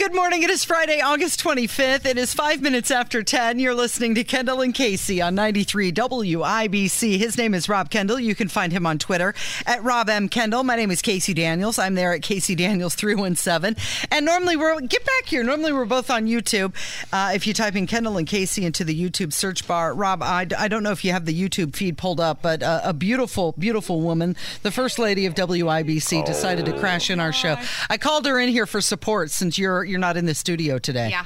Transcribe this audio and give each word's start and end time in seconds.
Good 0.00 0.14
morning. 0.14 0.42
It 0.42 0.48
is 0.48 0.64
Friday, 0.64 1.02
August 1.02 1.44
25th. 1.44 2.06
It 2.06 2.16
is 2.16 2.32
five 2.32 2.62
minutes 2.62 2.90
after 2.90 3.22
10. 3.22 3.58
You're 3.58 3.74
listening 3.74 4.14
to 4.14 4.24
Kendall 4.24 4.62
and 4.62 4.74
Casey 4.74 5.20
on 5.20 5.34
93 5.34 5.92
WIBC. 5.92 7.18
His 7.18 7.36
name 7.36 7.52
is 7.52 7.68
Rob 7.68 7.90
Kendall. 7.90 8.18
You 8.18 8.34
can 8.34 8.48
find 8.48 8.72
him 8.72 8.86
on 8.86 8.98
Twitter 8.98 9.34
at 9.66 9.84
Rob 9.84 10.08
M. 10.08 10.30
Kendall. 10.30 10.64
My 10.64 10.74
name 10.74 10.90
is 10.90 11.02
Casey 11.02 11.34
Daniels. 11.34 11.78
I'm 11.78 11.96
there 11.96 12.14
at 12.14 12.22
Casey 12.22 12.54
Daniels 12.54 12.94
317. 12.94 13.76
And 14.10 14.24
normally 14.24 14.56
we're, 14.56 14.80
get 14.80 15.04
back 15.04 15.26
here. 15.26 15.44
Normally 15.44 15.70
we're 15.70 15.84
both 15.84 16.08
on 16.10 16.24
YouTube. 16.24 16.72
Uh, 17.12 17.32
if 17.34 17.46
you 17.46 17.52
type 17.52 17.76
in 17.76 17.86
Kendall 17.86 18.16
and 18.16 18.26
Casey 18.26 18.64
into 18.64 18.84
the 18.84 18.98
YouTube 18.98 19.34
search 19.34 19.68
bar, 19.68 19.92
Rob, 19.92 20.22
I, 20.22 20.46
I 20.58 20.68
don't 20.68 20.82
know 20.82 20.92
if 20.92 21.04
you 21.04 21.12
have 21.12 21.26
the 21.26 21.38
YouTube 21.38 21.76
feed 21.76 21.98
pulled 21.98 22.20
up, 22.20 22.40
but 22.40 22.62
uh, 22.62 22.80
a 22.84 22.94
beautiful, 22.94 23.52
beautiful 23.58 24.00
woman, 24.00 24.34
the 24.62 24.70
first 24.70 24.98
lady 24.98 25.26
of 25.26 25.34
WIBC, 25.34 26.24
decided 26.24 26.64
to 26.64 26.78
crash 26.78 27.10
in 27.10 27.20
our 27.20 27.34
show. 27.34 27.56
I 27.90 27.98
called 27.98 28.24
her 28.24 28.40
in 28.40 28.48
here 28.48 28.64
for 28.64 28.80
support 28.80 29.30
since 29.30 29.58
you're 29.58 29.89
you're 29.90 29.98
not 30.00 30.16
in 30.16 30.26
the 30.26 30.34
studio 30.34 30.78
today. 30.78 31.10
Yeah. 31.10 31.24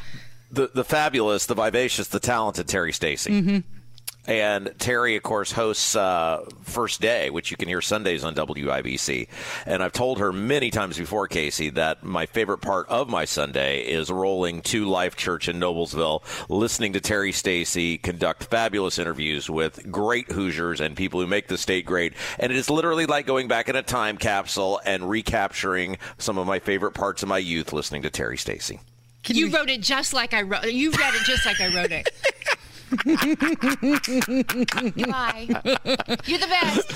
the 0.50 0.70
the 0.74 0.84
fabulous, 0.84 1.46
the 1.46 1.54
vivacious, 1.54 2.08
the 2.08 2.20
talented 2.20 2.66
Terry 2.68 2.92
Stacy. 2.92 3.30
Mm-hmm. 3.30 3.58
And 4.26 4.72
Terry, 4.78 5.16
of 5.16 5.22
course, 5.22 5.52
hosts 5.52 5.94
uh, 5.94 6.44
First 6.62 7.00
Day, 7.00 7.28
which 7.28 7.50
you 7.50 7.56
can 7.56 7.68
hear 7.68 7.82
Sundays 7.82 8.24
on 8.24 8.34
WIBC. 8.34 9.28
And 9.66 9.82
I've 9.82 9.92
told 9.92 10.18
her 10.18 10.32
many 10.32 10.70
times 10.70 10.96
before, 10.96 11.28
Casey, 11.28 11.70
that 11.70 12.02
my 12.02 12.24
favorite 12.26 12.58
part 12.58 12.88
of 12.88 13.08
my 13.08 13.26
Sunday 13.26 13.82
is 13.82 14.10
rolling 14.10 14.62
to 14.62 14.86
Life 14.86 15.16
Church 15.16 15.48
in 15.48 15.60
Noblesville, 15.60 16.22
listening 16.48 16.94
to 16.94 17.00
Terry 17.00 17.32
Stacy 17.32 17.98
conduct 17.98 18.44
fabulous 18.44 18.98
interviews 18.98 19.50
with 19.50 19.90
great 19.90 20.30
Hoosiers 20.32 20.80
and 20.80 20.96
people 20.96 21.20
who 21.20 21.26
make 21.26 21.48
the 21.48 21.58
state 21.58 21.84
great. 21.84 22.14
And 22.38 22.50
it 22.50 22.56
is 22.56 22.70
literally 22.70 23.06
like 23.06 23.26
going 23.26 23.48
back 23.48 23.68
in 23.68 23.76
a 23.76 23.82
time 23.82 24.16
capsule 24.16 24.80
and 24.86 25.08
recapturing 25.10 25.98
some 26.16 26.38
of 26.38 26.46
my 26.46 26.60
favorite 26.60 26.92
parts 26.92 27.22
of 27.22 27.28
my 27.28 27.38
youth 27.38 27.72
listening 27.74 28.02
to 28.02 28.10
Terry 28.10 28.38
Stacy. 28.38 28.80
You, 29.26 29.50
wrote 29.50 29.70
it 29.70 29.80
just 29.80 30.12
like 30.12 30.34
I 30.34 30.42
wrote. 30.42 30.70
You 30.70 30.90
read 30.90 31.14
it 31.14 31.22
just 31.22 31.46
like 31.46 31.60
I 31.60 31.74
wrote 31.74 31.92
it. 31.92 32.10
Bye. 33.04 35.46
You're 36.26 36.38
the 36.38 36.46
best. 36.48 36.90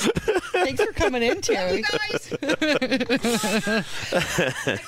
Thanks 0.53 0.83
for 0.85 0.93
coming 0.93 1.23
in, 1.23 1.41
Terry. 1.41 1.83
Guys. 1.83 2.35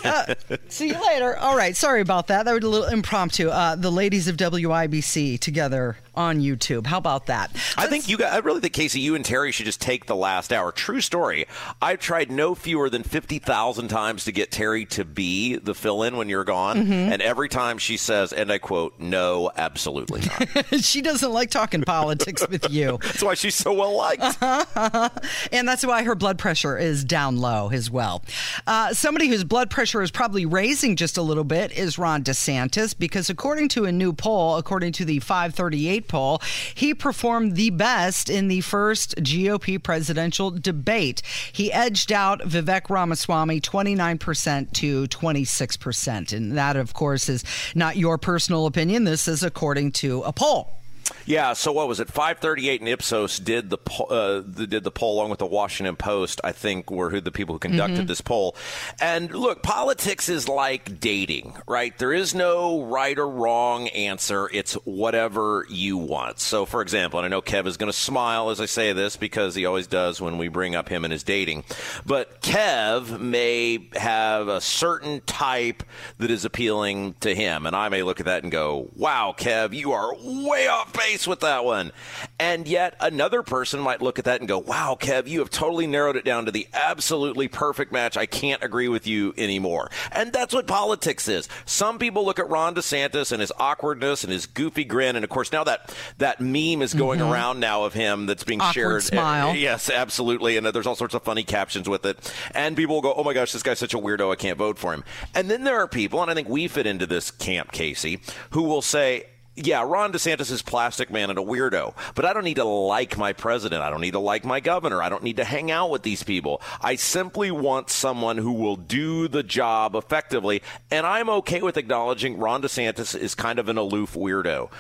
Uh, 0.05 0.35
see 0.69 0.89
you 0.89 1.07
later. 1.09 1.37
All 1.37 1.57
right. 1.57 1.77
Sorry 1.77 2.01
about 2.01 2.29
that. 2.29 2.45
That 2.45 2.55
was 2.55 2.65
a 2.65 2.69
little 2.69 2.89
impromptu. 2.89 3.49
Uh, 3.49 3.77
the 3.77 3.91
ladies 3.91 4.29
of 4.29 4.37
WIBC 4.37 5.39
together 5.41 5.99
on 6.15 6.41
YouTube. 6.41 6.87
How 6.87 6.99
about 6.99 7.27
that? 7.27 7.51
I 7.77 7.87
think 7.87 8.09
you 8.09 8.17
got, 8.17 8.33
I 8.33 8.39
really 8.39 8.61
think 8.61 8.73
Casey, 8.73 9.01
you 9.01 9.15
and 9.15 9.25
Terry 9.25 9.53
should 9.53 9.67
just 9.67 9.81
take 9.81 10.07
the 10.07 10.17
last 10.17 10.53
hour. 10.53 10.73
True 10.73 11.01
story. 11.01 11.47
I've 11.81 12.01
tried 12.01 12.31
no 12.31 12.55
fewer 12.55 12.91
than 12.91 13.03
50,000 13.03 13.89
times 13.89 14.25
to 14.25 14.33
get 14.33 14.51
Terry 14.51 14.85
to 14.87 15.05
be 15.05 15.57
the 15.57 15.75
fill 15.75 16.03
in 16.03 16.17
when 16.17 16.29
you're 16.29 16.45
gone. 16.45 16.79
Mm-hmm. 16.79 16.93
And 16.93 17.23
every 17.23 17.49
time 17.49 17.79
she 17.79 17.97
says, 17.97 18.33
and 18.33 18.51
I 18.51 18.59
quote, 18.59 18.99
no, 18.99 19.51
absolutely 19.57 20.23
not. 20.23 20.67
she 20.81 21.03
doesn't 21.03 21.33
like 21.33 21.51
talking 21.51 21.83
politics 21.83 22.47
with 22.49 22.71
you. 22.71 22.99
That's 23.03 23.23
why 23.23 23.35
she's 23.35 23.55
so 23.55 23.73
well 23.73 23.97
liked. 23.97 24.39
And 25.53 25.67
that's 25.67 25.85
why 25.85 26.03
her 26.05 26.15
blood 26.15 26.39
pressure 26.39 26.77
is 26.79 27.05
down 27.05 27.39
low 27.39 27.71
as 27.71 27.91
well. 27.91 28.23
Uh, 28.67 28.93
somebody 28.93 29.29
whose 29.29 29.45
blood 29.45 29.71
pressure 29.71 30.03
is 30.03 30.11
probably 30.11 30.47
raising 30.47 30.97
just 30.97 31.17
a 31.17 31.23
little 31.23 31.45
bit 31.45 31.73
is 31.73 31.99
Ron 31.99 32.23
DeSantis, 32.23 32.97
because 32.97 33.31
according 33.31 33.69
to 33.71 33.85
a 33.85 33.93
new 33.93 34.13
poll, 34.13 34.57
according 34.57 34.93
to 34.93 35.05
the 35.05 35.19
538 35.21 36.00
poll, 36.09 36.41
he 36.75 36.95
performed 36.95 37.57
the 37.57 37.71
best 37.71 38.29
in 38.31 38.49
the 38.49 38.61
first 38.61 39.17
GOP 39.17 39.83
presidential 39.83 40.51
debate. 40.51 41.23
He 41.53 41.73
edged 41.73 42.13
out 42.13 42.41
Vivek 42.41 42.91
Ramaswamy 42.91 43.61
29% 43.61 44.73
to 44.73 45.07
26%. 45.07 46.33
And 46.33 46.57
that, 46.57 46.77
of 46.77 46.95
course, 46.95 47.29
is 47.29 47.45
not 47.75 47.97
your 47.97 48.19
personal 48.19 48.67
opinion. 48.67 49.05
This 49.05 49.29
is 49.29 49.43
according 49.43 49.93
to 49.93 50.23
a 50.23 50.33
poll. 50.33 50.80
Yeah, 51.27 51.53
so 51.53 51.71
what 51.73 51.87
was 51.87 52.01
it? 52.01 52.09
538 52.09 52.81
and 52.81 52.89
Ipsos 52.89 53.39
did 53.39 53.71
the 53.71 53.79
uh, 54.11 54.43
the- 54.45 54.67
did 54.67 54.85
the 54.85 54.91
poll 54.91 55.17
along 55.19 55.31
with 55.31 55.39
the 55.39 55.47
Washington 55.47 55.95
Post. 55.97 56.41
I 56.43 56.53
think 56.53 56.91
were 56.91 57.11
who 57.11 57.21
the 57.21 57.31
people 57.31 57.55
who 57.55 57.59
conducted 57.59 57.99
Mm-hmm. 57.99 58.07
this 58.07 58.21
poll. 58.21 58.57
And 59.01 59.33
look, 59.33 59.63
politics 59.63 60.29
is 60.29 60.49
like 60.49 60.99
dating, 61.01 61.55
right? 61.69 61.97
There 61.99 62.13
is 62.13 62.35
no 62.35 62.83
right 62.83 63.17
or 63.19 63.29
wrong 63.29 63.89
answer. 63.89 64.49
It's 64.53 64.75
whatever 64.85 65.67
you 65.69 65.99
want. 65.99 66.41
So, 66.41 66.65
for 66.67 66.83
example, 66.83 67.19
and 67.21 67.27
I 67.27 67.29
know 67.29 67.43
Kev 67.43 67.67
is 67.67 67.77
going 67.77 67.93
to 67.93 67.97
smile 67.97 68.51
as 68.51 68.61
I 68.61 68.67
say 68.67 68.93
this 68.93 69.17
because 69.17 69.55
he 69.55 69.67
always 69.67 69.87
does 69.87 70.21
when 70.21 70.37
we 70.39 70.49
bring 70.49 70.75
up 70.75 70.89
him 70.89 71.05
and 71.05 71.13
his 71.13 71.23
dating. 71.23 71.65
But 72.07 72.41
Kev 72.43 73.21
may 73.21 73.89
have 73.95 74.49
a 74.49 74.61
certain 74.61 75.21
type 75.27 75.83
that 76.19 76.31
is 76.31 76.45
appealing 76.45 77.15
to 77.21 77.35
him, 77.35 77.67
and 77.67 77.77
I 77.77 77.89
may 77.89 78.03
look 78.03 78.21
at 78.21 78.27
that 78.27 78.43
and 78.43 78.51
go, 78.51 78.89
"Wow, 78.97 79.35
Kev, 79.37 79.75
you 79.75 79.93
are 79.93 80.15
way 80.17 80.67
off 80.69 80.90
base 80.93 81.27
with 81.27 81.41
that 81.41 81.65
one." 81.65 81.93
And 82.39 82.67
yet 82.67 82.95
another 83.01 83.43
person 83.43 83.81
might 83.81 84.03
look 84.03 84.19
at 84.19 84.25
that 84.25 84.41
and 84.41 84.49
go, 84.49 84.59
"Wow, 84.59 84.97
Kev, 85.01 85.27
you 85.27 85.41
have 85.41 85.51
totally 85.51 85.87
narrowed 85.87 86.17
it 86.17 86.25
down 86.25 86.47
to 86.47 86.51
the 86.51 86.69
absolutely 86.73 87.49
perfect 87.49 87.93
match. 87.93 88.17
I 88.17 88.27
can't 88.27 88.63
agree 88.63 88.89
with 88.89 89.07
you 89.07 89.35
anymore." 89.37 89.91
And 90.13 90.33
that's 90.33 90.55
what 90.55 90.67
politics 90.67 91.29
is. 91.29 91.49
Some 91.65 91.99
people 91.99 92.25
look 92.25 92.39
at 92.39 92.49
Ron 92.49 92.75
DeSantis 92.75 93.33
and 93.33 93.41
his 93.41 93.53
awkwardness 93.59 94.25
and 94.25 94.33
his 94.33 94.47
goofy 94.47 94.85
grin, 94.85 95.17
and 95.17 95.25
of 95.25 95.31
course 95.31 95.53
now 95.53 95.65
that 95.65 95.95
that 96.19 96.41
meme 96.41 96.83
is 96.83 96.95
going 96.95 97.21
mm-hmm. 97.21 97.33
around 97.33 97.61
now 97.61 97.85
of 97.85 97.95
him 97.95 98.27
that's 98.27 98.45
being 98.45 98.61
Awkward 98.61 98.75
shared. 98.75 99.03
smile. 99.03 99.55
Yes, 99.55 99.91
absolutely. 99.91 100.57
And 100.57 100.67
there's 100.67 100.87
all 100.87 100.97
sorts 100.97 101.15
of 101.15 101.23
funny 101.23 101.43
captions 101.43 101.89
with 101.89 102.05
it. 102.05 102.35
And 102.55 102.77
people 102.77 102.97
will 102.97 103.03
go, 103.03 103.15
oh 103.15 103.25
my 103.25 103.33
gosh, 103.33 103.53
this 103.53 103.63
guy's 103.63 103.79
such 103.79 103.95
a 103.95 103.99
weirdo, 103.99 104.33
I 104.33 104.37
can't 104.37 104.59
vote 104.59 104.79
for 104.79 104.93
him. 104.93 105.05
And 105.35 105.51
then 105.51 105.65
there 105.65 105.79
are 105.79 105.89
people, 105.89 106.23
and 106.23 106.31
I 106.31 106.35
think 106.35 106.49
we 106.49 106.69
fit 106.69 106.87
into 106.87 107.07
this 107.07 107.31
camp, 107.31 107.73
Casey, 107.73 108.21
who 108.51 108.63
will 108.63 108.83
say, 108.83 109.27
yeah, 109.67 109.83
Ron 109.83 110.13
DeSantis 110.13 110.51
is 110.51 110.63
plastic 110.63 111.11
man 111.11 111.31
and 111.31 111.39
a 111.39 111.43
weirdo, 111.43 111.95
but 112.15 112.25
I 112.25 112.33
don't 112.33 112.45
need 112.45 112.57
to 112.57 112.65
like 112.65 113.17
my 113.17 113.33
president. 113.33 113.83
I 113.83 113.91
don't 113.91 114.01
need 114.01 114.13
to 114.13 114.19
like 114.19 114.45
my 114.45 114.61
governor. 114.61 115.03
I 115.03 115.09
don't 115.09 115.23
need 115.23 115.37
to 115.37 115.45
hang 115.45 115.71
out 115.71 115.91
with 115.91 116.03
these 116.03 116.23
people. 116.23 116.61
I 116.81 116.97
simply 116.97 117.51
want 117.51 117.91
someone 117.91 118.39
who 118.39 118.53
will 118.53 118.77
do 118.77 119.29
the 119.29 119.43
job 119.43 119.95
effectively, 119.95 120.63
and 120.91 121.07
I'm 121.07 121.29
okay 121.31 121.63
with 121.63 121.77
acknowledging 121.77 122.39
Ron 122.39 122.63
DeSantis 122.63 123.19
is 123.19 123.35
kind 123.35 123.59
of 123.59 123.69
an 123.69 123.79
aloof 123.79 124.15
weirdo. 124.15 124.71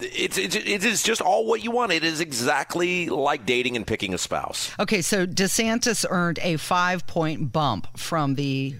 It's, 0.00 0.38
it's 0.38 0.56
it 0.56 0.84
is 0.84 1.02
just 1.02 1.20
all 1.20 1.46
what 1.46 1.62
you 1.64 1.70
want. 1.70 1.92
It 1.92 2.04
is 2.04 2.20
exactly 2.20 3.08
like 3.08 3.46
dating 3.46 3.76
and 3.76 3.86
picking 3.86 4.14
a 4.14 4.18
spouse. 4.18 4.70
Okay, 4.78 5.02
so 5.02 5.26
DeSantis 5.26 6.04
earned 6.08 6.38
a 6.42 6.56
five 6.56 7.06
point 7.06 7.52
bump 7.52 7.98
from 7.98 8.34
the 8.34 8.76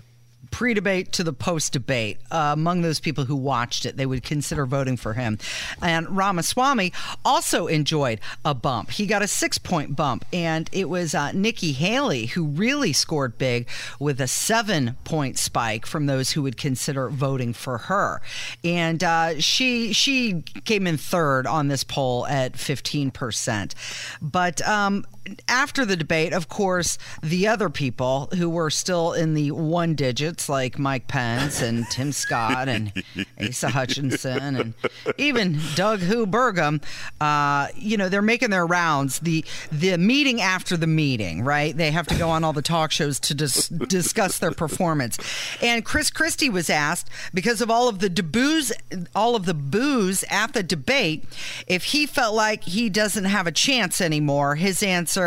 pre 0.51 0.75
debate 0.75 1.13
to 1.13 1.25
the 1.25 1.33
post 1.33 1.73
debate. 1.73 2.19
Uh, 2.31 2.51
among 2.53 2.83
those 2.83 3.01
people 3.01 3.25
who 3.25 3.37
watched 3.37 3.87
it, 3.87 3.97
they 3.97 4.07
would 4.07 4.23
consider 4.23 4.67
voting 4.67 4.97
for 4.97 5.15
him. 5.15 5.39
And 5.83 6.09
Ramaswamy 6.17 6.93
also 7.25 7.67
enjoyed 7.67 8.21
a 8.45 8.55
bump. 8.55 8.91
He 8.91 9.07
got 9.07 9.23
a 9.23 9.29
six 9.29 9.59
point 9.59 9.97
bump, 9.97 10.25
and 10.33 10.69
it 10.73 10.89
was 10.89 11.15
uh, 11.15 11.33
Nikki 11.33 11.73
Haley 11.73 12.27
who 12.27 12.47
really 12.47 12.93
scored 12.93 13.39
big 13.39 13.69
with 13.99 14.21
a 14.21 14.27
seven 14.27 14.97
point 15.05 15.39
spike 15.39 15.87
from 15.87 16.07
those 16.07 16.33
who 16.33 16.43
would 16.43 16.57
consider 16.57 17.09
voting 17.09 17.53
for 17.53 17.79
her. 17.79 18.21
And 18.65 19.03
uh, 19.03 19.41
she, 19.41 19.93
she 19.93 20.43
came 20.65 20.87
in 20.87 20.97
third 20.97 21.47
on 21.47 21.69
this 21.69 21.85
poll 21.85 22.27
at 22.27 22.55
15%. 22.55 23.75
But 24.21 24.67
um, 24.67 25.05
after 25.49 25.85
the 25.85 25.97
debate, 25.97 26.33
of 26.33 26.49
course, 26.49 26.99
the 27.23 27.47
other 27.47 27.69
people 27.69 28.29
who 28.37 28.49
were 28.49 28.71
still 28.71 29.13
in 29.13 29.35
the 29.35 29.51
one 29.51 29.95
digits, 29.95 30.49
like 30.49 30.79
Mike 30.79 31.09
Pence 31.09 31.63
and 31.63 31.89
Tim 31.91 32.13
Scott 32.21 32.69
and 32.69 32.93
Asa 33.41 33.69
Hutchinson 33.69 34.57
and 34.57 34.75
even 35.19 35.59
Doug 35.75 36.01
Who 36.01 36.27
Burgum, 36.27 36.83
uh, 37.21 37.69
you 37.77 37.97
know, 37.97 38.09
they're 38.09 38.23
making 38.23 38.51
their 38.51 38.67
rounds. 38.67 39.21
The 39.21 39.45
the 39.71 39.97
meeting 39.99 40.41
after 40.41 40.77
the 40.77 40.87
meeting, 40.87 41.43
right? 41.43 41.77
They 41.77 41.91
have 41.91 42.07
to 42.09 42.15
go 42.15 42.29
on 42.31 42.45
all 42.45 42.53
the 42.53 42.63
talk 42.63 42.91
shows 42.91 43.19
to 43.21 43.35
dis- 43.35 43.69
discuss 43.69 44.39
their 44.39 44.53
performance. 44.53 45.19
And 45.63 45.85
Chris 45.85 46.11
Christie 46.11 46.51
was 46.51 46.71
asked 46.71 47.09
because 47.35 47.61
of 47.61 47.71
all 47.71 47.89
of 47.89 47.99
the 48.01 48.11
boos, 48.23 48.73
all 49.15 49.37
of 49.37 49.47
the 49.47 49.55
boos 49.55 50.25
at 50.31 50.53
the 50.53 50.63
debate, 50.63 51.25
if 51.67 51.85
he 51.85 52.07
felt 52.07 52.35
like 52.35 52.65
he 52.65 52.89
doesn't 52.89 53.25
have 53.25 53.47
a 53.47 53.53
chance 53.53 54.01
anymore. 54.01 54.57
His 54.57 54.83
answer, 54.83 55.20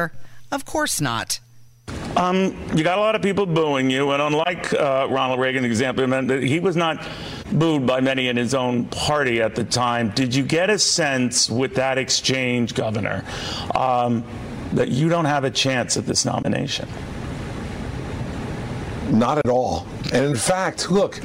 of 0.52 0.66
course 0.66 1.02
not. 1.02 1.40
Um, 2.16 2.56
you 2.76 2.84
got 2.84 2.98
a 2.98 3.02
lot 3.02 3.16
of 3.16 3.22
people 3.22 3.46
booing 3.46 3.90
you, 3.90 4.12
and 4.12 4.22
unlike 4.22 4.72
uh, 4.74 5.08
Ronald 5.10 5.40
Reagan, 5.40 5.64
the 5.64 5.70
example, 5.70 6.06
he 6.40 6.60
was 6.60 6.76
not 6.76 7.06
booed 7.52 7.88
by 7.88 8.02
many 8.02 8.28
in 8.28 8.38
his 8.38 8.54
own 8.54 8.86
party 8.86 9.42
at 9.42 9.56
the 9.56 9.64
time. 9.64 10.10
Did 10.10 10.34
you 10.34 10.44
get 10.44 10.70
a 10.70 10.78
sense 10.78 11.50
with 11.50 11.76
that 11.76 11.98
exchange, 11.98 12.76
Governor, 12.76 13.26
um, 13.74 14.24
that 14.74 14.90
you 14.90 15.10
don't 15.10 15.26
have 15.26 15.44
a 15.44 15.52
chance 15.52 15.98
at 15.98 16.06
this 16.06 16.24
nomination? 16.24 16.88
Not 19.10 19.38
at 19.38 19.50
all. 19.50 19.86
And 20.14 20.26
in 20.26 20.36
fact, 20.36 20.92
look, 20.92 21.20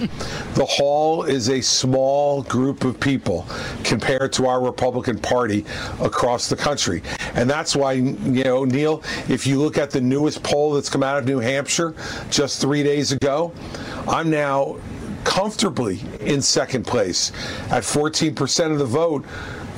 the 0.54 0.64
Hall 0.64 1.24
is 1.24 1.48
a 1.48 1.60
small 1.60 2.42
group 2.42 2.84
of 2.84 2.98
people 2.98 3.46
compared 3.84 4.32
to 4.34 4.46
our 4.46 4.62
Republican 4.62 5.18
Party 5.18 5.64
across 6.00 6.48
the 6.48 6.56
country. 6.56 7.02
And 7.34 7.48
that's 7.48 7.76
why, 7.76 7.92
you 7.92 8.44
know, 8.44 8.64
Neil, 8.64 9.02
if 9.28 9.46
you 9.46 9.58
look 9.60 9.78
at 9.78 9.90
the 9.90 10.00
newest 10.00 10.42
poll 10.42 10.72
that's 10.72 10.88
come 10.88 11.02
out 11.02 11.18
of 11.18 11.26
New 11.26 11.38
Hampshire 11.38 11.94
just 12.30 12.60
three 12.60 12.82
days 12.82 13.12
ago, 13.12 13.52
I'm 14.06 14.30
now 14.30 14.78
comfortably 15.24 16.00
in 16.20 16.40
second 16.40 16.86
place 16.86 17.32
at 17.70 17.82
14% 17.82 18.72
of 18.72 18.78
the 18.78 18.86
vote, 18.86 19.24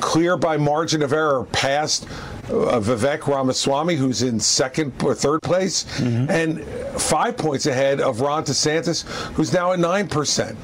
clear 0.01 0.37
by 0.37 0.57
margin 0.57 1.03
of 1.03 1.13
error 1.13 1.45
past 1.53 2.07
uh, 2.51 2.81
Vivek 2.81 3.27
Ramaswamy, 3.27 3.97
who's 3.97 4.23
in 4.23 4.41
second 4.41 4.93
or 5.03 5.15
third 5.15 5.43
place, 5.43 5.85
mm-hmm. 5.99 6.31
and 6.31 6.65
five 7.01 7.37
points 7.37 7.67
ahead 7.67 8.01
of 8.01 8.21
Ron 8.21 8.45
DeSantis, 8.45 9.03
who's 9.33 9.53
now 9.53 9.73
at 9.73 9.79
9%. 9.79 10.57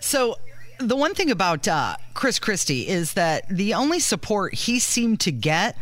So, 0.00 0.36
the 0.78 0.96
one 0.96 1.14
thing 1.14 1.30
about 1.30 1.66
uh, 1.66 1.96
Chris 2.14 2.38
Christie 2.38 2.88
is 2.88 3.14
that 3.14 3.48
the 3.48 3.74
only 3.74 4.00
support 4.00 4.54
he 4.54 4.78
seemed 4.78 5.20
to 5.20 5.32
get 5.32 5.76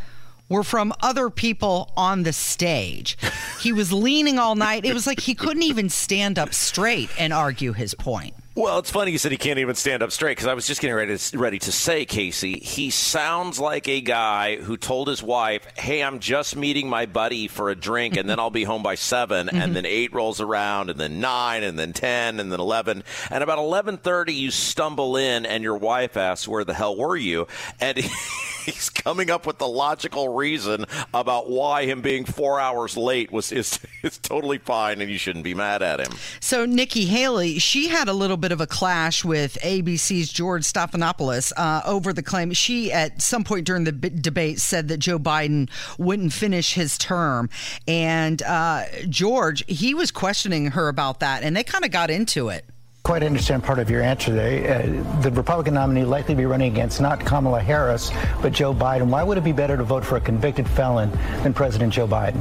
were 0.48 0.62
from 0.62 0.92
other 1.00 1.30
people 1.30 1.90
on 1.96 2.22
the 2.22 2.32
stage. 2.32 3.16
He 3.60 3.72
was 3.72 3.92
leaning 3.92 4.38
all 4.38 4.54
night. 4.54 4.84
It 4.84 4.92
was 4.92 5.06
like 5.06 5.20
he 5.20 5.34
couldn't 5.34 5.62
even 5.62 5.88
stand 5.88 6.38
up 6.38 6.52
straight 6.52 7.10
and 7.18 7.32
argue 7.32 7.72
his 7.72 7.94
point. 7.94 8.34
Well, 8.54 8.78
it's 8.80 8.90
funny 8.90 9.12
you 9.12 9.18
said 9.18 9.32
he 9.32 9.38
can't 9.38 9.58
even 9.58 9.74
stand 9.76 10.02
up 10.02 10.12
straight 10.12 10.32
because 10.32 10.46
I 10.46 10.52
was 10.52 10.66
just 10.66 10.82
getting 10.82 10.94
ready 10.94 11.16
to, 11.16 11.38
ready 11.38 11.58
to 11.60 11.72
say, 11.72 12.04
Casey, 12.04 12.58
he 12.58 12.90
sounds 12.90 13.58
like 13.58 13.88
a 13.88 14.02
guy 14.02 14.56
who 14.56 14.76
told 14.76 15.08
his 15.08 15.22
wife, 15.22 15.66
"Hey, 15.74 16.02
I'm 16.02 16.18
just 16.18 16.54
meeting 16.54 16.86
my 16.86 17.06
buddy 17.06 17.48
for 17.48 17.70
a 17.70 17.74
drink, 17.74 18.18
and 18.18 18.28
then 18.28 18.38
I'll 18.38 18.50
be 18.50 18.64
home 18.64 18.82
by 18.82 18.96
7 18.96 19.46
mm-hmm. 19.46 19.56
and 19.56 19.74
then 19.74 19.86
eight 19.86 20.12
rolls 20.12 20.38
around, 20.38 20.90
and 20.90 21.00
then 21.00 21.18
nine, 21.18 21.62
and 21.62 21.78
then 21.78 21.94
ten, 21.94 22.40
and 22.40 22.52
then 22.52 22.60
eleven, 22.60 23.04
and 23.30 23.42
about 23.42 23.58
eleven 23.58 23.96
thirty, 23.96 24.34
you 24.34 24.50
stumble 24.50 25.16
in, 25.16 25.46
and 25.46 25.64
your 25.64 25.78
wife 25.78 26.18
asks, 26.18 26.46
"Where 26.46 26.64
the 26.64 26.74
hell 26.74 26.94
were 26.94 27.16
you?" 27.16 27.46
and 27.80 27.96
he's 28.64 28.90
coming 28.90 29.30
up 29.30 29.46
with 29.46 29.58
the 29.58 29.66
logical 29.66 30.28
reason 30.28 30.86
about 31.12 31.50
why 31.50 31.84
him 31.84 32.00
being 32.00 32.24
four 32.24 32.60
hours 32.60 32.96
late 32.96 33.32
was 33.32 33.50
is 33.50 33.80
is 34.02 34.18
totally 34.18 34.58
fine, 34.58 35.00
and 35.00 35.10
you 35.10 35.18
shouldn't 35.18 35.44
be 35.44 35.54
mad 35.54 35.82
at 35.82 36.00
him. 36.00 36.12
So 36.40 36.64
Nikki 36.64 37.06
Haley, 37.06 37.58
she 37.58 37.88
had 37.88 38.08
a 38.08 38.12
little 38.12 38.36
bit 38.36 38.52
of 38.52 38.60
a 38.60 38.66
clash 38.66 39.24
with 39.24 39.58
ABC's 39.62 40.32
George 40.32 40.62
Stephanopoulos 40.62 41.52
uh, 41.56 41.82
over 41.84 42.12
the 42.12 42.22
claim. 42.22 42.52
She, 42.52 42.92
at 42.92 43.20
some 43.20 43.44
point 43.44 43.66
during 43.66 43.84
the 43.84 43.92
b- 43.92 44.10
debate, 44.10 44.60
said 44.60 44.88
that 44.88 44.98
Joe 44.98 45.18
Biden 45.18 45.70
wouldn't 45.98 46.32
finish 46.32 46.74
his 46.74 46.96
term. 46.98 47.50
And 47.88 48.42
uh, 48.42 48.84
George, 49.08 49.64
he 49.66 49.94
was 49.94 50.10
questioning 50.10 50.68
her 50.72 50.88
about 50.88 51.20
that, 51.20 51.42
and 51.42 51.56
they 51.56 51.64
kind 51.64 51.84
of 51.84 51.90
got 51.90 52.10
into 52.10 52.48
it 52.48 52.64
quite 53.02 53.24
understand 53.24 53.64
part 53.64 53.80
of 53.80 53.90
your 53.90 54.00
answer 54.00 54.32
there. 54.32 54.78
Uh, 54.78 55.20
the 55.22 55.30
Republican 55.32 55.74
nominee 55.74 56.04
likely 56.04 56.34
be 56.34 56.46
running 56.46 56.70
against 56.70 57.00
not 57.00 57.24
Kamala 57.24 57.60
Harris, 57.60 58.12
but 58.40 58.52
Joe 58.52 58.72
Biden. 58.72 59.08
Why 59.08 59.24
would 59.24 59.38
it 59.38 59.44
be 59.44 59.52
better 59.52 59.76
to 59.76 59.82
vote 59.82 60.04
for 60.04 60.16
a 60.16 60.20
convicted 60.20 60.68
felon 60.68 61.10
than 61.42 61.52
President 61.52 61.92
Joe 61.92 62.06
Biden? 62.06 62.40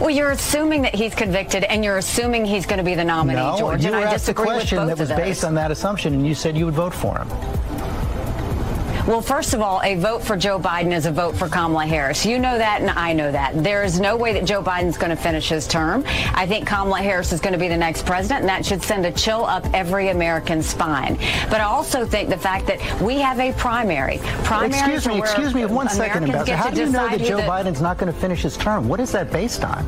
Well, 0.00 0.10
you're 0.10 0.30
assuming 0.30 0.82
that 0.82 0.94
he's 0.94 1.14
convicted, 1.14 1.64
and 1.64 1.84
you're 1.84 1.98
assuming 1.98 2.44
he's 2.44 2.66
going 2.66 2.78
to 2.78 2.84
be 2.84 2.94
the 2.94 3.04
nominee, 3.04 3.40
no, 3.40 3.58
George. 3.58 3.82
You 3.82 3.88
and 3.88 3.96
I 3.96 4.12
disagree 4.12 4.44
a 4.44 4.46
question 4.46 4.86
that 4.86 4.98
was 4.98 5.08
based 5.08 5.44
on 5.44 5.54
that 5.54 5.72
assumption, 5.72 6.14
and 6.14 6.24
you 6.24 6.34
said 6.34 6.56
you 6.56 6.66
would 6.66 6.74
vote 6.74 6.94
for 6.94 7.18
him. 7.18 7.28
Well, 9.08 9.22
first 9.22 9.54
of 9.54 9.62
all, 9.62 9.80
a 9.82 9.94
vote 9.94 10.22
for 10.22 10.36
Joe 10.36 10.58
Biden 10.58 10.94
is 10.94 11.06
a 11.06 11.10
vote 11.10 11.34
for 11.34 11.48
Kamala 11.48 11.86
Harris. 11.86 12.26
You 12.26 12.38
know 12.38 12.58
that, 12.58 12.82
and 12.82 12.90
I 12.90 13.14
know 13.14 13.32
that. 13.32 13.64
There 13.64 13.82
is 13.82 13.98
no 13.98 14.18
way 14.18 14.34
that 14.34 14.44
Joe 14.44 14.62
Biden's 14.62 14.98
going 14.98 15.08
to 15.08 15.16
finish 15.16 15.48
his 15.48 15.66
term. 15.66 16.04
I 16.34 16.46
think 16.46 16.66
Kamala 16.66 16.98
Harris 16.98 17.32
is 17.32 17.40
going 17.40 17.54
to 17.54 17.58
be 17.58 17.68
the 17.68 17.76
next 17.78 18.04
president, 18.04 18.40
and 18.40 18.48
that 18.50 18.66
should 18.66 18.82
send 18.82 19.06
a 19.06 19.12
chill 19.12 19.46
up 19.46 19.64
every 19.72 20.10
American 20.10 20.62
spine. 20.62 21.16
But 21.48 21.62
I 21.62 21.64
also 21.64 22.04
think 22.04 22.28
the 22.28 22.36
fact 22.36 22.66
that 22.66 23.00
we 23.00 23.16
have 23.16 23.40
a 23.40 23.54
primary. 23.54 24.16
Excuse 24.16 25.06
me, 25.06 25.18
excuse 25.20 25.54
me, 25.54 25.64
one 25.64 25.88
second, 25.88 26.24
Ambassador. 26.24 26.56
How 26.56 26.68
do 26.68 26.82
you 26.82 26.90
know 26.90 27.08
that 27.08 27.22
Joe 27.22 27.38
Biden's 27.38 27.80
not 27.80 27.96
going 27.96 28.12
to 28.12 28.20
finish 28.20 28.42
his 28.42 28.58
term? 28.58 28.88
What 28.88 29.00
is 29.00 29.10
that 29.12 29.32
based 29.32 29.64
on? 29.64 29.86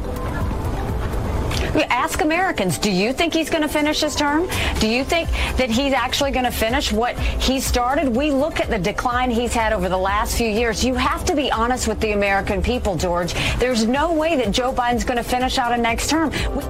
Ask 1.88 2.20
Americans, 2.22 2.78
do 2.78 2.90
you 2.90 3.12
think 3.12 3.34
he's 3.34 3.50
going 3.50 3.62
to 3.62 3.68
finish 3.68 4.00
his 4.00 4.14
term? 4.16 4.48
Do 4.78 4.88
you 4.88 5.04
think 5.04 5.28
that 5.56 5.70
he's 5.70 5.92
actually 5.92 6.30
going 6.30 6.44
to 6.44 6.50
finish 6.50 6.92
what 6.92 7.18
he 7.18 7.60
started? 7.60 8.08
We 8.08 8.30
look 8.30 8.60
at 8.60 8.70
the 8.70 8.78
decline 8.78 9.30
he's 9.30 9.54
had 9.54 9.72
over 9.72 9.88
the 9.88 9.98
last 9.98 10.36
few 10.36 10.48
years. 10.48 10.84
You 10.84 10.94
have 10.94 11.24
to 11.26 11.36
be 11.36 11.50
honest 11.52 11.86
with 11.88 12.00
the 12.00 12.12
American 12.12 12.62
people, 12.62 12.96
George. 12.96 13.34
There's 13.58 13.86
no 13.86 14.12
way 14.12 14.36
that 14.36 14.50
Joe 14.50 14.72
Biden's 14.72 15.04
going 15.04 15.18
to 15.18 15.24
finish 15.24 15.58
out 15.58 15.72
a 15.72 15.76
next 15.76 16.10
term. 16.10 16.30
We- 16.30 16.64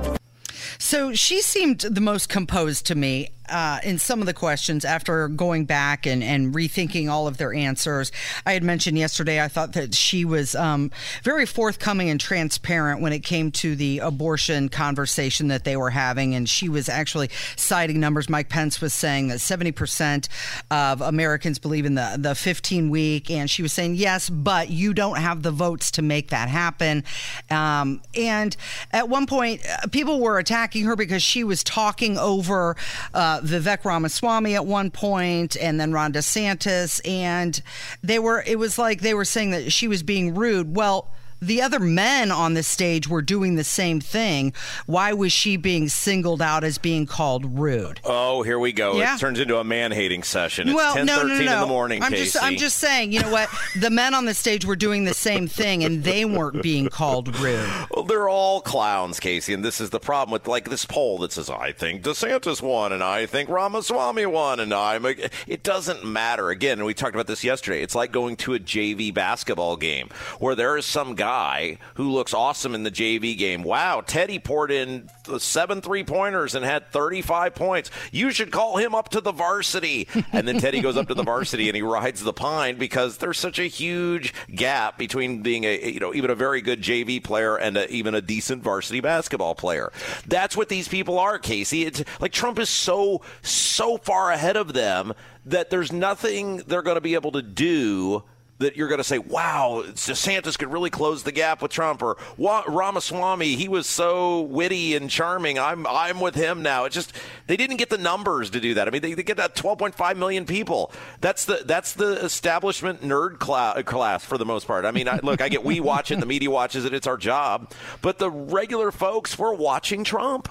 so 0.79 1.12
she 1.12 1.43
seemed 1.43 1.81
the 1.81 2.00
most 2.00 2.29
composed 2.29 2.87
to 2.87 2.94
me 2.94 3.29
uh, 3.50 3.81
in 3.82 3.99
some 3.99 4.20
of 4.20 4.26
the 4.26 4.35
questions 4.35 4.85
after 4.85 5.29
going 5.29 5.64
back 5.64 6.06
and, 6.06 6.23
and 6.23 6.55
rethinking 6.55 7.11
all 7.11 7.26
of 7.26 7.37
their 7.37 7.52
answers. 7.52 8.12
I 8.47 8.52
had 8.52 8.62
mentioned 8.62 8.99
yesterday, 8.99 9.43
I 9.43 9.49
thought 9.49 9.73
that 9.73 9.94
she 9.94 10.25
was 10.25 10.55
um, 10.55 10.91
very 11.23 11.47
forthcoming 11.47 12.11
and 12.11 12.20
transparent 12.20 13.00
when 13.00 13.12
it 13.12 13.20
came 13.20 13.50
to 13.52 13.75
the 13.75 13.99
abortion 13.99 14.69
conversation 14.69 15.49
that 15.49 15.64
they 15.64 15.76
were 15.76 15.91
having. 15.91 16.35
And 16.35 16.49
she 16.49 16.69
was 16.69 16.88
actually 16.88 17.31
citing 17.56 18.00
numbers. 18.00 18.29
Mike 18.29 18.49
Pence 18.49 18.81
was 18.81 18.94
saying 18.94 19.29
that 19.29 19.38
70% 19.38 20.29
of 20.70 21.00
Americans 21.00 21.58
believe 21.58 21.87
in 21.87 21.94
the, 21.94 22.17
the 22.19 22.35
15 22.35 22.91
week. 22.91 23.31
And 23.31 23.50
she 23.50 23.62
was 23.62 23.73
saying, 23.73 23.96
yes, 23.96 24.31
but 24.31 24.70
you 24.70 24.94
don't 24.94 25.19
have 25.19 25.43
the 25.43 25.50
votes 25.50 25.91
to 25.93 26.03
make 26.03 26.31
that 26.31 26.49
happen. 26.49 27.05
Um, 27.50 28.00
and 28.14 28.56
at 28.93 29.08
one 29.08 29.26
point, 29.26 29.62
uh, 29.67 29.87
people 29.88 30.20
were 30.20 30.38
attacking 30.38 30.85
her 30.85 30.96
because 30.96 31.23
she 31.23 31.44
was 31.44 31.64
talking 31.64 32.19
over. 32.19 32.76
Uh, 33.12 33.39
Vivek 33.42 33.84
Ramaswamy 33.84 34.54
at 34.54 34.66
one 34.66 34.90
point, 34.90 35.56
and 35.56 35.81
then 35.81 35.92
Ron 35.92 36.12
DeSantis, 36.12 37.00
and 37.08 37.60
they 38.02 38.19
were. 38.19 38.42
It 38.46 38.58
was 38.58 38.78
like 38.78 39.00
they 39.00 39.14
were 39.14 39.25
saying 39.25 39.50
that 39.50 39.72
she 39.72 39.88
was 39.88 40.02
being 40.02 40.34
rude. 40.34 40.76
Well 40.76 41.10
the 41.40 41.62
other 41.62 41.81
men 41.81 42.31
on 42.31 42.54
the 42.54 42.62
stage 42.62 43.08
were 43.08 43.22
doing 43.22 43.54
the 43.54 43.64
same 43.64 44.00
thing. 44.00 44.52
Why 44.87 45.12
was 45.12 45.32
she 45.32 45.56
being 45.56 45.88
singled 45.88 46.42
out 46.42 46.64
as 46.64 46.78
being 46.78 47.06
called 47.06 47.58
rude? 47.58 48.00
Oh, 48.04 48.42
here 48.42 48.58
we 48.58 48.72
go. 48.72 48.98
Yeah. 48.98 49.16
It 49.16 49.20
turns 49.20 49.40
into 49.40 49.58
a 49.58 49.64
man 49.64 49.92
hating 49.92 50.22
session. 50.22 50.69
It's 50.69 50.76
well, 50.76 50.94
10, 50.94 51.06
no, 51.06 51.22
no, 51.22 51.28
no, 51.28 51.44
no. 51.44 51.54
in 51.54 51.60
the 51.60 51.66
morning. 51.66 52.02
I'm 52.02 52.12
Casey. 52.12 52.25
just, 52.25 52.42
I'm 52.42 52.56
just 52.56 52.78
saying. 52.78 53.12
You 53.12 53.20
know 53.20 53.31
what? 53.31 53.48
the 53.78 53.90
men 53.90 54.14
on 54.14 54.26
the 54.26 54.34
stage 54.34 54.64
were 54.64 54.76
doing 54.76 55.04
the 55.04 55.14
same 55.14 55.48
thing, 55.48 55.82
and 55.82 56.04
they 56.04 56.25
weren't 56.25 56.62
being 56.62 56.88
called 56.88 57.34
rude. 57.38 57.69
Well, 57.90 58.04
they're 58.04 58.28
all 58.28 58.60
clowns, 58.60 59.19
Casey, 59.19 59.54
and 59.54 59.64
this 59.64 59.81
is 59.81 59.90
the 59.90 60.00
problem 60.00 60.32
with 60.32 60.46
like 60.46 60.69
this 60.69 60.84
poll 60.84 61.19
that 61.19 61.32
says 61.32 61.48
I 61.48 61.72
think 61.72 62.02
DeSantis 62.02 62.60
won, 62.60 62.93
and 62.93 63.02
I 63.02 63.26
think 63.26 63.48
Ramaswamy 63.48 64.26
won, 64.26 64.60
and 64.60 64.74
I'm. 64.74 65.06
It 65.46 65.62
doesn't 65.62 66.05
matter. 66.05 66.50
Again, 66.50 66.84
we 66.84 66.93
talked 66.93 67.15
about 67.15 67.26
this 67.26 67.43
yesterday. 67.43 67.82
It's 67.82 67.94
like 67.94 68.12
going 68.12 68.36
to 68.36 68.55
a 68.55 68.58
JV 68.58 69.12
basketball 69.12 69.76
game 69.76 70.10
where 70.38 70.55
there 70.55 70.76
is 70.76 70.84
some 70.84 71.15
guy 71.15 71.30
guy 71.31 71.79
who 71.94 72.10
looks 72.10 72.34
awesome 72.34 72.75
in 72.75 72.82
the 72.82 72.91
JV 72.91 73.39
game. 73.39 73.63
Wow, 73.63 74.03
Teddy 74.05 74.41
poured 74.41 74.72
in 74.72 75.08
seven 75.39 75.81
three 75.81 76.03
pointers 76.03 76.56
and 76.56 76.65
had 76.65 76.91
35 76.91 77.55
points. 77.55 77.91
You 78.10 78.32
should 78.32 78.51
call 78.51 78.79
him 78.79 78.96
up 78.96 79.10
to 79.10 79.20
the 79.20 79.31
varsity. 79.31 80.08
And 80.32 80.49
then 80.49 80.58
Teddy 80.58 80.81
goes 80.81 80.96
up 80.96 81.06
to 81.06 81.15
the 81.15 81.22
varsity 81.22 81.69
and 81.69 81.77
he 81.77 81.82
rides 81.82 82.22
the 82.25 82.32
pine 82.32 82.79
because 82.79 83.19
there's 83.19 83.39
such 83.39 83.60
a 83.60 83.65
huge 83.65 84.34
gap 84.53 84.99
between 84.99 85.43
being 85.43 85.65
a 85.65 85.91
you 85.91 86.01
know 86.01 86.13
even 86.15 86.31
a 86.31 86.34
very 86.34 86.60
good 86.60 86.82
JV 86.82 87.22
player 87.22 87.56
and 87.56 87.77
a, 87.77 87.89
even 87.91 88.15
a 88.17 88.20
decent 88.20 88.65
varsity 88.65 89.01
basketball 89.01 89.55
player. 89.55 89.93
That's 90.27 90.56
what 90.56 90.69
these 90.69 90.89
people 90.89 91.17
are, 91.19 91.39
Casey. 91.39 91.84
It's 91.84 92.03
like 92.19 92.32
Trump 92.32 92.58
is 92.58 92.69
so 92.69 93.22
so 93.43 93.99
far 93.99 94.32
ahead 94.32 94.56
of 94.56 94.72
them 94.72 95.13
that 95.46 95.70
there's 95.70 95.93
nothing 95.93 96.58
they're 96.67 96.82
going 96.82 96.96
to 96.96 97.01
be 97.01 97.15
able 97.15 97.32
to 97.32 97.43
do 97.43 98.25
that 98.60 98.76
you're 98.76 98.88
going 98.88 98.98
to 98.98 99.05
say, 99.05 99.19
wow, 99.19 99.82
DeSantis 99.86 100.58
could 100.58 100.70
really 100.70 100.90
close 100.90 101.22
the 101.22 101.32
gap 101.32 101.62
with 101.62 101.72
Trump, 101.72 102.02
or 102.02 102.17
Ramaswamy, 102.38 103.56
he 103.56 103.69
was 103.69 103.86
so 103.86 104.43
witty 104.43 104.94
and 104.94 105.10
charming. 105.10 105.58
I'm 105.58 105.86
I'm 105.86 106.20
with 106.20 106.34
him 106.34 106.62
now. 106.62 106.84
It 106.84 106.93
just 106.93 107.12
they 107.46 107.56
didn't 107.56 107.79
get 107.79 107.90
the 107.90 107.98
numbers 107.98 108.50
to 108.50 108.60
do 108.60 108.74
that. 108.74 108.86
I 108.86 108.90
mean, 108.90 109.02
they, 109.02 109.14
they 109.14 109.22
get 109.22 109.38
that 109.38 109.56
12.5 109.56 110.17
million 110.17 110.44
people. 110.44 110.93
That's 111.20 111.46
the 111.46 111.62
that's 111.64 111.94
the 111.94 112.24
establishment 112.24 113.02
nerd 113.02 113.43
cl- 113.43 113.82
class 113.82 114.24
for 114.24 114.38
the 114.38 114.46
most 114.46 114.67
part. 114.67 114.84
I 114.84 114.90
mean, 114.90 115.08
I, 115.08 115.20
look, 115.22 115.40
I 115.40 115.48
get 115.48 115.64
we 115.64 115.81
watch 115.81 116.10
it, 116.10 116.20
the 116.20 116.26
media 116.26 116.50
watches 116.50 116.84
it. 116.84 116.94
It's 116.94 117.06
our 117.06 117.17
job, 117.17 117.72
but 118.02 118.19
the 118.19 118.31
regular 118.31 118.93
folks 118.93 119.38
were 119.38 119.55
watching 119.55 120.05
Trump. 120.05 120.48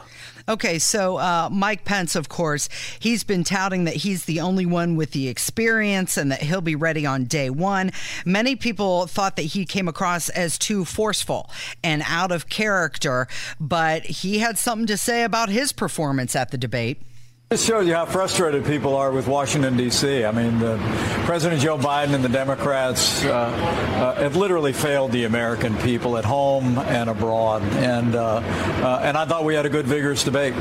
Okay, 0.49 0.79
so 0.79 1.17
uh, 1.17 1.47
Mike 1.51 1.85
Pence, 1.85 2.15
of 2.15 2.27
course, 2.27 2.69
he's 2.97 3.23
been 3.23 3.43
touting 3.43 3.83
that 3.83 3.97
he's 3.97 4.25
the 4.25 4.39
only 4.39 4.65
one 4.65 4.95
with 4.95 5.11
the 5.11 5.27
experience 5.27 6.17
and 6.17 6.31
that 6.31 6.41
he'll 6.41 6.59
be 6.59 6.75
ready 6.75 7.05
on 7.05 7.25
day 7.25 7.51
one. 7.51 7.91
Many 8.25 8.55
people 8.55 9.05
thought 9.05 9.35
that 9.35 9.43
he 9.43 9.63
came 9.63 9.87
across 9.87 10.27
as 10.29 10.57
too 10.57 10.85
forceful 10.85 11.51
and 11.83 12.01
out 12.07 12.31
of 12.31 12.49
character, 12.49 13.27
but 13.59 14.03
he 14.05 14.39
had 14.39 14.57
something 14.57 14.87
to 14.87 14.97
say 14.97 15.21
about 15.21 15.49
his 15.49 15.71
performance 15.71 16.35
at 16.35 16.49
the 16.49 16.57
debate. 16.57 17.03
This 17.49 17.65
shows 17.65 17.87
you 17.87 17.95
how 17.95 18.05
frustrated 18.05 18.63
people 18.63 18.95
are 18.95 19.11
with 19.11 19.25
Washington, 19.25 19.75
D.C. 19.75 20.23
I 20.23 20.31
mean, 20.31 20.59
President 21.25 21.59
Joe 21.59 21.79
Biden 21.79 22.13
and 22.13 22.23
the 22.23 22.29
Democrats 22.29 23.25
uh, 23.25 23.31
uh, 23.31 24.21
have 24.21 24.35
literally 24.35 24.71
failed 24.71 25.11
the 25.11 25.23
American 25.23 25.75
people 25.77 26.15
at 26.19 26.25
home 26.25 26.77
and 26.77 27.09
abroad. 27.09 27.63
And, 27.63 28.13
uh, 28.13 28.35
uh 28.35 29.01
and 29.03 29.17
I 29.17 29.25
thought 29.25 29.45
we 29.45 29.55
had 29.55 29.65
a 29.65 29.69
good, 29.69 29.87
vigorous 29.87 30.23
debate 30.23 30.53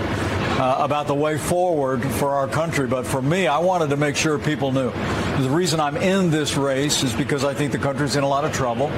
uh, 0.58 0.76
about 0.78 1.06
the 1.06 1.14
way 1.14 1.38
forward 1.38 2.04
for 2.04 2.30
our 2.30 2.48
country. 2.48 2.86
But 2.86 3.06
for 3.06 3.22
me, 3.22 3.46
I 3.46 3.58
wanted 3.58 3.90
to 3.90 3.96
make 3.96 4.16
sure 4.16 4.38
people 4.38 4.72
knew. 4.72 4.90
The 4.90 5.50
reason 5.50 5.78
I'm 5.78 5.96
in 5.96 6.30
this 6.30 6.56
race 6.56 7.04
is 7.04 7.14
because 7.14 7.44
I 7.44 7.54
think 7.54 7.72
the 7.72 7.78
country's 7.78 8.16
in 8.16 8.24
a 8.24 8.28
lot 8.28 8.44
of 8.44 8.52
trouble. 8.52 8.88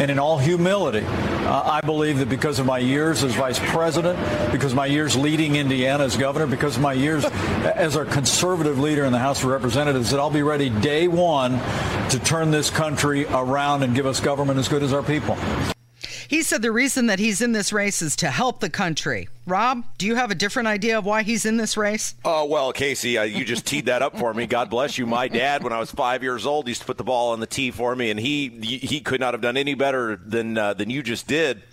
And 0.00 0.10
in 0.10 0.18
all 0.18 0.38
humility, 0.38 1.04
uh, 1.04 1.62
I 1.64 1.80
believe 1.82 2.18
that 2.18 2.28
because 2.28 2.58
of 2.58 2.66
my 2.66 2.78
years 2.78 3.22
as 3.22 3.34
vice 3.34 3.58
president, 3.58 4.18
because 4.50 4.74
my 4.74 4.86
years 4.86 5.14
leading 5.14 5.56
Indiana 5.56 6.04
as 6.04 6.16
governor, 6.16 6.46
because 6.46 6.76
of 6.76 6.82
my 6.82 6.94
years 6.94 7.24
as 7.24 7.96
our 7.96 8.06
conservative 8.06 8.78
leader 8.78 9.04
in 9.04 9.12
the 9.12 9.18
House 9.18 9.42
of 9.42 9.50
Representatives, 9.50 10.10
that 10.10 10.20
I'll 10.20 10.30
be 10.30 10.42
ready 10.42 10.70
day 10.70 11.06
one 11.06 11.60
to 12.10 12.18
turn 12.18 12.50
this 12.50 12.70
country 12.70 13.26
around 13.26 13.82
and 13.82 13.94
give 13.94 14.06
us 14.06 14.20
government 14.20 14.58
as 14.58 14.68
good 14.68 14.82
as 14.82 14.92
our 14.92 15.02
people. 15.02 15.36
He 16.30 16.44
said 16.44 16.62
the 16.62 16.70
reason 16.70 17.06
that 17.06 17.18
he's 17.18 17.40
in 17.40 17.50
this 17.50 17.72
race 17.72 18.00
is 18.00 18.14
to 18.14 18.30
help 18.30 18.60
the 18.60 18.70
country. 18.70 19.28
Rob, 19.46 19.82
do 19.98 20.06
you 20.06 20.14
have 20.14 20.30
a 20.30 20.36
different 20.36 20.68
idea 20.68 20.96
of 20.96 21.04
why 21.04 21.24
he's 21.24 21.44
in 21.44 21.56
this 21.56 21.76
race? 21.76 22.14
Oh, 22.24 22.44
well, 22.44 22.72
Casey, 22.72 23.18
uh, 23.18 23.24
you 23.24 23.44
just 23.44 23.66
teed 23.66 23.86
that 23.86 24.00
up 24.00 24.16
for 24.16 24.32
me. 24.32 24.46
God 24.46 24.70
bless 24.70 24.96
you. 24.96 25.06
My 25.06 25.26
dad, 25.26 25.64
when 25.64 25.72
I 25.72 25.80
was 25.80 25.90
five 25.90 26.22
years 26.22 26.46
old, 26.46 26.68
used 26.68 26.82
to 26.82 26.86
put 26.86 26.98
the 26.98 27.02
ball 27.02 27.32
on 27.32 27.40
the 27.40 27.48
tee 27.48 27.72
for 27.72 27.96
me, 27.96 28.12
and 28.12 28.20
he 28.20 28.48
he 28.48 29.00
could 29.00 29.18
not 29.18 29.34
have 29.34 29.40
done 29.40 29.56
any 29.56 29.74
better 29.74 30.14
than 30.14 30.56
uh, 30.56 30.72
than 30.72 30.88
you 30.88 31.02
just 31.02 31.26
did. 31.26 31.64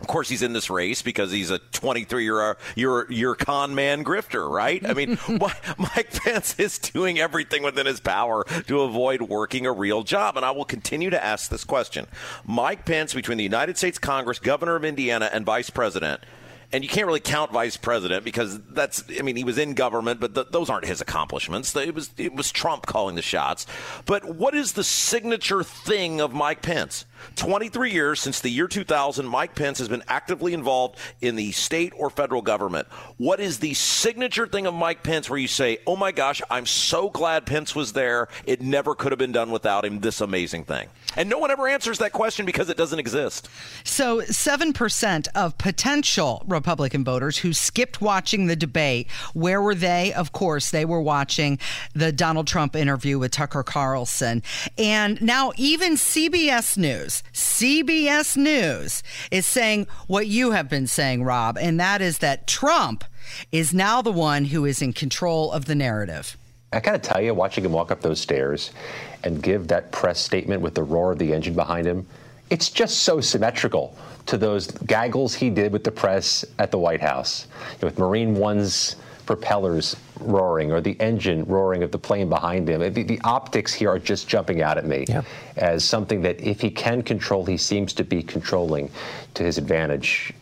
Of 0.00 0.06
course, 0.06 0.28
he's 0.28 0.42
in 0.42 0.54
this 0.54 0.70
race 0.70 1.02
because 1.02 1.30
he's 1.30 1.50
a 1.50 1.58
23 1.58 2.24
year 2.24 2.56
year, 2.74 3.10
year 3.10 3.34
con 3.34 3.74
man 3.74 4.02
grifter, 4.02 4.48
right? 4.48 4.84
I 4.88 4.94
mean, 4.94 5.18
Mike 5.28 6.12
Pence 6.12 6.58
is 6.58 6.78
doing 6.78 7.18
everything 7.18 7.62
within 7.62 7.86
his 7.86 8.00
power 8.00 8.44
to 8.44 8.80
avoid 8.80 9.22
working 9.22 9.66
a 9.66 9.72
real 9.72 10.02
job. 10.02 10.36
And 10.36 10.44
I 10.44 10.52
will 10.52 10.64
continue 10.64 11.10
to 11.10 11.22
ask 11.22 11.50
this 11.50 11.64
question 11.64 12.06
Mike 12.46 12.86
Pence, 12.86 13.12
between 13.12 13.38
the 13.38 13.44
United 13.44 13.76
States 13.76 13.98
Congress, 13.98 14.38
governor 14.38 14.76
of 14.76 14.84
Indiana, 14.84 15.28
and 15.32 15.44
vice 15.44 15.68
president, 15.68 16.22
and 16.72 16.84
you 16.84 16.88
can't 16.88 17.06
really 17.06 17.20
count 17.20 17.52
vice 17.52 17.76
president 17.76 18.24
because 18.24 18.60
that's 18.70 19.04
I 19.18 19.22
mean 19.22 19.36
he 19.36 19.44
was 19.44 19.58
in 19.58 19.74
government, 19.74 20.20
but 20.20 20.34
th- 20.34 20.48
those 20.50 20.70
aren't 20.70 20.86
his 20.86 21.00
accomplishments. 21.00 21.74
It 21.76 21.94
was 21.94 22.10
it 22.16 22.34
was 22.34 22.50
Trump 22.52 22.86
calling 22.86 23.16
the 23.16 23.22
shots. 23.22 23.66
But 24.06 24.36
what 24.36 24.54
is 24.54 24.72
the 24.72 24.84
signature 24.84 25.62
thing 25.62 26.20
of 26.20 26.32
Mike 26.32 26.62
Pence? 26.62 27.04
23 27.36 27.92
years 27.92 28.20
since 28.20 28.40
the 28.40 28.48
year 28.48 28.68
2000, 28.68 29.26
Mike 29.26 29.54
Pence 29.54 29.78
has 29.78 29.88
been 29.88 30.02
actively 30.08 30.54
involved 30.54 30.98
in 31.20 31.36
the 31.36 31.52
state 31.52 31.92
or 31.96 32.10
federal 32.10 32.42
government. 32.42 32.86
What 33.16 33.40
is 33.40 33.58
the 33.58 33.74
signature 33.74 34.46
thing 34.46 34.66
of 34.66 34.74
Mike 34.74 35.02
Pence 35.02 35.28
where 35.28 35.38
you 35.38 35.48
say, 35.48 35.78
oh 35.86 35.96
my 35.96 36.12
gosh, 36.12 36.42
I'm 36.50 36.66
so 36.66 37.10
glad 37.10 37.46
Pence 37.46 37.74
was 37.74 37.92
there. 37.92 38.28
It 38.44 38.60
never 38.60 38.94
could 38.94 39.12
have 39.12 39.18
been 39.18 39.32
done 39.32 39.50
without 39.50 39.84
him, 39.84 40.00
this 40.00 40.20
amazing 40.20 40.64
thing? 40.64 40.88
And 41.16 41.28
no 41.28 41.38
one 41.38 41.50
ever 41.50 41.66
answers 41.66 41.98
that 41.98 42.12
question 42.12 42.46
because 42.46 42.70
it 42.70 42.76
doesn't 42.76 42.98
exist. 42.98 43.48
So, 43.84 44.20
7% 44.20 45.28
of 45.34 45.58
potential 45.58 46.44
Republican 46.46 47.04
voters 47.04 47.38
who 47.38 47.52
skipped 47.52 48.00
watching 48.00 48.46
the 48.46 48.56
debate, 48.56 49.10
where 49.34 49.60
were 49.60 49.74
they? 49.74 50.12
Of 50.12 50.32
course, 50.32 50.70
they 50.70 50.84
were 50.84 51.00
watching 51.00 51.58
the 51.94 52.12
Donald 52.12 52.46
Trump 52.46 52.76
interview 52.76 53.18
with 53.18 53.32
Tucker 53.32 53.62
Carlson. 53.62 54.42
And 54.78 55.20
now, 55.20 55.52
even 55.56 55.94
CBS 55.94 56.76
News 56.76 57.09
News, 57.10 57.22
CBS 57.32 58.36
News, 58.36 59.02
is 59.30 59.46
saying 59.46 59.86
what 60.06 60.26
you 60.26 60.52
have 60.52 60.68
been 60.68 60.86
saying, 60.86 61.24
Rob, 61.24 61.58
and 61.58 61.80
that 61.80 62.00
is 62.00 62.18
that 62.18 62.46
Trump 62.46 63.04
is 63.50 63.74
now 63.74 64.00
the 64.02 64.12
one 64.12 64.44
who 64.46 64.64
is 64.64 64.80
in 64.82 64.92
control 64.92 65.50
of 65.52 65.64
the 65.64 65.74
narrative. 65.74 66.36
I 66.72 66.78
got 66.80 66.92
to 66.92 66.98
tell 66.98 67.20
you, 67.20 67.34
watching 67.34 67.64
him 67.64 67.72
walk 67.72 67.90
up 67.90 68.00
those 68.00 68.20
stairs 68.20 68.70
and 69.24 69.42
give 69.42 69.66
that 69.68 69.90
press 69.90 70.20
statement 70.20 70.62
with 70.62 70.74
the 70.74 70.84
roar 70.84 71.12
of 71.12 71.18
the 71.18 71.32
engine 71.32 71.54
behind 71.54 71.86
him, 71.86 72.06
it's 72.48 72.70
just 72.70 73.02
so 73.02 73.20
symmetrical 73.20 73.96
to 74.26 74.36
those 74.36 74.68
gaggles 74.68 75.34
he 75.34 75.50
did 75.50 75.72
with 75.72 75.82
the 75.82 75.90
press 75.90 76.44
at 76.60 76.70
the 76.70 76.78
White 76.78 77.00
House. 77.00 77.48
You 77.72 77.78
know, 77.82 77.86
with 77.88 77.98
Marine 77.98 78.34
One's 78.36 78.96
propellers 79.30 79.94
roaring 80.18 80.72
or 80.72 80.80
the 80.80 80.98
engine 80.98 81.44
roaring 81.44 81.84
of 81.84 81.92
the 81.92 81.98
plane 81.98 82.28
behind 82.28 82.68
him. 82.68 82.80
The, 82.92 83.04
the 83.04 83.20
optics 83.22 83.72
here 83.72 83.88
are 83.88 83.98
just 84.00 84.26
jumping 84.26 84.60
out 84.60 84.76
at 84.76 84.84
me 84.84 85.04
yeah. 85.08 85.22
as 85.56 85.84
something 85.84 86.20
that 86.22 86.40
if 86.40 86.60
he 86.60 86.68
can 86.68 87.00
control, 87.00 87.44
he 87.46 87.56
seems 87.56 87.92
to 87.92 88.02
be 88.02 88.24
controlling 88.24 88.90
to 89.34 89.44
his 89.44 89.56
advantage 89.56 90.34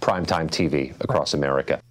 primetime 0.00 0.48
TV 0.48 0.98
across 1.02 1.34
America. 1.34 1.82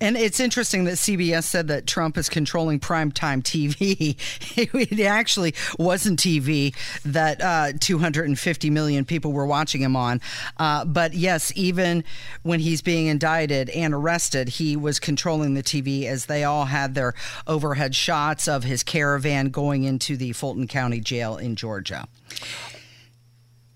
And 0.00 0.16
it's 0.16 0.40
interesting 0.40 0.84
that 0.84 0.94
CBS 0.94 1.44
said 1.44 1.68
that 1.68 1.86
Trump 1.86 2.16
is 2.16 2.28
controlling 2.28 2.80
primetime 2.80 3.42
TV. 3.42 4.16
it 4.56 5.00
actually 5.00 5.54
wasn't 5.78 6.18
TV 6.18 6.74
that 7.04 7.42
uh, 7.42 7.72
250 7.78 8.70
million 8.70 9.04
people 9.04 9.32
were 9.32 9.46
watching 9.46 9.80
him 9.80 9.96
on. 9.96 10.20
Uh, 10.56 10.84
but 10.84 11.14
yes, 11.14 11.52
even 11.56 12.04
when 12.42 12.60
he's 12.60 12.82
being 12.82 13.06
indicted 13.06 13.70
and 13.70 13.94
arrested, 13.94 14.48
he 14.48 14.76
was 14.76 14.98
controlling 14.98 15.54
the 15.54 15.62
TV 15.62 16.04
as 16.04 16.26
they 16.26 16.44
all 16.44 16.66
had 16.66 16.94
their 16.94 17.14
overhead 17.46 17.94
shots 17.94 18.48
of 18.48 18.64
his 18.64 18.82
caravan 18.82 19.48
going 19.48 19.84
into 19.84 20.16
the 20.16 20.32
Fulton 20.32 20.66
County 20.66 21.00
Jail 21.00 21.36
in 21.36 21.56
Georgia. 21.56 22.06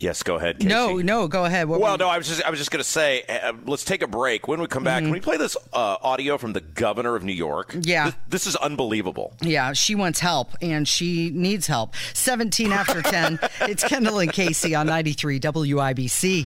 Yes, 0.03 0.25
go 0.25 0.35
ahead. 0.35 0.59
Casey. 0.59 0.69
No, 0.69 0.97
no, 0.97 1.29
go 1.29 1.45
ahead. 1.45 1.69
What 1.69 1.81
well, 1.81 1.97
no, 1.97 2.09
I 2.09 2.19
was 2.19 2.27
just 2.27 2.43
I 2.43 2.51
was 2.51 2.59
just 2.59 2.73
going 2.73 2.83
to 2.83 2.89
say, 2.89 3.23
uh, 3.29 3.53
let's 3.67 3.85
take 3.85 4.03
a 4.03 4.09
break. 4.09 4.49
When 4.49 4.61
we 4.61 4.67
come 4.67 4.83
back, 4.83 4.99
mm-hmm. 4.99 5.07
can 5.07 5.13
we 5.13 5.21
play 5.21 5.37
this 5.37 5.57
uh, 5.73 5.97
audio 6.03 6.39
from 6.39 6.55
the 6.55 6.61
governor 6.61 7.15
of 7.15 7.23
New 7.23 7.33
York? 7.33 7.77
Yeah, 7.83 8.07
this, 8.07 8.15
this, 8.29 8.47
is 8.49 8.57
unbelievable. 8.57 9.35
Yeah, 9.41 9.73
she 9.75 9.95
wants 9.95 10.19
help 10.19 10.51
and 10.61 10.89
she 10.89 11.31
needs 11.31 11.69
help. 11.69 11.95
Seventeen 12.15 12.73
after 12.73 13.01
ten. 13.01 13.39
it's 13.61 13.85
Kendall 13.85 14.19
and 14.19 14.33
Casey 14.33 14.75
on 14.75 14.89
ninety 14.89 15.13
three 15.13 15.39
WIBC. 15.39 16.45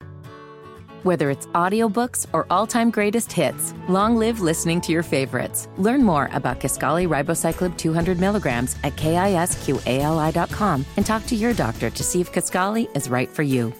Whether 1.03 1.29
it's 1.29 1.47
audiobooks 1.47 2.27
or 2.31 2.47
all-time 2.49 2.89
greatest 2.89 3.29
hits, 3.29 3.73
long 3.89 4.15
live 4.15 4.39
listening 4.39 4.79
to 4.81 4.93
your 4.93 5.03
favorites. 5.03 5.67
Learn 5.77 6.01
more 6.01 6.29
about 6.31 6.61
Kisqali 6.61 7.09
Ribociclib 7.09 7.77
200 7.77 8.21
milligrams 8.21 8.77
at 8.85 8.95
kisqali.com 8.95 10.85
and 10.95 11.05
talk 11.05 11.25
to 11.25 11.35
your 11.35 11.53
doctor 11.53 11.89
to 11.89 12.03
see 12.03 12.21
if 12.21 12.31
Kisqali 12.31 12.87
is 12.95 13.09
right 13.09 13.27
for 13.27 13.43
you. 13.43 13.73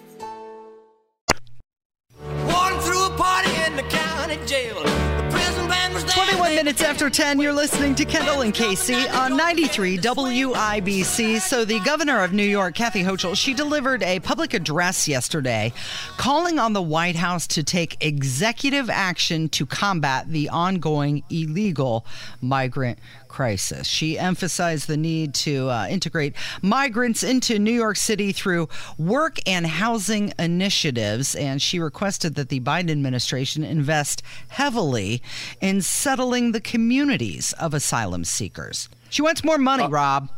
21 6.23 6.55
minutes 6.55 6.81
after 6.81 7.09
10, 7.09 7.39
you're 7.39 7.53
listening 7.53 7.95
to 7.95 8.05
Kendall 8.05 8.41
and 8.41 8.53
Casey 8.53 9.07
on 9.09 9.35
93 9.35 9.97
WIBC. 9.97 11.39
So, 11.39 11.65
the 11.65 11.79
governor 11.79 12.23
of 12.23 12.33
New 12.33 12.43
York, 12.43 12.75
Kathy 12.75 13.03
Hochul, 13.03 13.35
she 13.35 13.53
delivered 13.53 14.03
a 14.03 14.19
public 14.19 14.53
address 14.53 15.07
yesterday 15.07 15.73
calling 16.17 16.59
on 16.59 16.73
the 16.73 16.81
White 16.81 17.15
House 17.15 17.47
to 17.47 17.63
take 17.63 17.97
executive 18.03 18.89
action 18.89 19.49
to 19.49 19.65
combat 19.65 20.29
the 20.29 20.49
ongoing 20.49 21.23
illegal 21.29 22.05
migrant 22.41 22.99
crisis. 23.33 23.87
She 23.87 24.19
emphasized 24.19 24.87
the 24.87 24.95
need 24.95 25.33
to 25.33 25.67
uh, 25.67 25.87
integrate 25.89 26.35
migrants 26.61 27.23
into 27.23 27.57
New 27.57 27.71
York 27.71 27.97
City 27.97 28.31
through 28.31 28.69
work 28.99 29.39
and 29.47 29.65
housing 29.65 30.33
initiatives, 30.37 31.33
and 31.33 31.59
she 31.59 31.79
requested 31.79 32.35
that 32.35 32.49
the 32.49 32.59
Biden 32.59 32.91
administration 32.91 33.63
invest 33.63 34.21
heavily 34.49 35.23
in 35.63 35.82
settling 35.82 36.51
the 36.51 36.60
communities 36.60 37.53
of 37.53 37.74
asylum 37.74 38.25
seekers. 38.25 38.89
She 39.10 39.22
wants 39.22 39.46
more 39.46 39.58
money, 39.58 39.86
uh, 39.86 39.89
Rob. 39.89 40.29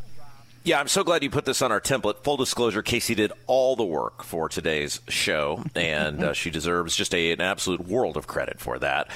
Yeah, 0.63 0.79
I'm 0.79 0.87
so 0.87 1.03
glad 1.03 1.23
you 1.23 1.31
put 1.31 1.45
this 1.45 1.63
on 1.63 1.71
our 1.71 1.81
template. 1.81 2.23
Full 2.23 2.37
disclosure, 2.37 2.83
Casey 2.83 3.15
did 3.15 3.31
all 3.47 3.75
the 3.75 3.83
work 3.83 4.23
for 4.23 4.47
today's 4.47 5.01
show, 5.07 5.63
and 5.75 6.23
uh, 6.23 6.33
she 6.33 6.51
deserves 6.51 6.95
just 6.95 7.15
a, 7.15 7.31
an 7.31 7.41
absolute 7.41 7.87
world 7.87 8.17
of 8.17 8.27
credit 8.27 8.59
for 8.59 8.77
that. 8.77 9.09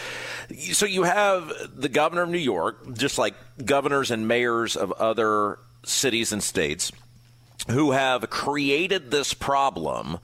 So 0.71 0.87
you 0.87 1.03
have 1.03 1.53
the 1.75 1.89
governor 1.89 2.23
of 2.23 2.29
New 2.29 2.39
York, 2.39 2.93
just 2.93 3.19
like 3.19 3.35
governors 3.63 4.09
and 4.09 4.27
mayors 4.27 4.75
of 4.75 4.91
other 4.93 5.59
cities 5.83 6.31
and 6.31 6.41
states, 6.41 6.91
who 7.69 7.91
have 7.91 8.31
created 8.31 9.11
this 9.11 9.35
problem 9.35 10.17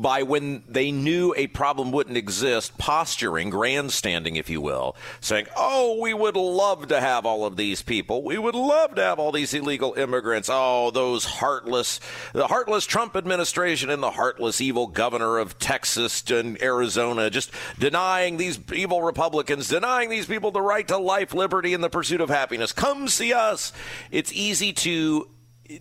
by 0.00 0.22
when 0.22 0.62
they 0.66 0.90
knew 0.90 1.34
a 1.36 1.46
problem 1.48 1.92
wouldn't 1.92 2.16
exist, 2.16 2.78
posturing, 2.78 3.50
grandstanding, 3.50 4.36
if 4.36 4.48
you 4.48 4.60
will, 4.60 4.96
saying, 5.20 5.46
Oh, 5.56 5.98
we 6.00 6.14
would 6.14 6.36
love 6.36 6.88
to 6.88 7.00
have 7.00 7.26
all 7.26 7.44
of 7.44 7.56
these 7.56 7.82
people. 7.82 8.22
We 8.22 8.38
would 8.38 8.54
love 8.54 8.94
to 8.94 9.02
have 9.02 9.18
all 9.18 9.30
these 9.30 9.52
illegal 9.52 9.92
immigrants. 9.94 10.48
Oh, 10.50 10.90
those 10.90 11.26
heartless, 11.26 12.00
the 12.32 12.46
heartless 12.46 12.86
Trump 12.86 13.14
administration 13.14 13.90
and 13.90 14.02
the 14.02 14.12
heartless 14.12 14.60
evil 14.60 14.86
governor 14.86 15.36
of 15.36 15.58
Texas 15.58 16.28
and 16.30 16.60
Arizona 16.62 17.28
just 17.28 17.50
denying 17.78 18.38
these 18.38 18.58
evil 18.72 19.02
Republicans, 19.02 19.68
denying 19.68 20.08
these 20.08 20.26
people 20.26 20.50
the 20.50 20.62
right 20.62 20.88
to 20.88 20.96
life, 20.96 21.34
liberty, 21.34 21.74
and 21.74 21.84
the 21.84 21.90
pursuit 21.90 22.22
of 22.22 22.30
happiness. 22.30 22.72
Come 22.72 23.06
see 23.06 23.34
us. 23.34 23.72
It's 24.10 24.32
easy 24.32 24.72
to 24.72 25.28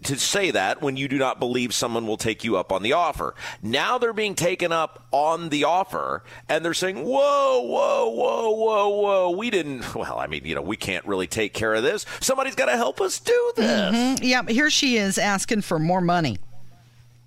to 0.04 0.18
say 0.18 0.52
that 0.52 0.82
when 0.82 0.98
you 0.98 1.08
do 1.08 1.18
not 1.18 1.40
believe 1.40 1.74
someone 1.74 2.06
will 2.06 2.18
take 2.18 2.44
you 2.44 2.58
up 2.58 2.72
on 2.72 2.84
the 2.84 2.94
offer. 2.94 3.36
Now 3.62 3.98
they're 3.98 4.14
being 4.14 4.36
taken 4.36 4.72
up 4.72 5.08
on 5.12 5.50
the 5.50 5.64
offer 5.64 6.24
and 6.48 6.64
they're 6.64 6.74
saying, 6.74 6.98
whoa, 6.98 7.62
whoa, 7.62 8.10
whoa, 8.10 8.52
whoa, 8.52 8.90
whoa. 8.90 9.32
We 9.32 9.50
didn't, 9.50 9.96
well, 9.96 10.20
I 10.20 10.28
mean, 10.28 10.46
you 10.46 10.56
know, 10.56 10.62
we 10.62 10.78
can't 10.78 11.06
really 11.06 11.28
take 11.28 11.54
care 11.54 11.74
of 11.74 11.84
this. 11.84 12.06
Somebody's 12.20 12.56
got 12.56 12.68
to 12.68 12.78
help 12.78 13.02
us 13.02 13.20
do 13.20 13.54
this. 13.56 13.96
Mm-hmm. 13.96 14.24
Yeah, 14.24 14.44
here 14.44 14.70
she 14.70 14.98
is 14.98 15.18
asking 15.18 15.62
for 15.62 15.80
more 15.80 16.02
money. 16.02 16.38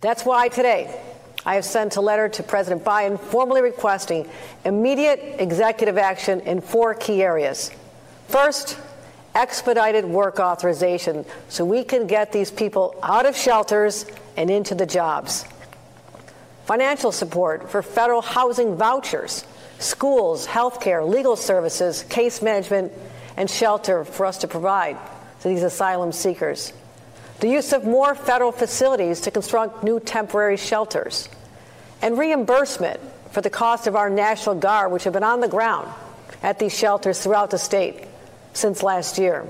That's 0.01 0.25
why 0.25 0.49
today 0.49 1.01
I 1.45 1.57
have 1.57 1.65
sent 1.65 1.97
a 1.97 2.01
letter 2.01 2.29
to 2.29 2.43
President 2.43 2.85
Biden 2.85 3.19
formally 3.19 3.63
requesting 3.63 4.29
immediate 4.65 5.41
executive 5.41 5.99
action 5.99 6.41
in 6.41 6.61
four 6.61 6.95
key 6.95 7.23
areas. 7.23 7.71
First, 8.29 8.79
expedited 9.35 10.05
work 10.05 10.39
authorization 10.39 11.25
so 11.49 11.65
we 11.65 11.85
can 11.85 12.07
get 12.07 12.33
these 12.33 12.51
people 12.51 12.95
out 13.03 13.27
of 13.27 13.37
shelters 13.37 14.07
and 14.37 14.51
into 14.51 14.75
the 14.75 14.87
jobs. 14.87 15.45
Financial 16.67 17.13
support 17.13 17.71
for 17.71 17.83
federal 17.83 18.23
housing 18.23 18.77
vouchers, 18.77 19.45
schools, 19.79 20.47
healthcare, 20.47 21.07
legal 21.09 21.37
services, 21.37 22.05
case 22.05 22.43
management, 22.43 22.93
and 23.37 23.51
shelter 23.51 24.05
for 24.05 24.27
us 24.27 24.39
to 24.39 24.49
provide 24.49 24.97
to 25.41 25.49
these 25.49 25.63
asylum 25.63 26.13
seekers. 26.13 26.73
The 27.41 27.49
use 27.49 27.73
of 27.73 27.85
more 27.85 28.15
federal 28.15 28.53
facilities 28.53 29.23
to 29.23 29.31
construct 29.31 29.83
new 29.83 29.99
temporary 29.99 30.57
shelters. 30.57 31.29
And 32.01 32.17
reimbursement 32.17 33.01
for 33.31 33.41
the 33.41 33.51
cost 33.51 33.87
of 33.87 33.97
our 33.97 34.11
National 34.11 34.55
Guard, 34.55 34.93
which 34.93 35.05
have 35.05 35.13
been 35.13 35.25
on 35.25 35.41
the 35.41 35.49
ground 35.49 35.93
at 36.43 36.59
these 36.59 36.77
shelters 36.77 37.21
throughout 37.21 37.51
the 37.51 37.59
state 37.59 38.07
since 38.53 38.83
last 38.83 39.19
year. 39.19 39.47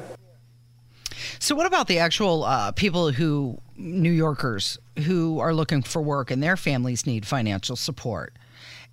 So, 1.38 1.54
what 1.54 1.66
about 1.66 1.88
the 1.88 1.98
actual 1.98 2.44
uh, 2.44 2.72
people 2.72 3.12
who, 3.12 3.58
New 3.76 4.10
Yorkers, 4.10 4.78
who 5.04 5.40
are 5.40 5.54
looking 5.54 5.82
for 5.82 6.00
work 6.00 6.30
and 6.30 6.42
their 6.42 6.56
families 6.56 7.06
need 7.06 7.26
financial 7.26 7.76
support? 7.76 8.34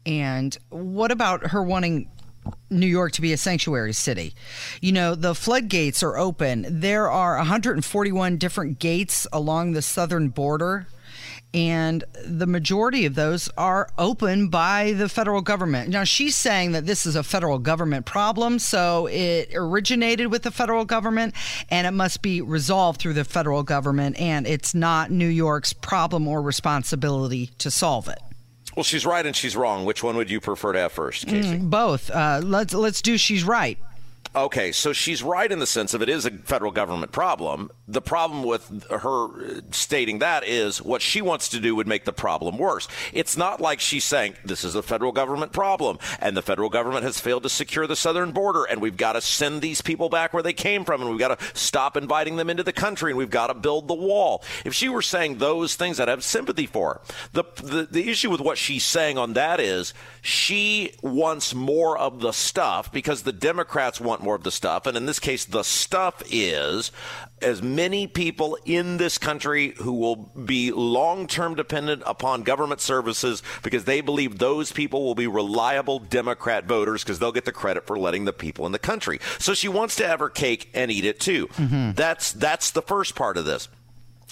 And 0.05 0.57
what 0.69 1.11
about 1.11 1.47
her 1.47 1.61
wanting 1.61 2.09
New 2.69 2.87
York 2.87 3.11
to 3.13 3.21
be 3.21 3.33
a 3.33 3.37
sanctuary 3.37 3.93
city. 3.93 4.33
You 4.81 4.91
know, 4.91 5.15
the 5.15 5.35
floodgates 5.35 6.03
are 6.03 6.17
open. 6.17 6.65
There 6.67 7.09
are 7.09 7.37
141 7.37 8.37
different 8.37 8.79
gates 8.79 9.27
along 9.31 9.73
the 9.73 9.81
southern 9.81 10.29
border 10.29 10.87
and 11.53 12.03
the 12.25 12.45
majority 12.45 13.05
of 13.05 13.15
those 13.15 13.49
are 13.57 13.89
open 13.97 14.49
by 14.49 14.93
the 14.93 15.09
federal 15.09 15.41
government. 15.41 15.89
Now, 15.89 16.03
she's 16.03 16.35
saying 16.35 16.73
that 16.73 16.85
this 16.85 17.05
is 17.05 17.15
a 17.15 17.23
federal 17.23 17.57
government 17.57 18.05
problem, 18.05 18.59
so 18.59 19.07
it 19.07 19.49
originated 19.55 20.27
with 20.27 20.43
the 20.43 20.51
federal 20.51 20.85
government 20.85 21.33
and 21.69 21.87
it 21.87 21.91
must 21.91 22.21
be 22.21 22.41
resolved 22.41 23.01
through 23.01 23.13
the 23.13 23.23
federal 23.23 23.63
government, 23.63 24.19
and 24.19 24.45
it's 24.45 24.75
not 24.75 25.09
New 25.11 25.27
York's 25.27 25.73
problem 25.73 26.27
or 26.27 26.41
responsibility 26.41 27.47
to 27.57 27.71
solve 27.71 28.07
it. 28.07 28.19
Well, 28.75 28.83
she's 28.83 29.05
right 29.05 29.25
and 29.25 29.35
she's 29.35 29.57
wrong. 29.57 29.85
Which 29.85 30.03
one 30.03 30.15
would 30.17 30.29
you 30.29 30.39
prefer 30.39 30.73
to 30.73 30.79
have 30.79 30.91
first, 30.91 31.27
Casey? 31.27 31.57
Mm, 31.57 31.69
both. 31.69 32.11
Uh, 32.11 32.41
let's 32.43 32.73
let's 32.73 33.01
do. 33.01 33.17
She's 33.17 33.43
right. 33.43 33.77
Okay, 34.35 34.71
so 34.71 34.93
she's 34.93 35.23
right 35.23 35.51
in 35.51 35.57
the 35.57 35.65
sense 35.65 35.95
of 35.95 36.03
it 36.03 36.09
is 36.09 36.23
a 36.23 36.29
federal 36.29 36.71
government 36.71 37.11
problem. 37.11 37.71
The 37.87 38.01
problem 38.01 38.43
with 38.43 38.85
her 38.91 39.63
stating 39.71 40.19
that 40.19 40.47
is 40.47 40.83
what 40.83 41.01
she 41.01 41.19
wants 41.19 41.49
to 41.49 41.59
do 41.59 41.75
would 41.75 41.87
make 41.87 42.05
the 42.05 42.13
problem 42.13 42.59
worse. 42.59 42.87
It's 43.11 43.35
not 43.35 43.59
like 43.59 43.79
she's 43.79 44.03
saying 44.03 44.35
this 44.45 44.63
is 44.63 44.75
a 44.75 44.83
federal 44.83 45.11
government 45.11 45.51
problem 45.51 45.97
and 46.19 46.37
the 46.37 46.43
federal 46.43 46.69
government 46.69 47.05
has 47.05 47.19
failed 47.19 47.41
to 47.41 47.49
secure 47.49 47.87
the 47.87 47.95
southern 47.95 48.31
border 48.31 48.65
and 48.65 48.81
we've 48.81 48.97
got 48.97 49.13
to 49.13 49.21
send 49.21 49.63
these 49.63 49.81
people 49.81 50.09
back 50.09 50.31
where 50.31 50.43
they 50.43 50.53
came 50.53 50.85
from 50.85 51.01
and 51.01 51.09
we've 51.09 51.19
got 51.19 51.39
to 51.39 51.45
stop 51.55 51.97
inviting 51.97 52.35
them 52.35 52.51
into 52.51 52.61
the 52.61 52.71
country 52.71 53.11
and 53.11 53.17
we've 53.17 53.31
got 53.31 53.47
to 53.47 53.55
build 53.55 53.87
the 53.87 53.95
wall. 53.95 54.43
If 54.63 54.75
she 54.75 54.89
were 54.89 55.01
saying 55.01 55.39
those 55.39 55.75
things, 55.75 55.99
I'd 55.99 56.07
have 56.07 56.23
sympathy 56.23 56.67
for 56.67 56.93
her. 56.93 57.01
The, 57.33 57.45
the, 57.63 57.87
the 57.89 58.09
issue 58.09 58.29
with 58.29 58.41
what 58.41 58.59
she's 58.59 58.83
saying 58.83 59.17
on 59.17 59.33
that 59.33 59.59
is 59.59 59.95
she 60.21 60.93
wants 61.01 61.55
more 61.55 61.97
of 61.97 62.19
the 62.19 62.31
stuff 62.31 62.91
because 62.91 63.23
the 63.23 63.33
Democrats 63.33 63.99
want 63.99 64.18
more 64.21 64.35
of 64.35 64.43
the 64.43 64.51
stuff. 64.51 64.85
And 64.85 64.95
in 64.97 65.05
this 65.05 65.19
case, 65.19 65.45
the 65.45 65.63
stuff 65.63 66.21
is 66.29 66.91
as 67.41 67.61
many 67.61 68.07
people 68.07 68.57
in 68.65 68.97
this 68.97 69.17
country 69.17 69.73
who 69.77 69.93
will 69.93 70.15
be 70.15 70.71
long 70.71 71.27
term 71.27 71.55
dependent 71.55 72.03
upon 72.05 72.43
government 72.43 72.81
services 72.81 73.41
because 73.63 73.85
they 73.85 74.01
believe 74.01 74.37
those 74.37 74.71
people 74.71 75.03
will 75.03 75.15
be 75.15 75.27
reliable 75.27 75.99
Democrat 75.99 76.65
voters 76.65 77.03
because 77.03 77.19
they'll 77.19 77.31
get 77.31 77.45
the 77.45 77.51
credit 77.51 77.85
for 77.85 77.97
letting 77.97 78.25
the 78.25 78.33
people 78.33 78.65
in 78.65 78.71
the 78.71 78.79
country. 78.79 79.19
So 79.39 79.53
she 79.53 79.67
wants 79.67 79.95
to 79.97 80.07
have 80.07 80.19
her 80.19 80.29
cake 80.29 80.69
and 80.73 80.91
eat 80.91 81.05
it 81.05 81.19
too. 81.19 81.47
Mm-hmm. 81.47 81.91
That's 81.93 82.31
that's 82.33 82.71
the 82.71 82.81
first 82.81 83.15
part 83.15 83.37
of 83.37 83.45
this. 83.45 83.69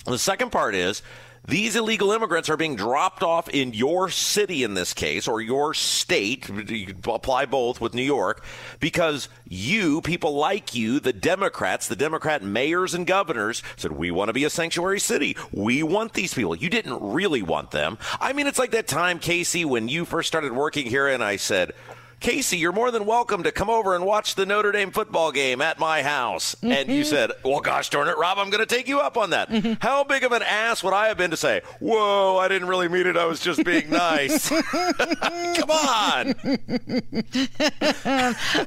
The 0.06 0.18
second 0.18 0.52
part 0.52 0.76
is 0.76 1.02
these 1.48 1.76
illegal 1.76 2.12
immigrants 2.12 2.50
are 2.50 2.58
being 2.58 2.76
dropped 2.76 3.24
off 3.24 3.48
in 3.50 3.74
your 3.74 4.10
city 4.10 4.64
in 4.64 4.74
this 4.74 4.94
case, 4.94 5.28
or 5.28 5.42
your 5.42 5.74
state. 5.74 6.50
You 6.50 6.94
apply 7.06 7.46
both 7.46 7.80
with 7.80 7.94
New 7.94 8.04
York 8.04 8.44
because 8.80 9.30
you, 9.48 10.02
people 10.02 10.36
like 10.36 10.76
you, 10.76 11.00
the 11.00 11.14
Democrats, 11.14 11.88
the 11.88 11.96
Democrat 11.96 12.44
mayors 12.44 12.94
and 12.94 13.08
governors 13.08 13.64
said, 13.78 13.94
we 13.94 14.12
want 14.12 14.30
to 14.30 14.34
be 14.34 14.44
a 14.44 14.50
sanctuary 14.50 15.00
city. 15.00 15.38
We 15.52 15.84
want 15.84 16.14
these 16.14 16.34
people. 16.34 16.56
You 16.56 16.70
didn't 16.70 17.02
really 17.02 17.42
want 17.42 17.72
them. 17.72 17.98
I 18.20 18.34
mean, 18.34 18.48
it's 18.48 18.60
like 18.60 18.72
that 18.72 18.88
time, 18.88 19.20
Casey, 19.20 19.64
when 19.64 19.88
you 19.88 20.06
first 20.06 20.28
started 20.28 20.52
working 20.52 20.86
here 20.86 21.08
and 21.08 21.24
I 21.24 21.38
said, 21.38 21.72
Casey, 22.20 22.58
you're 22.58 22.72
more 22.72 22.90
than 22.90 23.06
welcome 23.06 23.44
to 23.44 23.52
come 23.52 23.70
over 23.70 23.96
and 23.96 24.04
watch 24.04 24.34
the 24.36 24.46
Notre 24.46 24.72
Dame 24.72 24.92
football 24.92 25.32
game 25.32 25.62
at 25.62 25.78
my 25.78 26.02
house. 26.02 26.56
Mm-hmm. 26.56 26.72
And 26.72 26.90
you 26.90 27.04
said, 27.04 27.32
Well, 27.44 27.60
gosh 27.60 27.90
darn 27.90 28.08
it, 28.08 28.18
Rob, 28.18 28.40
I'm 28.40 28.50
going 28.50 28.66
to 28.66 28.76
take 28.76 28.88
you 28.88 29.00
up 29.00 29.18
on 29.18 29.30
that. 29.30 29.50
Mm-hmm. 29.50 29.74
How 29.80 30.04
big 30.04 30.24
of 30.24 30.32
an 30.32 30.42
ass 30.42 30.84
would 30.84 30.94
I 30.94 31.10
have 31.10 31.18
been 31.18 31.30
to 31.32 31.38
say, 31.38 31.62
Whoa, 31.80 32.38
I 32.38 32.48
didn't 32.48 32.68
really 32.68 32.88
mean 32.88 33.06
it. 33.06 33.18
I 33.18 33.26
was 33.26 33.40
just 33.40 33.64
being 33.64 33.90
nice. 33.92 34.50
come 34.50 35.70
on. 35.70 36.34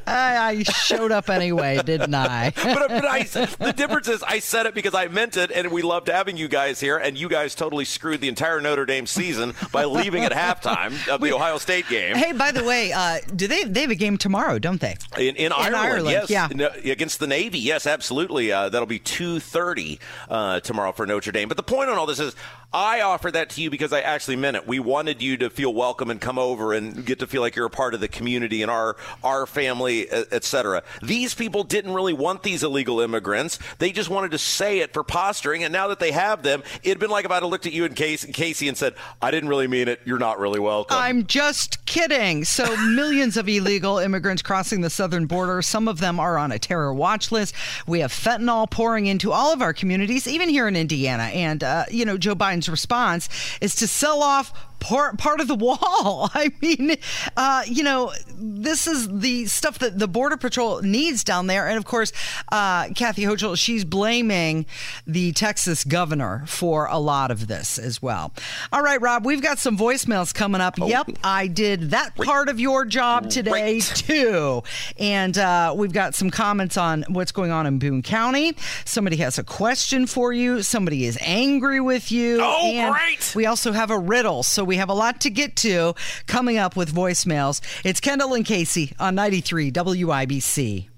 I, 0.06 0.38
I, 0.38 0.62
showed 0.62 1.10
up 1.10 1.28
anyway, 1.28 1.82
didn't 1.82 2.14
I? 2.14 2.50
but, 2.62 2.88
but 2.88 3.04
I, 3.04 3.24
the 3.24 3.74
difference 3.76 4.06
is 4.06 4.22
I 4.22 4.38
said 4.38 4.66
it 4.66 4.74
because 4.74 4.94
I 4.94 5.08
meant 5.08 5.36
it, 5.36 5.50
and 5.50 5.72
we 5.72 5.82
loved 5.82 6.08
having 6.08 6.36
you 6.36 6.46
guys 6.46 6.78
here, 6.78 6.98
and 6.98 7.18
you 7.18 7.28
guys 7.28 7.56
totally 7.56 7.84
screwed 7.84 8.20
the 8.20 8.28
entire 8.28 8.60
Notre 8.60 8.86
Dame 8.86 9.06
season 9.06 9.54
by 9.72 9.84
leaving 9.84 10.24
at 10.24 10.32
halftime 10.32 11.08
of 11.08 11.20
the 11.20 11.32
Ohio 11.32 11.58
State 11.58 11.88
game. 11.88 12.14
Hey, 12.14 12.32
by 12.32 12.52
the 12.52 12.62
way, 12.62 12.92
uh, 12.92 13.18
do 13.40 13.48
they 13.48 13.64
they 13.64 13.80
have 13.80 13.90
a 13.90 13.94
game 13.94 14.18
tomorrow, 14.18 14.58
don't 14.58 14.82
they? 14.82 14.96
In, 15.16 15.34
in, 15.34 15.46
in 15.46 15.52
Ireland, 15.52 15.76
Ireland, 15.76 16.26
yes, 16.28 16.30
yeah. 16.30 16.92
against 16.92 17.20
the 17.20 17.26
Navy, 17.26 17.58
yes, 17.58 17.86
absolutely. 17.86 18.52
Uh, 18.52 18.68
that'll 18.68 18.86
be 18.86 18.98
two 18.98 19.40
thirty 19.40 19.98
uh, 20.28 20.60
tomorrow 20.60 20.92
for 20.92 21.06
Notre 21.06 21.32
Dame. 21.32 21.48
But 21.48 21.56
the 21.56 21.62
point 21.62 21.88
on 21.88 21.96
all 21.96 22.04
this 22.04 22.20
is, 22.20 22.36
I 22.72 23.00
offered 23.00 23.32
that 23.32 23.50
to 23.50 23.62
you 23.62 23.70
because 23.70 23.92
I 23.92 24.00
actually 24.00 24.36
meant 24.36 24.56
it. 24.56 24.66
We 24.66 24.78
wanted 24.78 25.22
you 25.22 25.38
to 25.38 25.50
feel 25.50 25.74
welcome 25.74 26.10
and 26.10 26.20
come 26.20 26.38
over 26.38 26.72
and 26.72 27.04
get 27.04 27.18
to 27.18 27.26
feel 27.26 27.40
like 27.40 27.56
you're 27.56 27.66
a 27.66 27.70
part 27.70 27.94
of 27.94 28.00
the 28.00 28.08
community 28.08 28.62
and 28.62 28.70
our 28.70 28.96
our 29.24 29.46
family, 29.46 30.10
etc. 30.10 30.82
These 31.02 31.34
people 31.34 31.64
didn't 31.64 31.94
really 31.94 32.12
want 32.12 32.42
these 32.42 32.62
illegal 32.62 33.00
immigrants. 33.00 33.58
They 33.78 33.90
just 33.90 34.10
wanted 34.10 34.32
to 34.32 34.38
say 34.38 34.80
it 34.80 34.92
for 34.92 35.02
posturing. 35.02 35.64
And 35.64 35.72
now 35.72 35.88
that 35.88 35.98
they 35.98 36.12
have 36.12 36.42
them, 36.42 36.62
it'd 36.82 37.00
been 37.00 37.10
like 37.10 37.24
if 37.24 37.30
I'd 37.30 37.42
looked 37.42 37.66
at 37.66 37.72
you 37.72 37.86
and 37.86 37.96
Casey, 37.96 38.32
Casey 38.32 38.68
and 38.68 38.76
said, 38.76 38.94
"I 39.22 39.30
didn't 39.30 39.48
really 39.48 39.66
mean 39.66 39.88
it. 39.88 40.00
You're 40.04 40.18
not 40.18 40.38
really 40.38 40.60
welcome." 40.60 40.96
I'm 40.96 41.26
just 41.26 41.86
kidding. 41.86 42.44
So 42.44 42.76
millions 42.76 43.29
of 43.36 43.48
illegal 43.48 43.98
immigrants 43.98 44.42
crossing 44.42 44.80
the 44.80 44.90
southern 44.90 45.26
border. 45.26 45.62
Some 45.62 45.88
of 45.88 46.00
them 46.00 46.20
are 46.20 46.38
on 46.38 46.52
a 46.52 46.58
terror 46.58 46.92
watch 46.92 47.32
list. 47.32 47.54
We 47.86 48.00
have 48.00 48.12
fentanyl 48.12 48.70
pouring 48.70 49.06
into 49.06 49.32
all 49.32 49.52
of 49.52 49.62
our 49.62 49.72
communities, 49.72 50.26
even 50.26 50.48
here 50.48 50.68
in 50.68 50.76
Indiana. 50.76 51.24
And 51.24 51.62
uh, 51.62 51.84
you 51.90 52.04
know, 52.04 52.16
Joe 52.16 52.34
Biden's 52.34 52.68
response 52.68 53.28
is 53.60 53.74
to 53.76 53.86
sell 53.86 54.22
off 54.22 54.52
part 54.80 55.18
part 55.18 55.40
of 55.40 55.48
the 55.48 55.54
wall. 55.54 56.30
I 56.34 56.50
mean, 56.60 56.96
uh, 57.36 57.62
you 57.66 57.84
know, 57.84 58.12
this 58.36 58.86
is 58.86 59.08
the 59.20 59.46
stuff 59.46 59.78
that 59.78 59.98
the 59.98 60.08
Border 60.08 60.36
Patrol 60.36 60.82
needs 60.82 61.22
down 61.22 61.46
there. 61.46 61.68
And 61.68 61.76
of 61.76 61.84
course, 61.84 62.12
uh, 62.50 62.88
Kathy 62.94 63.22
Hochul, 63.22 63.56
she's 63.56 63.84
blaming 63.84 64.66
the 65.06 65.32
Texas 65.32 65.84
governor 65.84 66.44
for 66.46 66.86
a 66.86 66.98
lot 66.98 67.30
of 67.30 67.46
this 67.46 67.78
as 67.78 68.02
well. 68.02 68.32
All 68.72 68.82
right, 68.82 69.00
Rob, 69.00 69.24
we've 69.24 69.42
got 69.42 69.58
some 69.58 69.76
voicemails 69.76 70.34
coming 70.34 70.60
up. 70.60 70.74
Oh. 70.80 70.86
Yep, 70.86 71.10
I 71.22 71.46
did 71.46 71.90
that 71.90 72.16
part 72.16 72.48
of 72.48 72.58
your 72.58 72.84
job 72.84 73.30
today 73.30 73.80
too. 73.80 74.62
And 74.98 75.36
uh, 75.38 75.74
we've 75.76 75.92
got 75.92 76.14
some 76.14 76.30
comments 76.30 76.76
on 76.76 77.04
what's 77.08 77.32
going 77.32 77.50
on 77.50 77.66
in 77.66 77.78
Boone 77.78 78.02
County. 78.02 78.56
Somebody 78.84 79.16
has 79.18 79.38
a 79.38 79.44
question 79.44 80.06
for 80.06 80.32
you. 80.32 80.62
Somebody 80.62 81.04
is 81.04 81.18
angry 81.20 81.80
with 81.80 82.10
you. 82.10 82.38
Oh, 82.40 82.60
and 82.64 82.94
great! 82.94 83.34
We 83.34 83.46
also 83.46 83.72
have 83.72 83.90
a 83.90 83.98
riddle. 83.98 84.42
So 84.42 84.64
we 84.70 84.76
have 84.76 84.88
a 84.88 84.94
lot 84.94 85.20
to 85.22 85.30
get 85.30 85.56
to 85.56 85.94
coming 86.28 86.56
up 86.56 86.76
with 86.76 86.94
voicemails. 86.94 87.60
It's 87.84 87.98
Kendall 87.98 88.34
and 88.34 88.44
Casey 88.44 88.92
on 89.00 89.16
93 89.16 89.72
WIBC. 89.72 90.88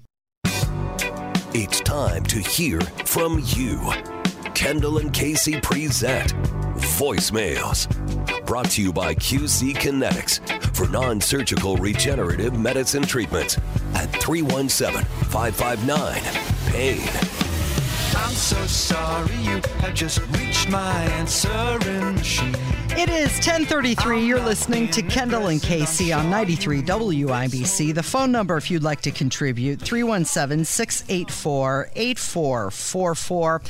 It's 1.55 1.79
time 1.79 2.23
to 2.25 2.37
hear 2.37 2.79
from 3.03 3.41
you. 3.47 3.91
Kendall 4.53 4.99
and 4.99 5.11
Casey 5.11 5.59
present 5.59 6.35
voicemails. 6.75 7.87
Brought 8.45 8.69
to 8.71 8.83
you 8.83 8.93
by 8.93 9.15
QC 9.15 9.73
Kinetics 9.73 10.39
for 10.75 10.87
non 10.89 11.19
surgical 11.19 11.75
regenerative 11.77 12.55
medicine 12.59 13.01
treatments 13.01 13.57
at 13.95 14.05
317 14.21 15.03
559 15.29 16.21
PAIN. 16.71 16.99
I'm 18.15 18.35
so 18.35 18.63
sorry 18.67 19.35
you 19.37 19.61
have 19.79 19.95
just 19.95 20.19
reached 20.37 20.69
my 20.69 21.03
answering 21.17 22.13
machine. 22.13 22.62
It 22.95 23.09
is 23.09 23.31
1033. 23.37 24.23
You're 24.23 24.39
listening 24.39 24.87
to 24.91 25.01
Kendall 25.01 25.47
and 25.47 25.59
Casey 25.59 26.13
on 26.13 26.29
93 26.29 26.83
WIBC. 26.83 27.95
The 27.95 28.03
phone 28.03 28.31
number, 28.31 28.55
if 28.55 28.69
you'd 28.69 28.83
like 28.83 29.01
to 29.01 29.11
contribute, 29.11 29.81
317 29.81 30.63
684 30.63 31.89
8444. 31.95 33.61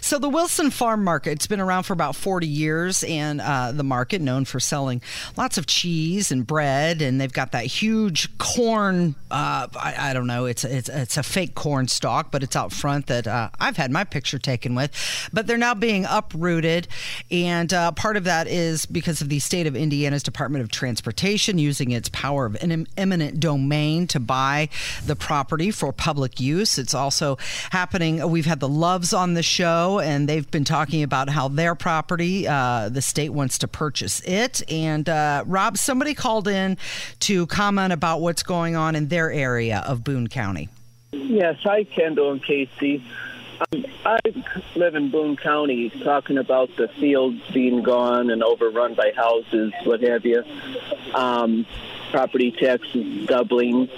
So, 0.00 0.18
the 0.18 0.28
Wilson 0.28 0.72
Farm 0.72 1.04
Market, 1.04 1.30
it's 1.30 1.46
been 1.46 1.60
around 1.60 1.84
for 1.84 1.92
about 1.92 2.16
40 2.16 2.48
years, 2.48 3.04
and 3.04 3.40
uh, 3.40 3.70
the 3.70 3.84
market 3.84 4.20
known 4.20 4.44
for 4.44 4.58
selling 4.58 5.00
lots 5.36 5.58
of 5.58 5.66
cheese 5.66 6.32
and 6.32 6.44
bread, 6.44 7.02
and 7.02 7.20
they've 7.20 7.32
got 7.32 7.52
that 7.52 7.66
huge 7.66 8.36
corn. 8.38 9.14
Uh, 9.30 9.68
I, 9.76 10.10
I, 10.10 10.12
don't 10.12 10.26
know, 10.26 10.46
it's, 10.46 10.64
it's, 10.64 10.88
it's 10.88 11.16
a 11.16 11.22
fake 11.22 11.54
corn 11.54 11.86
stalk, 11.86 12.32
but 12.32 12.42
it's 12.42 12.56
out 12.56 12.72
front 12.72 13.06
that 13.06 13.28
uh, 13.28 13.50
I've 13.60 13.76
had 13.76 13.92
my 13.92 14.02
picture 14.02 14.40
taken 14.40 14.74
with. 14.74 14.90
But 15.32 15.46
they're 15.46 15.56
now 15.56 15.74
being 15.74 16.04
uprooted, 16.04 16.88
and 17.30 17.72
uh, 17.72 17.92
part 17.92 18.16
of 18.16 18.24
that 18.24 18.48
is 18.48 18.71
is 18.72 18.86
because 18.86 19.20
of 19.20 19.28
the 19.28 19.38
state 19.38 19.66
of 19.66 19.76
Indiana's 19.76 20.22
Department 20.22 20.64
of 20.64 20.70
Transportation 20.70 21.58
using 21.58 21.92
its 21.92 22.08
power 22.08 22.46
of 22.46 22.56
an 22.56 22.86
eminent 22.96 23.38
domain 23.38 24.06
to 24.08 24.18
buy 24.18 24.68
the 25.06 25.14
property 25.14 25.70
for 25.70 25.92
public 25.92 26.40
use. 26.40 26.78
It's 26.78 26.94
also 26.94 27.38
happening. 27.70 28.28
We've 28.28 28.46
had 28.46 28.58
the 28.58 28.68
Loves 28.68 29.12
on 29.12 29.34
the 29.34 29.42
show, 29.42 30.00
and 30.00 30.28
they've 30.28 30.50
been 30.50 30.64
talking 30.64 31.02
about 31.02 31.28
how 31.28 31.48
their 31.48 31.74
property, 31.74 32.48
uh, 32.48 32.88
the 32.88 33.02
state 33.02 33.30
wants 33.30 33.58
to 33.58 33.68
purchase 33.68 34.20
it. 34.20 34.62
And 34.70 35.08
uh, 35.08 35.44
Rob, 35.46 35.76
somebody 35.76 36.14
called 36.14 36.48
in 36.48 36.78
to 37.20 37.46
comment 37.46 37.92
about 37.92 38.20
what's 38.20 38.42
going 38.42 38.74
on 38.74 38.96
in 38.96 39.08
their 39.08 39.30
area 39.30 39.84
of 39.86 40.02
Boone 40.02 40.28
County. 40.28 40.70
Yes, 41.12 41.58
hi, 41.62 41.84
Kendall 41.84 42.32
and 42.32 42.42
Casey. 42.42 43.04
Um, 43.70 43.86
I 44.04 44.18
live 44.74 44.94
in 44.94 45.10
Boone 45.10 45.36
County, 45.36 45.90
talking 45.90 46.38
about 46.38 46.74
the 46.76 46.88
fields 46.88 47.40
being 47.52 47.82
gone 47.82 48.30
and 48.30 48.42
overrun 48.42 48.94
by 48.94 49.12
houses, 49.14 49.72
what 49.84 50.02
have 50.02 50.24
you. 50.24 50.42
Um, 51.14 51.66
property 52.10 52.50
taxes 52.50 53.26
doubling. 53.26 53.88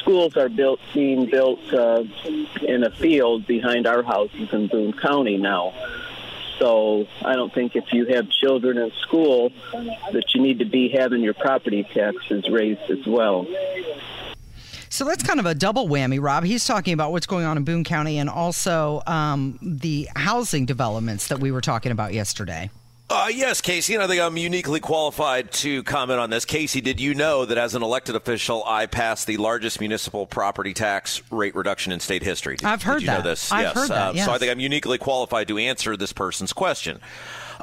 Schools 0.00 0.36
are 0.36 0.48
built, 0.48 0.80
being 0.92 1.26
built 1.26 1.60
uh, 1.72 2.04
in 2.62 2.84
a 2.84 2.90
field 2.90 3.46
behind 3.46 3.86
our 3.86 4.02
houses 4.02 4.52
in 4.52 4.66
Boone 4.66 4.92
County 4.92 5.36
now. 5.36 5.72
So 6.58 7.06
I 7.24 7.34
don't 7.34 7.52
think 7.52 7.76
if 7.76 7.92
you 7.92 8.06
have 8.06 8.28
children 8.30 8.78
in 8.78 8.90
school 9.02 9.52
that 9.72 10.34
you 10.34 10.42
need 10.42 10.58
to 10.58 10.64
be 10.64 10.88
having 10.88 11.22
your 11.22 11.34
property 11.34 11.84
taxes 11.84 12.48
raised 12.50 12.90
as 12.90 13.06
well. 13.06 13.46
So 14.92 15.06
that's 15.06 15.22
kind 15.22 15.40
of 15.40 15.46
a 15.46 15.54
double 15.54 15.88
whammy, 15.88 16.20
Rob. 16.20 16.44
He's 16.44 16.66
talking 16.66 16.92
about 16.92 17.12
what's 17.12 17.24
going 17.24 17.46
on 17.46 17.56
in 17.56 17.64
Boone 17.64 17.82
County 17.82 18.18
and 18.18 18.28
also 18.28 19.02
um, 19.06 19.58
the 19.62 20.06
housing 20.14 20.66
developments 20.66 21.28
that 21.28 21.40
we 21.40 21.50
were 21.50 21.62
talking 21.62 21.92
about 21.92 22.12
yesterday. 22.12 22.68
Uh, 23.08 23.28
yes, 23.32 23.62
Casey, 23.62 23.94
and 23.94 24.02
I 24.02 24.06
think 24.06 24.20
I'm 24.20 24.36
uniquely 24.36 24.80
qualified 24.80 25.50
to 25.52 25.82
comment 25.84 26.20
on 26.20 26.28
this. 26.28 26.44
Casey, 26.44 26.82
did 26.82 27.00
you 27.00 27.14
know 27.14 27.46
that 27.46 27.56
as 27.56 27.74
an 27.74 27.82
elected 27.82 28.16
official, 28.16 28.62
I 28.66 28.84
passed 28.84 29.26
the 29.26 29.38
largest 29.38 29.80
municipal 29.80 30.26
property 30.26 30.74
tax 30.74 31.22
rate 31.30 31.54
reduction 31.54 31.92
in 31.92 32.00
state 32.00 32.22
history? 32.22 32.56
Did, 32.56 32.66
I've 32.66 32.82
heard 32.82 33.00
did 33.00 33.02
you 33.02 33.06
that. 33.08 33.24
Know 33.24 33.30
this? 33.30 33.50
I've 33.50 33.62
yes. 33.62 33.74
heard 33.74 33.88
that. 33.88 34.14
Yes. 34.14 34.22
Uh, 34.24 34.30
so 34.30 34.34
I 34.34 34.38
think 34.38 34.52
I'm 34.52 34.60
uniquely 34.60 34.98
qualified 34.98 35.48
to 35.48 35.56
answer 35.56 35.96
this 35.96 36.12
person's 36.12 36.52
question. 36.52 37.00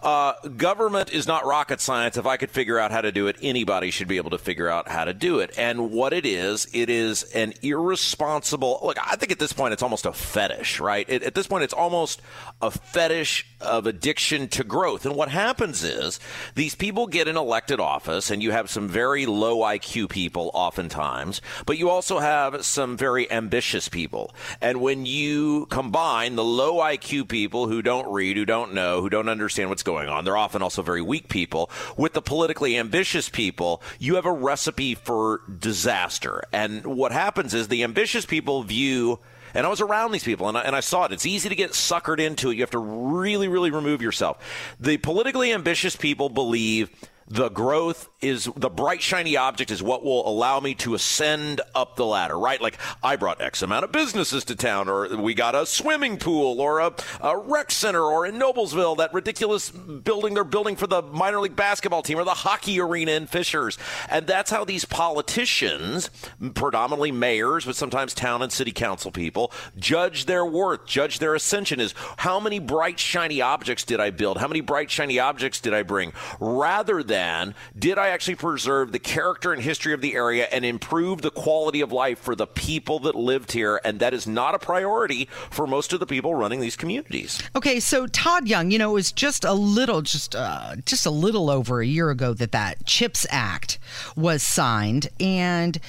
Uh, 0.01 0.33
government 0.49 1.11
is 1.11 1.27
not 1.27 1.45
rocket 1.45 1.81
science. 1.81 2.17
If 2.17 2.25
I 2.25 2.37
could 2.37 2.51
figure 2.51 2.79
out 2.79 2.91
how 2.91 3.01
to 3.01 3.11
do 3.11 3.27
it, 3.27 3.35
anybody 3.41 3.91
should 3.91 4.07
be 4.07 4.17
able 4.17 4.31
to 4.31 4.37
figure 4.37 4.69
out 4.69 4.87
how 4.87 5.05
to 5.05 5.13
do 5.13 5.39
it. 5.39 5.57
And 5.57 5.91
what 5.91 6.13
it 6.13 6.25
is, 6.25 6.67
it 6.73 6.89
is 6.89 7.23
an 7.33 7.53
irresponsible. 7.61 8.79
Look, 8.83 8.97
I 8.99 9.15
think 9.15 9.31
at 9.31 9.39
this 9.39 9.53
point 9.53 9.73
it's 9.73 9.83
almost 9.83 10.05
a 10.05 10.13
fetish, 10.13 10.79
right? 10.79 11.07
It, 11.09 11.23
at 11.23 11.35
this 11.35 11.47
point, 11.47 11.63
it's 11.63 11.73
almost 11.73 12.21
a 12.61 12.71
fetish 12.71 13.45
of 13.61 13.87
addiction 13.87 14.47
to 14.49 14.63
growth. 14.63 15.05
And 15.05 15.15
what 15.15 15.29
happens 15.29 15.83
is 15.83 16.19
these 16.55 16.75
people 16.75 17.07
get 17.07 17.27
in 17.27 17.35
elected 17.37 17.79
office, 17.79 18.31
and 18.31 18.41
you 18.41 18.51
have 18.51 18.69
some 18.69 18.87
very 18.87 19.25
low 19.25 19.59
IQ 19.59 20.09
people 20.09 20.51
oftentimes, 20.53 21.41
but 21.65 21.77
you 21.77 21.89
also 21.89 22.19
have 22.19 22.65
some 22.65 22.95
very 22.97 23.29
ambitious 23.31 23.89
people. 23.89 24.33
And 24.61 24.81
when 24.81 25.05
you 25.05 25.65
combine 25.67 26.35
the 26.35 26.43
low 26.43 26.77
IQ 26.77 27.27
people 27.27 27.67
who 27.67 27.81
don't 27.81 28.11
read, 28.11 28.37
who 28.37 28.45
don't 28.45 28.73
know, 28.73 29.01
who 29.01 29.09
don't 29.09 29.29
understand 29.29 29.69
what's 29.69 29.83
going 29.89 30.09
on. 30.09 30.23
They're 30.23 30.37
often 30.37 30.61
also 30.61 30.81
very 30.81 31.01
weak 31.01 31.29
people. 31.29 31.69
With 31.97 32.13
the 32.13 32.21
politically 32.21 32.77
ambitious 32.77 33.27
people, 33.27 33.81
you 33.97 34.15
have 34.15 34.25
a 34.25 34.31
recipe 34.31 34.93
for 34.93 35.41
disaster. 35.59 36.43
And 36.51 36.85
what 36.85 37.11
happens 37.11 37.53
is 37.53 37.67
the 37.67 37.83
ambitious 37.83 38.25
people 38.25 38.63
view 38.63 39.19
and 39.55 39.65
I 39.65 39.69
was 39.69 39.81
around 39.81 40.11
these 40.11 40.23
people 40.23 40.47
and 40.47 40.55
I, 40.55 40.61
and 40.61 40.75
I, 40.75 40.79
saw 40.79 41.05
it. 41.05 41.11
It's 41.11 41.25
easy 41.25 41.49
to 41.49 41.55
get 41.55 41.71
suckered 41.71 42.19
into 42.19 42.51
it. 42.51 42.55
You 42.55 42.61
have 42.61 42.69
to 42.69 42.77
really, 42.77 43.47
really 43.47 43.71
remove 43.71 43.99
yourself. 43.99 44.37
The 44.79 44.97
politically 44.97 45.51
ambitious 45.51 45.95
people 45.95 46.29
believe 46.29 46.91
the 47.27 47.49
growth 47.49 48.08
is 48.21 48.49
the 48.55 48.69
bright 48.69 49.01
shiny 49.01 49.37
object 49.37 49.71
is 49.71 49.81
what 49.81 50.03
will 50.03 50.27
allow 50.27 50.59
me 50.59 50.73
to 50.75 50.93
ascend 50.93 51.61
up 51.73 51.95
the 51.95 52.05
ladder 52.05 52.37
right? 52.37 52.61
Like 52.61 52.77
i 53.01 53.15
brought 53.15 53.41
x 53.41 53.61
amount 53.61 53.85
of 53.85 53.91
businesses 53.91 54.43
to 54.45 54.55
town 54.55 54.89
or 54.89 55.15
we 55.15 55.33
got 55.33 55.55
a 55.55 55.65
swimming 55.65 56.17
pool 56.17 56.59
or 56.59 56.79
a, 56.79 56.93
a 57.21 57.37
rec 57.37 57.71
center 57.71 58.03
or 58.03 58.25
in 58.25 58.35
noblesville 58.35 58.97
that 58.97 59.13
ridiculous 59.13 59.69
building 59.69 60.33
they're 60.33 60.43
building 60.43 60.75
for 60.75 60.87
the 60.87 61.01
minor 61.01 61.39
league 61.39 61.55
basketball 61.55 62.01
team 62.01 62.17
or 62.17 62.23
the 62.23 62.31
hockey 62.31 62.79
arena 62.79 63.11
in 63.11 63.25
fishers. 63.25 63.77
And 64.09 64.27
that's 64.27 64.51
how 64.51 64.65
these 64.65 64.85
politicians 64.85 66.09
predominantly 66.53 67.11
mayors 67.11 67.65
but 67.65 67.75
sometimes 67.75 68.13
town 68.13 68.41
and 68.41 68.51
city 68.51 68.71
council 68.71 69.11
people 69.11 69.51
judge 69.77 70.25
their 70.25 70.45
worth 70.45 70.85
judge 70.85 71.19
their 71.19 71.35
ascension 71.35 71.79
is 71.79 71.93
how 72.17 72.39
many 72.39 72.59
bright 72.59 72.99
shiny 72.99 73.41
objects 73.41 73.85
did 73.85 73.99
i 74.01 74.09
build? 74.09 74.37
How 74.37 74.47
many 74.47 74.61
bright 74.61 74.91
shiny 74.91 75.19
objects 75.19 75.61
did 75.61 75.73
i 75.73 75.83
bring? 75.83 76.11
Rather 76.39 77.01
than 77.01 77.55
did 77.77 77.97
I 77.97 78.08
actually 78.09 78.35
preserve 78.35 78.91
the 78.91 78.99
character 78.99 79.53
and 79.53 79.61
history 79.61 79.93
of 79.93 80.01
the 80.01 80.15
area 80.15 80.47
and 80.51 80.65
improve 80.65 81.21
the 81.21 81.31
quality 81.31 81.81
of 81.81 81.91
life 81.91 82.19
for 82.19 82.35
the 82.35 82.47
people 82.47 82.99
that 82.99 83.15
lived 83.15 83.51
here? 83.51 83.79
And 83.83 83.99
that 83.99 84.13
is 84.13 84.27
not 84.27 84.55
a 84.55 84.59
priority 84.59 85.29
for 85.49 85.65
most 85.65 85.93
of 85.93 85.99
the 85.99 86.05
people 86.05 86.35
running 86.35 86.59
these 86.59 86.75
communities. 86.75 87.41
Okay, 87.55 87.79
so 87.79 88.07
Todd 88.07 88.47
Young, 88.47 88.71
you 88.71 88.77
know, 88.77 88.91
it 88.91 88.93
was 88.93 89.11
just 89.11 89.43
a 89.45 89.53
little, 89.53 90.01
just 90.01 90.35
uh, 90.35 90.75
just 90.85 91.05
a 91.05 91.11
little 91.11 91.49
over 91.49 91.81
a 91.81 91.85
year 91.85 92.09
ago 92.09 92.33
that 92.33 92.51
that 92.51 92.85
CHIPS 92.85 93.25
Act 93.29 93.79
was 94.15 94.43
signed, 94.43 95.09
and 95.19 95.79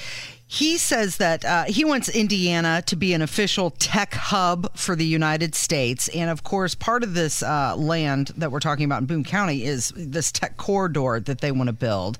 he 0.53 0.79
says 0.79 1.19
that 1.19 1.45
uh, 1.45 1.63
he 1.63 1.85
wants 1.85 2.09
Indiana 2.09 2.83
to 2.87 2.97
be 2.97 3.15
an 3.15 3.23
official 3.23 3.71
tech 3.71 4.15
hub 4.15 4.77
for 4.77 4.97
the 4.97 5.07
United 5.07 5.55
States. 5.55 6.09
And 6.09 6.29
of 6.29 6.43
course, 6.43 6.75
part 6.75 7.05
of 7.05 7.15
this 7.15 7.41
uh, 7.41 7.77
land 7.77 8.33
that 8.37 8.51
we're 8.51 8.59
talking 8.59 8.85
about 8.85 9.03
in 9.03 9.07
Boone 9.07 9.23
County 9.23 9.65
is 9.65 9.93
this 9.95 10.33
tech 10.33 10.57
corridor 10.57 11.21
that 11.21 11.41
they 11.41 11.53
want 11.53 11.69
to 11.69 11.73
build. 11.73 12.19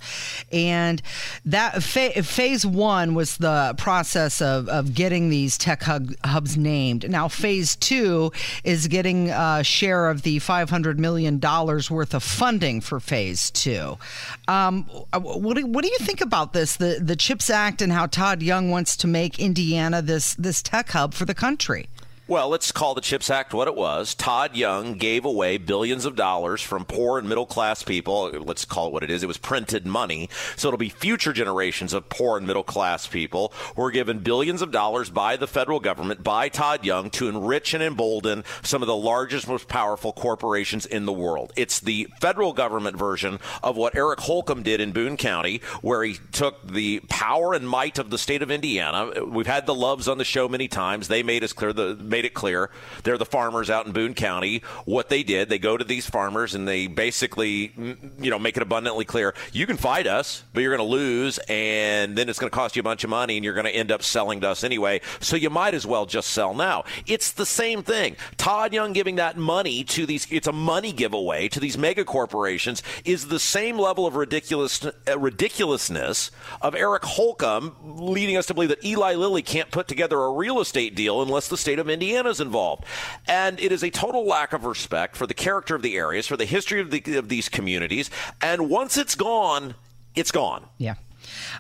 And 0.53 1.03
that 1.45 1.83
fa- 1.83 2.23
phase 2.23 2.65
one 2.65 3.15
was 3.15 3.37
the 3.39 3.75
process 3.77 4.41
of, 4.41 4.69
of 4.69 4.95
getting 4.95 5.29
these 5.29 5.59
tech 5.59 5.83
hub- 5.83 6.15
hubs 6.25 6.57
named. 6.57 7.11
Now, 7.11 7.27
phase 7.27 7.75
two 7.75 8.31
is 8.63 8.87
getting 8.87 9.31
a 9.31 9.65
share 9.65 10.09
of 10.09 10.23
the 10.23 10.39
$500 10.39 10.99
million 10.99 11.41
worth 11.41 12.15
of 12.15 12.23
funding 12.23 12.81
for 12.81 13.01
phase 13.01 13.51
two. 13.51 13.99
Um, 14.47 14.85
what, 14.85 15.57
do, 15.57 15.67
what 15.67 15.85
do 15.85 15.91
you 15.91 15.99
think 15.99 16.21
about 16.21 16.53
this, 16.53 16.77
the, 16.77 17.01
the 17.03 17.17
CHIPS 17.17 17.51
Act, 17.51 17.83
and 17.83 17.93
how 17.93 18.07
Todd 18.21 18.43
Young 18.43 18.69
wants 18.69 18.99
to 18.99 19.07
make 19.07 19.39
Indiana 19.39 20.03
this 20.03 20.35
this 20.35 20.61
tech 20.61 20.91
hub 20.91 21.15
for 21.15 21.25
the 21.25 21.33
country. 21.33 21.89
Well, 22.31 22.49
let's 22.49 22.71
call 22.71 22.95
the 22.95 23.01
CHIPS 23.01 23.29
Act 23.29 23.53
what 23.53 23.67
it 23.67 23.75
was. 23.75 24.15
Todd 24.15 24.55
Young 24.55 24.95
gave 24.95 25.25
away 25.25 25.59
billions 25.59 26.05
of 26.05 26.15
dollars 26.15 26.63
from 26.63 26.85
poor 26.85 27.19
and 27.19 27.29
middle 27.29 27.45
class 27.45 27.83
people. 27.83 28.31
Let's 28.31 28.65
call 28.65 28.87
it 28.87 28.93
what 28.93 29.03
it 29.03 29.11
is. 29.11 29.25
It 29.25 29.27
was 29.27 29.37
printed 29.37 29.85
money. 29.85 30.29
So 30.55 30.69
it'll 30.69 30.79
be 30.79 30.91
future 30.91 31.33
generations 31.33 31.93
of 31.93 32.09
poor 32.09 32.39
and 32.39 32.47
middle 32.47 32.63
class 32.63 33.09
people 33.09 33.53
who 33.75 33.83
are 33.83 33.91
given 33.91 34.21
billions 34.21 34.63
of 34.63 34.71
dollars 34.71 35.11
by 35.11 35.35
the 35.35 35.49
federal 35.49 35.81
government, 35.81 36.23
by 36.23 36.49
Todd 36.49 36.85
Young, 36.85 37.11
to 37.11 37.29
enrich 37.29 37.75
and 37.75 37.83
embolden 37.83 38.45
some 38.63 38.81
of 38.81 38.87
the 38.87 38.95
largest, 38.95 39.49
most 39.49 39.67
powerful 39.67 40.13
corporations 40.13 40.87
in 40.87 41.07
the 41.07 41.13
world. 41.13 41.53
It's 41.57 41.81
the 41.81 42.07
federal 42.21 42.53
government 42.53 42.97
version 42.97 43.41
of 43.61 43.77
what 43.77 43.97
Eric 43.97 44.21
Holcomb 44.21 44.63
did 44.63 44.81
in 44.81 44.93
Boone 44.93 45.17
County, 45.17 45.63
where 45.83 46.05
he 46.05 46.19
took 46.31 46.65
the 46.65 47.01
power 47.09 47.55
and 47.55 47.69
might 47.69 47.99
of 47.99 48.11
the 48.11 48.19
state 48.19 48.41
of 48.41 48.53
Indiana. 48.53 49.25
We've 49.25 49.49
had 49.49 49.67
the 49.67 49.75
Loves 49.75 50.07
on 50.07 50.19
the 50.19 50.25
show 50.25 50.49
many 50.49 50.69
times. 50.69 51.09
They 51.09 51.25
made 51.25 51.43
us 51.43 51.53
clear 51.53 51.73
the 51.73 51.97
made 52.21 52.27
it 52.27 52.35
clear. 52.35 52.69
They're 53.03 53.17
the 53.17 53.25
farmers 53.25 53.71
out 53.71 53.87
in 53.87 53.93
Boone 53.93 54.13
County. 54.13 54.63
What 54.85 55.09
they 55.09 55.23
did, 55.23 55.49
they 55.49 55.59
go 55.59 55.79
to 55.79 55.85
these 55.85 56.07
farmers 56.07 56.55
and 56.55 56.69
they 56.69 56.87
basically, 56.87 57.73
you 58.21 58.31
know, 58.31 58.39
make 58.39 58.59
it 58.59 58.63
abundantly 58.63 59.07
clear 59.07 59.35
you 59.53 59.67
can 59.67 59.79
fight 59.79 60.07
us, 60.07 60.43
but 60.53 60.61
you're 60.61 60.77
going 60.77 60.87
to 60.87 60.95
lose, 60.95 61.39
and 61.49 62.19
then 62.19 62.29
it's 62.29 62.39
going 62.39 62.51
to 62.51 62.55
cost 62.55 62.77
you 62.77 62.81
a 62.81 62.83
bunch 62.83 63.05
of 63.05 63.11
money, 63.11 63.39
and 63.39 63.45
you're 63.45 63.55
going 63.55 63.65
to 63.65 63.75
end 63.75 63.91
up 63.91 64.03
selling 64.03 64.43
to 64.43 64.51
us 64.51 64.65
anyway. 64.65 65.01
So 65.21 65.35
you 65.35 65.49
might 65.49 65.73
as 65.73 65.87
well 65.87 66.05
just 66.05 66.31
sell 66.31 66.53
now. 66.53 66.85
It's 67.07 67.33
the 67.33 67.47
same 67.47 67.83
thing. 67.83 68.17
Todd 68.37 68.75
Young 68.75 68.93
giving 68.93 69.17
that 69.17 69.39
money 69.39 69.83
to 69.85 70.05
these, 70.05 70.27
it's 70.31 70.47
a 70.47 70.53
money 70.53 70.93
giveaway 70.93 71.49
to 71.49 71.61
these 71.61 71.79
mega 71.79 72.05
corporations, 72.05 72.83
is 73.07 73.29
the 73.29 73.39
same 73.39 73.79
level 73.79 74.07
of 74.07 74.15
ridiculous, 74.15 74.85
uh, 74.85 75.19
ridiculousness 75.19 76.31
of 76.61 76.75
Eric 76.75 77.05
Holcomb 77.05 77.77
leading 77.83 78.37
us 78.37 78.45
to 78.47 78.53
believe 78.53 78.69
that 78.69 78.85
Eli 78.85 79.15
Lilly 79.15 79.41
can't 79.41 79.71
put 79.71 79.89
together 79.89 80.19
a 80.19 80.33
real 80.33 80.61
estate 80.61 80.95
deal 80.95 81.23
unless 81.23 81.49
the 81.49 81.57
state 81.57 81.79
of 81.79 81.89
Indiana 81.89 82.00
Indiana's 82.01 82.41
involved. 82.41 82.85
And 83.27 83.61
it 83.61 83.73
is 83.73 83.83
a 83.83 83.91
total 83.91 84.25
lack 84.27 84.53
of 84.53 84.65
respect 84.65 85.17
for 85.17 85.27
the 85.27 85.35
character 85.35 85.75
of 85.75 85.83
the 85.83 85.97
areas, 85.97 86.27
for 86.27 86.37
the 86.37 86.47
history 86.47 86.81
of, 86.81 86.91
the, 86.91 87.17
of 87.17 87.29
these 87.29 87.49
communities. 87.49 88.11
And 88.41 88.71
once 88.71 88.97
it's 88.97 89.15
gone, 89.15 89.75
it's 90.15 90.31
gone. 90.31 90.65
Yeah. 90.79 90.95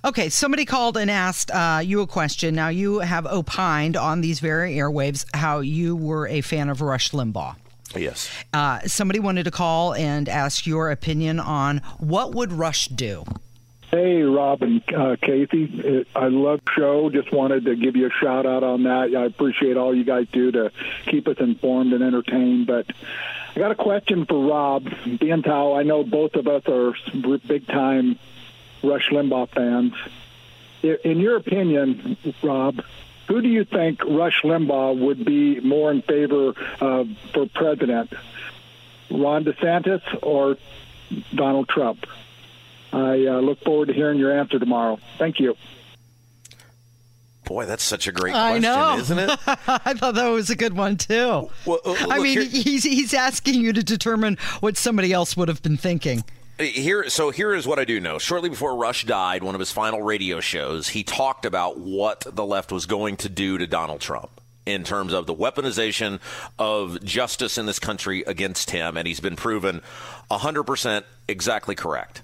Okay, 0.04 0.30
somebody 0.30 0.64
called 0.64 0.96
and 0.96 1.10
asked 1.10 1.50
uh, 1.50 1.82
you 1.84 2.00
a 2.00 2.06
question. 2.06 2.54
Now, 2.54 2.68
you 2.68 3.00
have 3.00 3.26
opined 3.26 3.96
on 3.96 4.22
these 4.22 4.40
very 4.40 4.74
airwaves 4.74 5.26
how 5.34 5.60
you 5.60 5.94
were 5.94 6.26
a 6.26 6.40
fan 6.40 6.70
of 6.70 6.80
Rush 6.80 7.10
Limbaugh. 7.10 7.56
Yes. 7.94 8.30
Uh, 8.54 8.80
somebody 8.86 9.20
wanted 9.20 9.44
to 9.44 9.50
call 9.50 9.94
and 9.94 10.28
ask 10.28 10.66
your 10.66 10.90
opinion 10.90 11.38
on 11.38 11.78
what 11.98 12.34
would 12.34 12.52
Rush 12.52 12.88
do. 12.88 13.24
Hey, 13.90 14.22
Rob 14.22 14.62
and 14.62 14.82
uh, 14.94 15.16
Casey. 15.20 16.06
I 16.14 16.28
love 16.28 16.60
show. 16.76 17.10
Just 17.10 17.32
wanted 17.32 17.64
to 17.64 17.74
give 17.74 17.96
you 17.96 18.06
a 18.06 18.10
shout 18.10 18.46
out 18.46 18.62
on 18.62 18.84
that. 18.84 19.12
I 19.16 19.24
appreciate 19.24 19.76
all 19.76 19.92
you 19.92 20.04
guys 20.04 20.28
do 20.30 20.52
to 20.52 20.70
keep 21.06 21.26
us 21.26 21.38
informed 21.40 21.92
and 21.92 22.00
entertained. 22.00 22.68
But 22.68 22.86
I 23.56 23.58
got 23.58 23.72
a 23.72 23.74
question 23.74 24.26
for 24.26 24.46
Rob. 24.46 24.88
Being 25.18 25.42
I 25.74 25.82
know 25.82 26.04
both 26.04 26.34
of 26.34 26.46
us 26.46 26.62
are 26.68 26.94
big 27.48 27.66
time 27.66 28.16
Rush 28.84 29.08
Limbaugh 29.10 29.48
fans. 29.48 29.94
In 30.82 31.18
your 31.18 31.36
opinion, 31.36 32.16
Rob, 32.44 32.84
who 33.26 33.42
do 33.42 33.48
you 33.48 33.64
think 33.64 34.04
Rush 34.04 34.42
Limbaugh 34.44 35.00
would 35.00 35.24
be 35.24 35.58
more 35.58 35.90
in 35.90 36.02
favor 36.02 36.54
of 36.80 37.08
for 37.34 37.46
president? 37.46 38.12
Ron 39.10 39.44
DeSantis 39.44 40.02
or 40.22 40.58
Donald 41.34 41.68
Trump? 41.68 42.06
I 42.92 43.26
uh, 43.26 43.40
look 43.40 43.60
forward 43.62 43.86
to 43.86 43.94
hearing 43.94 44.18
your 44.18 44.36
answer 44.38 44.58
tomorrow. 44.58 44.98
Thank 45.18 45.38
you. 45.40 45.56
Boy, 47.44 47.66
that's 47.66 47.82
such 47.82 48.06
a 48.06 48.12
great 48.12 48.32
question, 48.32 48.64
I 48.64 48.96
question, 48.96 49.18
know. 49.18 49.24
isn't 49.24 49.30
it? 49.30 49.30
I 49.46 49.94
thought 49.94 50.14
that 50.14 50.28
was 50.28 50.50
a 50.50 50.56
good 50.56 50.76
one 50.76 50.96
too. 50.96 51.50
Well, 51.66 51.80
uh, 51.84 51.96
I 52.08 52.18
mean, 52.20 52.40
here- 52.40 52.44
he's 52.44 52.84
he's 52.84 53.12
asking 53.12 53.60
you 53.60 53.72
to 53.72 53.82
determine 53.82 54.38
what 54.60 54.76
somebody 54.76 55.12
else 55.12 55.36
would 55.36 55.48
have 55.48 55.62
been 55.62 55.76
thinking. 55.76 56.22
Here, 56.60 57.08
so 57.08 57.30
here 57.30 57.54
is 57.54 57.66
what 57.66 57.78
I 57.78 57.84
do 57.84 58.00
know. 58.00 58.18
Shortly 58.18 58.50
before 58.50 58.76
Rush 58.76 59.04
died, 59.04 59.42
one 59.42 59.54
of 59.54 59.58
his 59.58 59.72
final 59.72 60.02
radio 60.02 60.40
shows, 60.40 60.90
he 60.90 61.02
talked 61.02 61.46
about 61.46 61.78
what 61.78 62.20
the 62.20 62.44
left 62.44 62.70
was 62.70 62.84
going 62.84 63.16
to 63.18 63.30
do 63.30 63.56
to 63.56 63.66
Donald 63.66 64.02
Trump 64.02 64.30
in 64.66 64.84
terms 64.84 65.14
of 65.14 65.26
the 65.26 65.34
weaponization 65.34 66.20
of 66.58 67.02
justice 67.02 67.56
in 67.56 67.64
this 67.64 67.78
country 67.78 68.22
against 68.26 68.70
him, 68.70 68.98
and 68.98 69.08
he's 69.08 69.20
been 69.20 69.36
proven 69.36 69.80
100% 70.30 71.02
exactly 71.28 71.74
correct. 71.74 72.22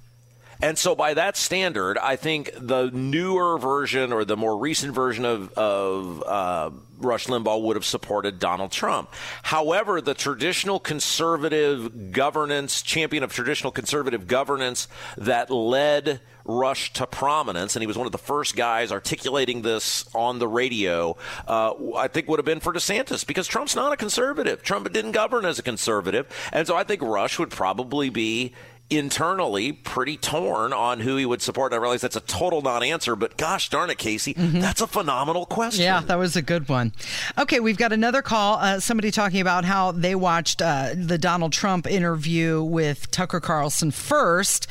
And 0.63 0.79
so, 0.79 0.95
by 0.95 1.15
that 1.15 1.37
standard, 1.37 1.99
I 1.99 2.17
think 2.17 2.51
the 2.57 2.91
newer 2.91 3.59
version 3.59 4.13
or 4.13 4.25
the 4.25 4.37
more 4.37 4.57
recent 4.57 4.95
version 4.95 5.25
of, 5.25 5.53
of 5.53 6.23
uh, 6.27 6.71
Rush 6.99 7.27
Limbaugh 7.27 7.63
would 7.63 7.77
have 7.77 7.85
supported 7.85 8.39
Donald 8.39 8.73
Trump. 8.73 9.13
However, 9.43 10.01
the 10.01 10.15
traditional 10.15 10.81
conservative 10.81 12.13
governance, 12.13 12.83
champion 12.83 13.23
of 13.23 13.33
traditional 13.33 13.71
conservative 13.71 14.27
governance 14.27 14.89
that 15.19 15.51
led 15.51 16.21
Rush 16.45 16.93
to 16.95 17.07
prominence, 17.07 17.75
and 17.75 17.83
he 17.83 17.87
was 17.89 17.99
one 17.99 18.07
of 18.07 18.13
the 18.13 18.19
first 18.19 18.55
guys 18.55 18.93
articulating 18.93 19.63
this 19.63 20.09
on 20.15 20.39
the 20.39 20.47
radio, 20.47 21.17
uh, 21.49 21.75
I 21.97 22.07
think 22.09 22.29
would 22.29 22.39
have 22.39 22.47
been 22.47 22.61
for 22.61 22.73
DeSantis 22.73 23.27
because 23.27 23.49
Trump's 23.49 23.75
not 23.75 23.93
a 23.93 23.97
conservative. 23.97 24.63
Trump 24.63 24.91
didn't 24.93 25.13
govern 25.13 25.45
as 25.45 25.59
a 25.59 25.63
conservative. 25.63 26.27
And 26.53 26.67
so 26.67 26.77
I 26.77 26.85
think 26.85 27.03
Rush 27.03 27.39
would 27.41 27.51
probably 27.51 28.11
be 28.11 28.55
internally 28.89 29.73
pretty 29.73 30.17
torn 30.17 30.73
on 30.73 31.01
who 31.01 31.17
he 31.17 31.27
would 31.27 31.43
support. 31.43 31.73
I 31.73 31.77
realize 31.77 32.03
that's 32.03 32.17
a 32.17 32.21
total 32.21 32.63
non-answer, 32.63 33.17
but 33.17 33.37
gosh 33.37 33.69
darn 33.69 33.91
it, 33.91 33.99
Casey, 33.99 34.33
that's 34.35 34.81
a 34.81 34.87
phenomenal 34.87 35.45
question. 35.45 35.85
Yeah, 35.85 36.01
that 36.03 36.17
was 36.17 36.37
a 36.37 36.43
good 36.43 36.69
one. 36.69 36.93
Okay, 37.37 37.59
we've 37.59 37.79
got 37.79 37.93
another 37.93 38.23
call. 38.23 38.59
Uh, 38.59 38.79
somebody 38.79 39.11
talking 39.11 39.41
about 39.41 39.65
how 39.65 39.91
they 39.91 40.15
watched 40.15 40.63
uh, 40.63 40.91
the 40.95 41.19
Donald 41.19 41.53
Trump 41.53 41.87
interview 41.87 42.63
with 42.63 43.11
Tucker 43.11 43.41
Carlson 43.41 43.91
first. 43.91 44.69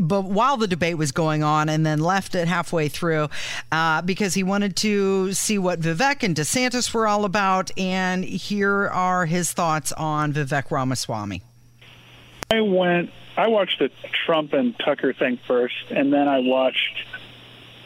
But 0.00 0.24
while 0.24 0.58
the 0.58 0.68
debate 0.68 0.98
was 0.98 1.12
going 1.12 1.42
on, 1.42 1.70
and 1.70 1.84
then 1.84 1.98
left 1.98 2.34
it 2.34 2.46
halfway 2.46 2.88
through 2.88 3.28
uh, 3.72 4.02
because 4.02 4.34
he 4.34 4.42
wanted 4.42 4.76
to 4.76 5.32
see 5.32 5.56
what 5.58 5.80
Vivek 5.80 6.22
and 6.22 6.36
DeSantis 6.36 6.92
were 6.92 7.08
all 7.08 7.24
about. 7.24 7.70
And 7.78 8.22
here 8.22 8.88
are 8.88 9.24
his 9.24 9.52
thoughts 9.52 9.90
on 9.92 10.34
Vivek 10.34 10.70
Ramaswamy. 10.70 11.42
I 12.50 12.60
went. 12.60 13.10
I 13.36 13.48
watched 13.48 13.78
the 13.78 13.90
Trump 14.26 14.52
and 14.52 14.78
Tucker 14.78 15.12
thing 15.12 15.38
first, 15.46 15.90
and 15.90 16.12
then 16.12 16.28
I 16.28 16.40
watched. 16.40 17.04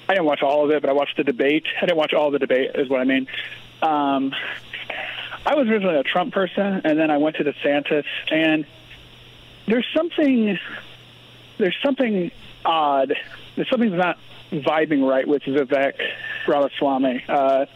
I 0.09 0.15
didn't 0.15 0.27
watch 0.27 0.43
all 0.43 0.65
of 0.65 0.71
it, 0.71 0.81
but 0.81 0.91
I 0.91 0.93
watched 0.93 1.17
the 1.17 1.25
debate. 1.25 1.65
I 1.81 1.87
didn't 1.87 1.99
watch 1.99 2.13
all 2.13 2.31
the 2.31 2.39
debate, 2.39 2.71
is 2.75 2.89
what 2.89 3.01
I 3.01 3.05
mean. 3.05 3.27
Um, 3.83 4.33
I 5.45 5.55
was 5.55 5.69
originally 5.69 5.97
a 5.97 6.03
Trump 6.03 6.33
person, 6.33 6.83
and 6.85 6.99
then 6.99 7.11
I 7.11 7.19
went 7.19 7.37
to 7.37 7.45
DeSantis, 7.45 8.05
and 8.31 8.67
there's 9.67 9.87
something. 9.95 10.59
There's 11.59 11.77
something 11.85 12.31
odd. 12.65 13.15
There's 13.55 13.71
something 13.71 13.97
not 13.97 14.19
vibing 14.53 15.09
right 15.09 15.27
with 15.27 15.43
Vivek 15.43 15.95
Ramaswamy. 16.47 17.25
Uh, 17.29 17.67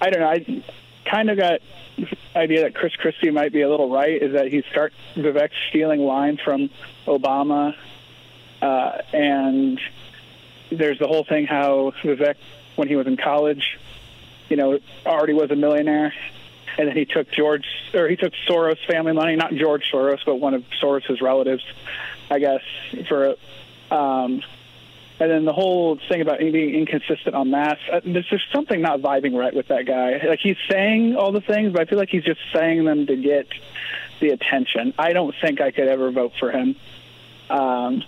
I 0.00 0.10
don't 0.10 0.20
know. 0.20 0.28
I 0.28 0.64
kind 1.04 1.30
of 1.30 1.36
got 1.36 1.60
idea 2.34 2.62
that 2.62 2.74
Chris 2.74 2.94
Christie 2.96 3.30
might 3.30 3.52
be 3.52 3.62
a 3.62 3.68
little 3.68 3.90
right. 3.90 4.20
Is 4.22 4.32
that 4.32 4.48
he 4.48 4.62
start 4.70 4.92
Vivek 5.14 5.50
stealing 5.68 6.00
lines 6.00 6.40
from 6.40 6.70
Obama, 7.06 7.74
uh, 8.60 8.98
and 9.12 9.80
there's 10.70 10.98
the 10.98 11.06
whole 11.06 11.24
thing 11.24 11.46
how 11.46 11.92
Vivek, 12.02 12.36
when 12.76 12.88
he 12.88 12.96
was 12.96 13.06
in 13.06 13.16
college, 13.16 13.78
you 14.48 14.56
know, 14.56 14.78
already 15.04 15.32
was 15.32 15.50
a 15.50 15.56
millionaire, 15.56 16.14
and 16.78 16.88
then 16.88 16.96
he 16.96 17.04
took 17.04 17.30
George 17.30 17.66
or 17.94 18.08
he 18.08 18.16
took 18.16 18.32
Soros 18.48 18.78
family 18.86 19.12
money, 19.12 19.36
not 19.36 19.54
George 19.54 19.90
Soros, 19.92 20.20
but 20.24 20.36
one 20.36 20.54
of 20.54 20.64
Soros's 20.80 21.20
relatives, 21.20 21.64
I 22.30 22.38
guess, 22.38 22.62
for. 23.08 23.26
A 23.26 23.36
um, 23.92 24.42
and 25.22 25.30
then 25.30 25.44
the 25.44 25.52
whole 25.52 25.98
thing 26.08 26.20
about 26.20 26.40
being 26.40 26.74
inconsistent 26.74 27.34
on 27.34 27.50
mass, 27.50 27.76
uh, 27.92 28.00
there's 28.04 28.28
just 28.28 28.44
something 28.52 28.80
not 28.80 29.00
vibing 29.00 29.38
right 29.38 29.54
with 29.54 29.68
that 29.68 29.86
guy. 29.86 30.20
Like 30.26 30.40
he's 30.42 30.56
saying 30.68 31.14
all 31.16 31.30
the 31.30 31.40
things, 31.40 31.72
but 31.72 31.82
I 31.82 31.84
feel 31.84 31.98
like 31.98 32.08
he's 32.08 32.24
just 32.24 32.40
saying 32.52 32.84
them 32.84 33.06
to 33.06 33.16
get 33.16 33.46
the 34.20 34.30
attention. 34.30 34.94
I 34.98 35.12
don't 35.12 35.34
think 35.40 35.60
I 35.60 35.70
could 35.70 35.86
ever 35.86 36.10
vote 36.10 36.32
for 36.40 36.50
him. 36.50 36.74
Um, 37.48 38.02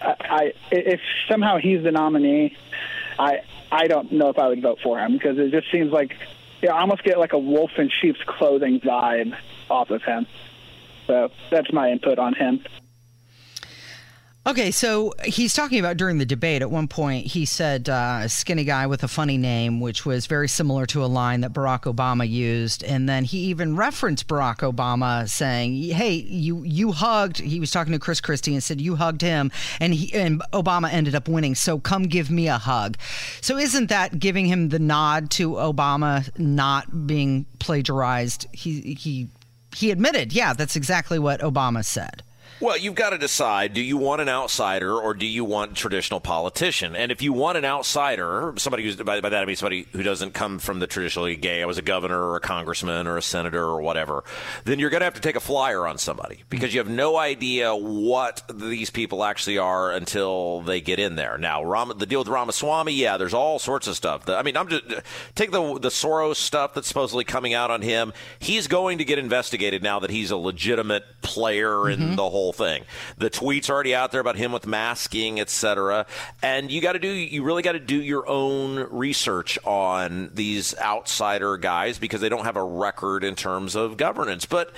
I, 0.00 0.14
I 0.20 0.52
if 0.70 1.00
somehow 1.30 1.58
he's 1.58 1.82
the 1.82 1.92
nominee, 1.92 2.56
I 3.18 3.40
I 3.70 3.86
don't 3.86 4.12
know 4.12 4.30
if 4.30 4.38
I 4.38 4.48
would 4.48 4.62
vote 4.62 4.78
for 4.82 4.98
him 4.98 5.12
because 5.12 5.38
it 5.38 5.50
just 5.50 5.70
seems 5.70 5.92
like 5.92 6.14
you 6.62 6.68
know, 6.68 6.74
I 6.74 6.80
almost 6.80 7.04
get 7.04 7.18
like 7.18 7.34
a 7.34 7.38
wolf 7.38 7.72
in 7.76 7.90
sheep's 8.00 8.20
clothing 8.26 8.80
vibe 8.80 9.36
off 9.68 9.90
of 9.90 10.02
him. 10.02 10.26
So 11.06 11.28
that's 11.50 11.72
my 11.72 11.90
input 11.90 12.18
on 12.18 12.34
him. 12.34 12.64
Okay, 14.46 14.70
so 14.70 15.12
he's 15.22 15.52
talking 15.52 15.78
about 15.78 15.98
during 15.98 16.16
the 16.16 16.24
debate. 16.24 16.62
At 16.62 16.70
one 16.70 16.88
point, 16.88 17.26
he 17.26 17.44
said 17.44 17.90
uh, 17.90 18.26
"skinny 18.26 18.64
guy 18.64 18.86
with 18.86 19.04
a 19.04 19.08
funny 19.08 19.36
name," 19.36 19.80
which 19.80 20.06
was 20.06 20.24
very 20.24 20.48
similar 20.48 20.86
to 20.86 21.04
a 21.04 21.06
line 21.06 21.42
that 21.42 21.52
Barack 21.52 21.82
Obama 21.82 22.26
used. 22.26 22.82
And 22.82 23.06
then 23.06 23.24
he 23.24 23.38
even 23.50 23.76
referenced 23.76 24.26
Barack 24.28 24.60
Obama, 24.60 25.28
saying, 25.28 25.74
"Hey, 25.90 26.14
you 26.14 26.62
you 26.62 26.92
hugged." 26.92 27.38
He 27.38 27.60
was 27.60 27.70
talking 27.70 27.92
to 27.92 27.98
Chris 27.98 28.22
Christie 28.22 28.54
and 28.54 28.62
said, 28.62 28.80
"You 28.80 28.96
hugged 28.96 29.20
him," 29.20 29.52
and 29.78 29.92
he 29.92 30.12
and 30.14 30.42
Obama 30.54 30.90
ended 30.90 31.14
up 31.14 31.28
winning. 31.28 31.54
So 31.54 31.78
come 31.78 32.04
give 32.04 32.30
me 32.30 32.48
a 32.48 32.56
hug. 32.56 32.96
So 33.42 33.58
isn't 33.58 33.90
that 33.90 34.18
giving 34.18 34.46
him 34.46 34.70
the 34.70 34.78
nod 34.78 35.30
to 35.32 35.50
Obama 35.50 36.30
not 36.38 37.06
being 37.06 37.44
plagiarized? 37.58 38.46
He 38.52 38.94
he 38.94 39.28
he 39.76 39.90
admitted, 39.90 40.32
yeah, 40.32 40.54
that's 40.54 40.76
exactly 40.76 41.18
what 41.18 41.40
Obama 41.40 41.84
said. 41.84 42.22
Well, 42.60 42.76
you've 42.76 42.94
got 42.94 43.10
to 43.10 43.18
decide 43.18 43.72
do 43.72 43.80
you 43.80 43.96
want 43.96 44.20
an 44.20 44.28
outsider 44.28 44.94
or 44.94 45.14
do 45.14 45.24
you 45.24 45.44
want 45.46 45.72
a 45.72 45.74
traditional 45.74 46.20
politician? 46.20 46.94
And 46.94 47.10
if 47.10 47.22
you 47.22 47.32
want 47.32 47.56
an 47.56 47.64
outsider, 47.64 48.52
somebody 48.58 48.82
who's, 48.82 48.96
by, 48.96 49.20
by 49.22 49.30
that 49.30 49.42
I 49.42 49.46
mean 49.46 49.56
somebody 49.56 49.86
who 49.92 50.02
doesn't 50.02 50.34
come 50.34 50.58
from 50.58 50.78
the 50.78 50.86
traditionally 50.86 51.36
gay, 51.36 51.62
I 51.62 51.66
was 51.66 51.78
a 51.78 51.82
governor 51.82 52.20
or 52.20 52.36
a 52.36 52.40
congressman 52.40 53.06
or 53.06 53.16
a 53.16 53.22
senator 53.22 53.64
or 53.64 53.80
whatever, 53.80 54.24
then 54.64 54.78
you're 54.78 54.90
going 54.90 55.00
to 55.00 55.04
have 55.06 55.14
to 55.14 55.20
take 55.22 55.36
a 55.36 55.40
flyer 55.40 55.86
on 55.86 55.96
somebody 55.96 56.44
because 56.50 56.74
you 56.74 56.80
have 56.80 56.90
no 56.90 57.16
idea 57.16 57.74
what 57.74 58.42
these 58.52 58.90
people 58.90 59.24
actually 59.24 59.56
are 59.56 59.90
until 59.90 60.60
they 60.60 60.82
get 60.82 60.98
in 60.98 61.14
there. 61.14 61.38
Now, 61.38 61.64
Ram, 61.64 61.92
the 61.96 62.04
deal 62.04 62.18
with 62.18 62.28
Ramaswamy, 62.28 62.92
yeah, 62.92 63.16
there's 63.16 63.32
all 63.34 63.58
sorts 63.58 63.86
of 63.86 63.96
stuff. 63.96 64.28
I 64.28 64.42
mean, 64.42 64.58
I'm 64.58 64.68
just 64.68 64.84
take 65.34 65.50
the 65.50 65.78
the 65.78 65.88
Soros 65.88 66.36
stuff 66.36 66.74
that's 66.74 66.88
supposedly 66.88 67.24
coming 67.24 67.54
out 67.54 67.70
on 67.70 67.80
him. 67.80 68.12
He's 68.38 68.66
going 68.66 68.98
to 68.98 69.04
get 69.04 69.18
investigated 69.18 69.82
now 69.82 70.00
that 70.00 70.10
he's 70.10 70.30
a 70.30 70.36
legitimate 70.36 71.04
player 71.22 71.88
in 71.88 72.00
Mm-hmm. 72.00 72.14
the 72.16 72.30
whole 72.30 72.49
thing. 72.52 72.84
The 73.18 73.30
tweets 73.30 73.70
already 73.70 73.94
out 73.94 74.12
there 74.12 74.20
about 74.20 74.36
him 74.36 74.52
with 74.52 74.66
masking, 74.66 75.40
etc. 75.40 76.06
And 76.42 76.70
you 76.70 76.80
got 76.80 76.92
to 76.92 76.98
do 76.98 77.08
you 77.08 77.42
really 77.42 77.62
got 77.62 77.72
to 77.72 77.80
do 77.80 78.00
your 78.00 78.28
own 78.28 78.86
research 78.90 79.58
on 79.64 80.30
these 80.34 80.76
outsider 80.78 81.56
guys 81.56 81.98
because 81.98 82.20
they 82.20 82.28
don't 82.28 82.44
have 82.44 82.56
a 82.56 82.64
record 82.64 83.24
in 83.24 83.34
terms 83.34 83.74
of 83.74 83.96
governance. 83.96 84.46
But 84.46 84.72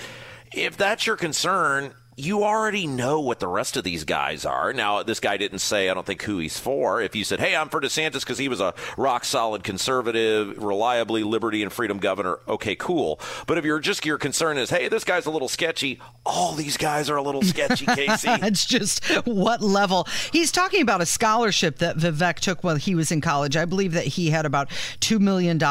if 0.51 0.77
that's 0.77 1.07
your 1.07 1.15
concern, 1.15 1.93
you 2.15 2.43
already 2.43 2.85
know 2.85 3.19
what 3.19 3.39
the 3.39 3.47
rest 3.47 3.75
of 3.77 3.83
these 3.83 4.03
guys 4.03 4.45
are. 4.45 4.71
Now, 4.73 5.03
this 5.03 5.19
guy 5.19 5.37
didn't 5.37 5.59
say, 5.59 5.89
I 5.89 5.93
don't 5.93 6.05
think, 6.05 6.21
who 6.23 6.37
he's 6.37 6.59
for. 6.59 7.01
If 7.01 7.15
you 7.15 7.23
said, 7.23 7.39
hey, 7.39 7.55
I'm 7.55 7.69
for 7.69 7.81
DeSantis 7.81 8.21
because 8.21 8.37
he 8.37 8.47
was 8.47 8.59
a 8.59 8.73
rock 8.97 9.25
solid 9.25 9.63
conservative, 9.63 10.61
reliably 10.61 11.23
liberty 11.23 11.63
and 11.63 11.71
freedom 11.71 11.97
governor, 11.97 12.39
okay, 12.47 12.75
cool. 12.75 13.19
But 13.47 13.57
if 13.57 13.65
you're 13.65 13.79
just, 13.79 14.05
your 14.05 14.17
concern 14.17 14.57
is, 14.57 14.69
hey, 14.69 14.89
this 14.89 15.03
guy's 15.03 15.25
a 15.25 15.31
little 15.31 15.47
sketchy, 15.47 15.99
all 16.25 16.53
these 16.53 16.77
guys 16.77 17.09
are 17.09 17.15
a 17.15 17.23
little 17.23 17.41
sketchy, 17.41 17.85
Casey. 17.95 18.29
it's 18.29 18.65
just 18.65 19.03
what 19.25 19.61
level. 19.61 20.07
He's 20.31 20.51
talking 20.51 20.81
about 20.81 21.01
a 21.01 21.05
scholarship 21.05 21.79
that 21.79 21.97
Vivek 21.97 22.35
took 22.35 22.63
while 22.63 22.75
he 22.75 22.93
was 22.95 23.11
in 23.11 23.21
college. 23.21 23.57
I 23.57 23.65
believe 23.65 23.93
that 23.93 24.05
he 24.05 24.29
had 24.29 24.45
about 24.45 24.69
$2 25.01 25.19
million 25.19 25.61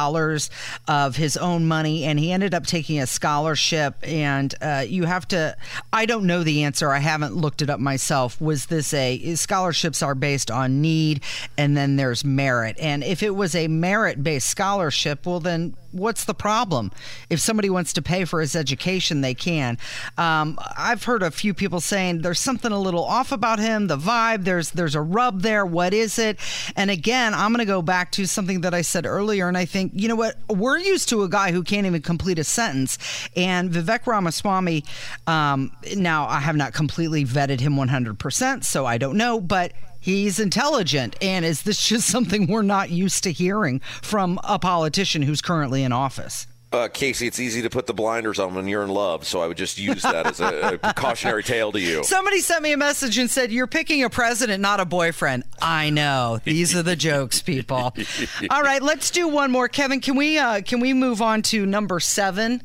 of 0.88 1.16
his 1.16 1.36
own 1.36 1.66
money, 1.66 2.04
and 2.04 2.18
he 2.18 2.32
ended 2.32 2.54
up 2.54 2.66
taking 2.66 3.00
a 3.00 3.06
scholarship. 3.06 3.96
And 4.02 4.54
uh, 4.60 4.84
you 4.86 5.04
have 5.04 5.28
to, 5.28 5.56
I 5.92 6.06
don't 6.06 6.26
know 6.26 6.31
the 6.40 6.62
answer. 6.64 6.90
I 6.90 6.98
haven't 6.98 7.36
looked 7.36 7.62
it 7.62 7.70
up 7.70 7.80
myself. 7.80 8.40
Was 8.40 8.66
this 8.66 8.94
a, 8.94 9.34
scholarships 9.34 10.02
are 10.02 10.14
based 10.14 10.50
on 10.50 10.80
need, 10.80 11.22
and 11.58 11.76
then 11.76 11.96
there's 11.96 12.24
merit. 12.24 12.76
And 12.78 13.02
if 13.02 13.22
it 13.22 13.34
was 13.34 13.54
a 13.54 13.68
merit 13.68 14.22
based 14.22 14.48
scholarship, 14.48 15.26
well, 15.26 15.40
then 15.40 15.74
what's 15.92 16.24
the 16.24 16.34
problem? 16.34 16.90
If 17.30 17.40
somebody 17.40 17.70
wants 17.70 17.92
to 17.94 18.02
pay 18.02 18.24
for 18.24 18.40
his 18.40 18.56
education, 18.56 19.20
they 19.20 19.34
can. 19.34 19.78
Um, 20.18 20.58
I've 20.76 21.04
heard 21.04 21.22
a 21.22 21.30
few 21.30 21.54
people 21.54 21.80
saying 21.80 22.22
there's 22.22 22.40
something 22.40 22.72
a 22.72 22.80
little 22.80 23.04
off 23.04 23.32
about 23.32 23.58
him, 23.58 23.86
the 23.86 23.96
vibe. 23.96 24.44
There's 24.44 24.70
there's 24.70 24.94
a 24.94 25.00
rub 25.00 25.42
there. 25.42 25.64
What 25.64 25.94
is 25.94 26.18
it? 26.18 26.38
And 26.76 26.90
again, 26.90 27.34
I'm 27.34 27.52
going 27.52 27.60
to 27.60 27.64
go 27.64 27.82
back 27.82 28.12
to 28.12 28.26
something 28.26 28.62
that 28.62 28.74
I 28.74 28.82
said 28.82 29.06
earlier, 29.06 29.48
and 29.48 29.56
I 29.56 29.64
think 29.64 29.92
you 29.94 30.08
know 30.08 30.16
what 30.16 30.36
we're 30.48 30.78
used 30.78 31.08
to 31.10 31.22
a 31.22 31.28
guy 31.28 31.52
who 31.52 31.62
can't 31.62 31.86
even 31.86 32.02
complete 32.02 32.38
a 32.38 32.44
sentence, 32.44 32.98
and 33.36 33.70
Vivek 33.70 34.06
Ramaswamy. 34.06 34.84
Um, 35.26 35.72
now 35.96 36.26
I 36.26 36.40
have 36.40 36.56
not 36.56 36.72
completely 36.72 37.24
vetted 37.24 37.60
him 37.60 37.74
100%, 37.74 38.64
so 38.64 38.86
I 38.86 38.98
don't 38.98 39.16
know, 39.16 39.40
but 39.40 39.72
he's 40.02 40.38
intelligent. 40.38 41.16
And 41.22 41.46
is 41.46 41.62
this 41.62 41.88
just 41.88 42.06
something 42.10 42.46
we're 42.46 42.60
not 42.60 42.90
used 42.90 43.24
to 43.24 43.32
hearing 43.32 43.80
from 44.02 44.38
a 44.44 44.58
politician 44.58 45.22
who's 45.22 45.40
currently 45.40 45.82
in 45.82 45.92
office? 45.92 46.46
Uh, 46.72 46.88
Casey, 46.88 47.26
it's 47.26 47.38
easy 47.38 47.60
to 47.62 47.70
put 47.70 47.86
the 47.86 47.92
blinders 47.92 48.38
on 48.38 48.54
when 48.54 48.66
you're 48.66 48.82
in 48.82 48.88
love, 48.88 49.26
so 49.26 49.40
I 49.40 49.46
would 49.46 49.58
just 49.58 49.78
use 49.78 50.02
that 50.02 50.26
as 50.26 50.40
a, 50.40 50.78
a 50.82 50.94
cautionary 50.94 51.42
tale 51.42 51.70
to 51.72 51.80
you. 51.80 52.02
Somebody 52.02 52.40
sent 52.40 52.62
me 52.62 52.72
a 52.72 52.78
message 52.78 53.18
and 53.18 53.30
said, 53.30 53.52
You're 53.52 53.66
picking 53.66 54.02
a 54.04 54.10
president, 54.10 54.62
not 54.62 54.80
a 54.80 54.86
boyfriend. 54.86 55.44
I 55.60 55.90
know. 55.90 56.40
These 56.44 56.74
are 56.74 56.82
the 56.82 56.96
jokes, 56.96 57.42
people. 57.42 57.94
All 58.50 58.62
right, 58.62 58.82
let's 58.82 59.10
do 59.10 59.28
one 59.28 59.50
more. 59.50 59.68
Kevin, 59.68 60.00
can 60.00 60.16
we 60.16 60.38
uh, 60.38 60.62
can 60.62 60.80
we 60.80 60.94
move 60.94 61.20
on 61.20 61.42
to 61.42 61.66
number 61.66 62.00
seven? 62.00 62.62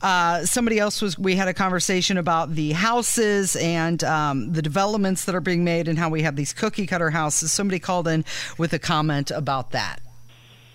Uh, 0.00 0.44
somebody 0.44 0.78
else 0.78 1.02
was 1.02 1.18
we 1.18 1.34
had 1.34 1.48
a 1.48 1.54
conversation 1.54 2.16
about 2.16 2.54
the 2.54 2.72
houses 2.72 3.56
and 3.56 4.04
um, 4.04 4.52
the 4.52 4.62
developments 4.62 5.24
that 5.24 5.34
are 5.34 5.40
being 5.40 5.64
made 5.64 5.88
and 5.88 5.98
how 5.98 6.08
we 6.08 6.22
have 6.22 6.36
these 6.36 6.52
cookie 6.52 6.86
cutter 6.86 7.10
houses. 7.10 7.50
Somebody 7.50 7.80
called 7.80 8.06
in 8.06 8.24
with 8.56 8.72
a 8.72 8.78
comment 8.78 9.32
about 9.32 9.72
that. 9.72 10.00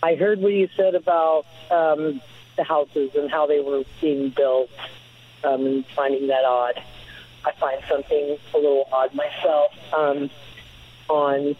I 0.04 0.16
heard 0.16 0.42
what 0.42 0.52
you 0.52 0.68
said 0.76 0.96
about 0.96 1.46
um, 1.72 2.20
the 2.56 2.64
houses 2.64 3.12
and 3.16 3.30
how 3.32 3.48
they 3.48 3.60
were 3.60 3.84
being 4.02 4.30
built 4.30 4.70
um, 5.44 5.66
and 5.66 5.86
finding 5.88 6.28
that 6.28 6.46
odd. 6.46 6.82
I 7.46 7.52
find 7.60 7.82
something 7.90 8.38
a 8.54 8.58
little 8.58 8.88
odd 8.92 9.14
myself 9.14 9.72
um, 9.94 10.30
on 11.10 11.56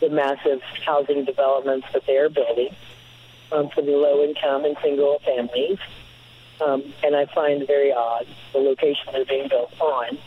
the 0.00 0.08
massive 0.08 0.62
housing 0.84 1.24
developments 1.24 1.86
that 1.92 2.06
they 2.06 2.16
are 2.16 2.28
building 2.28 2.74
um, 3.52 3.68
for 3.70 3.82
the 3.82 3.92
low 3.92 4.24
income 4.24 4.64
and 4.64 4.76
single 4.82 5.18
families. 5.24 5.78
Um, 6.64 6.92
and 7.04 7.14
I 7.14 7.26
find 7.26 7.66
very 7.66 7.92
odd 7.92 8.26
the 8.52 8.58
location 8.58 9.12
they're 9.12 9.24
being 9.24 9.48
built 9.48 9.72
on 9.80 10.18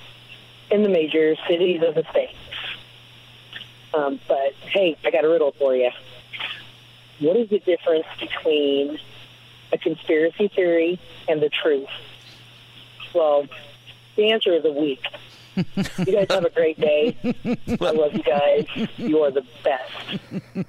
in 0.69 0.83
the 0.83 0.89
major 0.89 1.35
cities 1.47 1.81
of 1.85 1.95
the 1.95 2.05
states. 2.09 2.37
Um, 3.93 4.19
but 4.27 4.53
hey, 4.61 4.95
I 5.03 5.11
got 5.11 5.25
a 5.25 5.29
riddle 5.29 5.51
for 5.51 5.75
you. 5.75 5.91
What 7.19 7.35
is 7.35 7.49
the 7.49 7.59
difference 7.59 8.05
between 8.19 8.97
a 9.71 9.77
conspiracy 9.77 10.47
theory 10.47 10.99
and 11.27 11.41
the 11.41 11.49
truth? 11.49 11.89
Well, 13.13 13.47
the 14.15 14.31
answer 14.31 14.53
is 14.53 14.65
a 14.65 14.71
week. 14.71 15.03
you 15.55 16.05
guys 16.05 16.27
have 16.29 16.45
a 16.45 16.49
great 16.49 16.79
day. 16.79 17.15
I 17.23 17.91
love 17.91 18.13
you 18.13 18.23
guys. 18.23 18.65
You 18.97 19.19
are 19.19 19.31
the 19.31 19.43
best. 19.63 20.65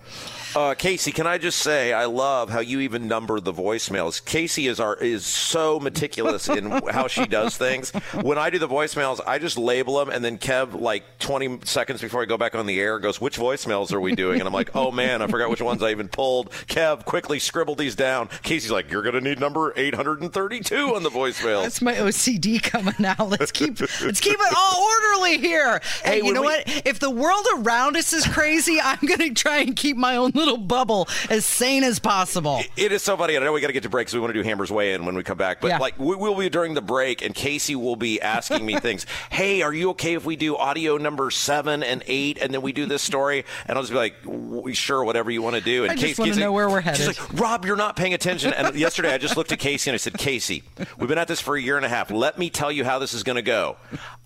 Uh, 0.55 0.75
Casey, 0.75 1.13
can 1.13 1.27
I 1.27 1.39
just 1.39 1.61
say 1.61 1.95
I 1.95 2.05
love 2.05 2.51
how 2.51 2.61
you 2.61 2.81
even 2.81 3.09
number 3.09 3.41
the 3.41 3.53
voicemails. 3.55 4.23
Casey 4.23 4.67
is 4.67 4.81
our 4.81 4.97
is 4.97 5.25
so 5.25 5.81
meticulous 5.81 6.49
in 6.49 6.71
how 6.71 7.09
she 7.09 7.27
does 7.27 7.57
things. 7.57 7.91
When 8.21 8.37
I 8.37 8.51
do 8.51 8.59
the 8.59 8.69
voicemails, 8.69 9.21
I 9.27 9.39
just 9.39 9.57
label 9.57 9.99
them, 9.99 10.11
and 10.11 10.23
then 10.23 10.37
Kev, 10.37 10.79
like 10.79 11.05
20 11.21 11.61
seconds 11.65 12.03
before 12.03 12.21
I 12.23 12.27
go 12.27 12.37
back 12.37 12.55
on 12.55 12.67
the 12.67 12.81
air, 12.81 12.99
goes, 12.99 13.21
"Which 13.21 13.39
voicemails 13.39 13.93
are 13.93 14.01
we 14.01 14.15
doing?" 14.15 14.41
And 14.41 14.47
I'm 14.47 14.53
like, 14.53 14.77
"Oh 14.77 14.91
man, 14.91 15.23
I 15.23 15.27
forgot 15.27 15.49
which 15.49 15.63
ones 15.63 15.83
I 15.83 15.91
even 15.91 16.09
pulled." 16.09 16.51
Kev, 16.67 17.05
quickly 17.07 17.39
scribbled 17.39 17.79
these 17.79 17.95
down. 17.95 18.29
Casey's 18.43 18.71
like, 18.71 18.91
"You're 18.91 19.03
gonna 19.03 19.21
need 19.23 19.41
number 19.41 19.73
832 19.75 20.95
on 20.95 21.03
the 21.03 21.11
voicemail." 21.11 21.63
That's 21.63 21.81
my 21.81 21.95
OCD 21.95 22.63
coming 22.63 23.05
out. 23.05 23.31
Let's 23.31 23.53
keep 23.53 23.81
let's 24.03 24.21
keep 24.21 24.39
it 24.39 24.55
all 24.57 24.72
orderly 24.75 25.39
here. 25.39 25.81
Hey, 26.05 26.19
you 26.23 26.33
know 26.33 26.41
we, 26.43 26.47
what? 26.49 26.83
If 26.87 26.99
the 26.99 27.11
world 27.11 27.47
around 27.57 27.97
us 27.97 28.13
is 28.13 28.27
crazy, 28.27 28.79
I'm 28.83 28.99
gonna 29.07 29.33
try 29.35 29.59
and 29.59 29.75
keep 29.77 29.97
my 29.97 30.17
own 30.17 30.31
little 30.35 30.57
bubble 30.57 31.09
as 31.31 31.45
sane 31.47 31.85
as 31.85 31.99
possible. 31.99 32.61
it 32.77 32.93
is 32.93 33.03
so 33.03 33.17
funny. 33.17 33.37
I 33.37 33.41
know 33.41 33.53
we 33.53 33.61
got 33.61 33.67
to 33.69 33.73
get 33.73 33.83
to 33.85 33.89
break, 33.89 34.09
so 34.09 34.17
we 34.17 34.21
want 34.21 34.35
to 34.35 34.43
do 34.43 34.47
Hammer's 34.49 34.71
Way 34.73 34.95
in 34.95 35.05
when 35.07 35.15
we 35.15 35.23
come 35.23 35.39
back. 35.39 35.61
But 35.61 35.69
Yeah. 35.69 35.79
like 35.79 35.99
we 35.99 36.17
will 36.17 36.35
be 36.37 36.49
during 36.49 36.75
the 36.75 36.83
break, 36.83 37.23
and 37.23 37.35
Casey 37.35 37.77
will 37.77 37.97
be 37.97 38.21
asking 38.21 38.65
me 38.65 38.79
things. 38.81 39.07
Hey, 39.31 39.63
are 39.63 39.73
you 39.73 39.91
okay 39.91 40.15
if 40.15 40.25
we 40.25 40.37
do 40.37 40.57
audio 40.57 40.97
number 40.97 41.31
seven 41.31 41.83
and 41.83 42.03
eight, 42.07 42.39
and 42.41 42.53
then 42.53 42.63
we 42.63 42.73
do 42.73 42.87
this 42.87 43.03
story? 43.03 43.45
And 43.67 43.77
I'll 43.77 43.83
just 43.83 43.93
be 43.93 43.99
like, 43.99 44.23
"W- 44.25 44.73
sure, 44.75 45.05
whatever 45.05 45.31
you 45.31 45.43
want 45.43 45.57
to 45.57 45.63
do. 45.63 45.83
And 45.85 45.93
I 45.93 45.95
just 45.97 46.17
Casey- 46.17 46.23
Casey- 46.31 46.41
know 46.41 46.53
where 46.53 46.69
we're 46.69 46.83
She's 46.83 47.07
headed. 47.07 47.19
like, 47.21 47.41
Rob, 47.41 47.65
you're 47.65 47.77
not 47.77 47.97
paying 47.97 48.15
attention. 48.15 48.53
And 48.53 48.75
yesterday, 48.79 49.13
I 49.15 49.19
just 49.19 49.37
looked 49.37 49.53
at 49.53 49.59
Casey 49.59 49.91
and 49.91 49.95
I 49.95 49.99
said, 49.99 50.15
Casey, 50.15 50.63
we've 50.99 51.09
been 51.09 51.19
at 51.19 51.29
this 51.29 51.41
for 51.41 51.57
a 51.57 51.61
year 51.63 51.77
and 51.77 51.85
a 51.87 51.89
half. 51.89 52.11
Let 52.11 52.39
me 52.39 52.51
tell 52.51 52.71
you 52.73 52.85
how 52.85 52.99
this 52.99 53.15
is 53.15 53.23
going 53.23 53.37
to 53.37 53.43
go. 53.43 53.77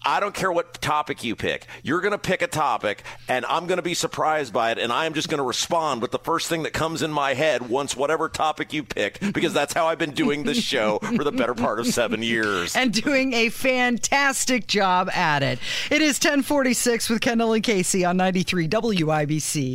I 0.06 0.20
don't 0.20 0.34
care 0.34 0.52
what 0.52 0.80
topic 0.80 1.24
you 1.24 1.34
pick. 1.34 1.66
You're 1.82 2.00
going 2.00 2.12
to 2.12 2.18
pick 2.18 2.40
a 2.40 2.46
topic, 2.46 3.02
and 3.28 3.44
I'm 3.44 3.66
going 3.66 3.78
to 3.78 3.82
be 3.82 3.94
surprised 3.94 4.52
by 4.52 4.70
it, 4.70 4.78
and 4.78 4.92
I'm 4.92 5.14
just 5.14 5.28
going 5.28 5.38
to 5.38 5.44
respond 5.44 6.00
with 6.00 6.12
the 6.12 6.20
first 6.20 6.48
thing 6.48 6.62
that 6.62 6.72
comes 6.72 7.02
in 7.02 7.10
my 7.10 7.34
head 7.34 7.68
once 7.68 7.96
whatever 7.96 8.28
topic 8.28 8.72
you 8.72 8.84
picked, 8.84 9.32
because 9.32 9.52
that's 9.52 9.74
how 9.74 9.88
I've 9.88 9.98
been 9.98 10.12
doing 10.12 10.44
this 10.44 10.58
show 10.62 11.00
for 11.00 11.24
the 11.24 11.32
better 11.32 11.54
part 11.54 11.80
of 11.80 11.88
seven 11.88 12.22
years. 12.22 12.76
and 12.76 12.92
doing 12.92 13.32
a 13.32 13.48
fantastic 13.48 14.68
job 14.68 15.10
at 15.10 15.42
it. 15.42 15.58
It 15.90 16.02
is 16.02 16.18
1046 16.18 17.10
with 17.10 17.20
Kendall 17.20 17.52
and 17.52 17.64
Casey 17.64 18.04
on 18.04 18.16
93 18.16 18.68
WIBC. 18.68 19.74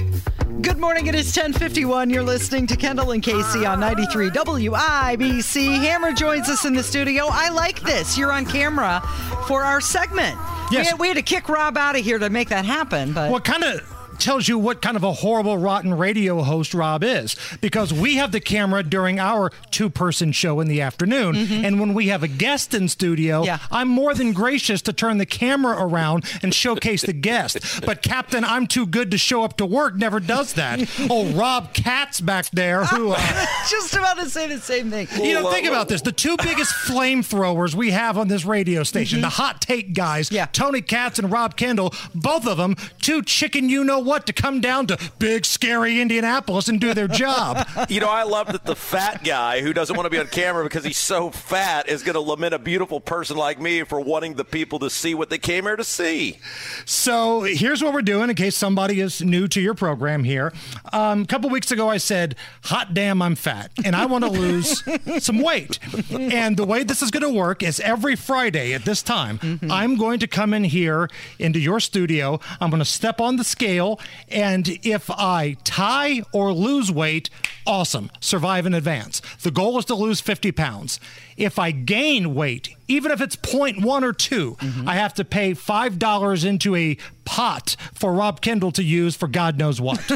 Good 0.61 0.77
morning. 0.77 1.07
It 1.07 1.15
is 1.15 1.27
1051. 1.35 2.09
You're 2.09 2.23
listening 2.23 2.67
to 2.67 2.75
Kendall 2.75 3.11
and 3.11 3.23
Casey 3.23 3.65
on 3.65 3.79
93 3.79 4.29
WIBC. 4.29 5.79
Hammer 5.79 6.13
joins 6.13 6.49
us 6.49 6.65
in 6.65 6.73
the 6.73 6.83
studio. 6.83 7.25
I 7.29 7.49
like 7.49 7.81
this. 7.81 8.17
You're 8.17 8.31
on 8.31 8.45
camera 8.45 9.01
for 9.47 9.63
our 9.63 9.81
segment. 9.81 10.37
Yes. 10.71 10.85
We 10.85 10.85
had, 10.85 10.99
we 10.99 11.07
had 11.07 11.17
to 11.17 11.23
kick 11.23 11.49
Rob 11.49 11.77
out 11.77 11.95
of 11.97 12.03
here 12.03 12.19
to 12.19 12.29
make 12.29 12.49
that 12.49 12.65
happen, 12.65 13.13
but 13.13 13.31
What 13.31 13.43
kind 13.43 13.63
of 13.63 13.81
tells 14.21 14.47
you 14.47 14.57
what 14.57 14.81
kind 14.81 14.95
of 14.95 15.03
a 15.03 15.11
horrible, 15.11 15.57
rotten 15.57 15.93
radio 15.93 16.43
host 16.43 16.73
Rob 16.73 17.03
is 17.03 17.35
because 17.59 17.91
we 17.93 18.15
have 18.15 18.31
the 18.31 18.39
camera 18.39 18.83
during 18.83 19.19
our 19.19 19.51
two 19.71 19.89
person 19.89 20.31
show 20.31 20.59
in 20.59 20.67
the 20.67 20.81
afternoon. 20.81 21.35
And 21.35 21.79
when 21.79 21.93
we 21.93 22.07
have 22.07 22.23
a 22.23 22.27
guest 22.27 22.73
in 22.73 22.87
studio, 22.87 23.43
I'm 23.71 23.87
more 23.87 24.13
than 24.13 24.33
gracious 24.33 24.81
to 24.83 24.93
turn 24.93 25.17
the 25.17 25.25
camera 25.25 25.75
around 25.83 26.25
and 26.43 26.53
showcase 26.53 27.01
the 27.01 27.13
guest. 27.13 27.81
But 27.85 28.01
Captain, 28.01 28.43
I'm 28.45 28.67
too 28.67 28.85
good 28.85 29.11
to 29.11 29.17
show 29.17 29.43
up 29.43 29.57
to 29.57 29.65
work 29.65 29.95
never 29.95 30.19
does 30.19 30.53
that. 30.53 30.87
oh, 31.09 31.31
Rob 31.31 31.73
Katz 31.73 32.21
back 32.21 32.49
there 32.51 32.85
who. 32.85 33.11
Uh, 33.11 33.45
just 33.69 33.93
about 33.93 34.19
to 34.19 34.29
say 34.29 34.47
the 34.47 34.59
same 34.59 34.91
thing. 34.91 35.07
you 35.23 35.33
know, 35.33 35.51
think 35.51 35.67
about 35.67 35.87
this. 35.87 36.01
The 36.01 36.11
two 36.11 36.37
biggest 36.37 36.73
flamethrowers 36.73 37.73
we 37.73 37.91
have 37.91 38.17
on 38.17 38.27
this 38.27 38.45
radio 38.45 38.83
station, 38.83 39.21
the 39.21 39.29
hot 39.29 39.61
take 39.61 39.93
guys, 39.93 40.31
yeah. 40.31 40.45
Tony 40.45 40.81
Katz 40.81 41.17
and 41.19 41.31
Rob 41.31 41.55
Kendall, 41.55 41.93
both 42.13 42.45
of 42.45 42.57
them, 42.57 42.75
two 43.01 43.23
chicken 43.23 43.69
you 43.69 43.83
know 43.83 43.99
what 43.99 44.10
what 44.11 44.25
to 44.27 44.33
come 44.33 44.59
down 44.61 44.87
to 44.87 44.97
big 45.19 45.45
scary 45.45 46.01
Indianapolis 46.01 46.67
and 46.67 46.79
do 46.81 46.93
their 46.93 47.07
job. 47.07 47.67
You 47.89 47.99
know, 47.99 48.09
I 48.09 48.23
love 48.23 48.47
that 48.51 48.63
the 48.63 48.75
fat 48.75 49.23
guy 49.23 49.61
who 49.61 49.73
doesn't 49.73 49.95
want 49.95 50.05
to 50.05 50.09
be 50.09 50.17
on 50.19 50.27
camera 50.27 50.63
because 50.63 50.83
he's 50.85 50.97
so 50.97 51.29
fat 51.29 51.89
is 51.89 52.03
going 52.03 52.13
to 52.13 52.19
lament 52.21 52.53
a 52.53 52.59
beautiful 52.59 52.99
person 53.01 53.35
like 53.35 53.59
me 53.59 53.83
for 53.83 53.99
wanting 53.99 54.35
the 54.35 54.45
people 54.45 54.79
to 54.79 54.89
see 54.89 55.13
what 55.15 55.29
they 55.29 55.37
came 55.37 55.63
here 55.63 55.75
to 55.75 55.83
see. 55.83 56.37
So 56.85 57.41
here's 57.41 57.83
what 57.83 57.93
we're 57.93 58.01
doing 58.01 58.29
in 58.29 58.35
case 58.35 58.55
somebody 58.55 59.01
is 59.01 59.21
new 59.21 59.47
to 59.49 59.59
your 59.59 59.73
program 59.73 60.23
here. 60.23 60.53
Um, 60.93 61.23
a 61.23 61.25
couple 61.25 61.49
weeks 61.49 61.71
ago, 61.71 61.89
I 61.89 61.97
said, 61.97 62.35
Hot 62.65 62.93
damn, 62.93 63.21
I'm 63.21 63.35
fat, 63.35 63.71
and 63.83 63.95
I 63.95 64.05
want 64.05 64.23
to 64.25 64.29
lose 64.29 64.83
some 65.23 65.41
weight. 65.41 65.79
And 66.11 66.55
the 66.55 66.65
way 66.65 66.83
this 66.83 67.01
is 67.01 67.11
going 67.11 67.23
to 67.23 67.37
work 67.37 67.63
is 67.63 67.79
every 67.79 68.15
Friday 68.15 68.73
at 68.73 68.85
this 68.85 69.01
time, 69.01 69.39
Mm-hmm. 69.39 69.71
I'm 69.71 69.95
going 69.95 70.19
to 70.19 70.27
come 70.27 70.53
in 70.53 70.63
here 70.63 71.09
into 71.39 71.59
your 71.59 71.79
studio. 71.79 72.39
I'm 72.59 72.69
going 72.69 72.79
to 72.79 72.85
step 72.85 73.19
on 73.21 73.35
the 73.37 73.43
scale, 73.43 73.99
and 74.29 74.67
if 74.83 75.09
I 75.09 75.57
tie 75.63 76.21
or 76.31 76.53
lose 76.53 76.91
weight, 76.91 77.29
awesome, 77.65 78.11
survive 78.19 78.65
in 78.65 78.73
advance. 78.73 79.21
The 79.41 79.51
goal 79.51 79.77
is 79.77 79.85
to 79.85 79.95
lose 79.95 80.21
50 80.21 80.51
pounds. 80.51 80.99
If 81.41 81.57
I 81.57 81.71
gain 81.71 82.35
weight, 82.35 82.75
even 82.87 83.11
if 83.11 83.21
it's 83.21 83.35
0.1 83.35 84.03
or 84.03 84.13
2, 84.13 84.57
I 84.85 84.95
have 84.95 85.13
to 85.15 85.23
pay 85.25 85.53
$5 85.53 86.45
into 86.45 86.75
a 86.75 86.97
pot 87.23 87.77
for 87.93 88.11
Rob 88.13 88.41
Kendall 88.41 88.71
to 88.73 88.83
use 88.83 89.15
for 89.15 89.27
God 89.27 89.57
knows 89.57 89.79
what. 89.79 90.03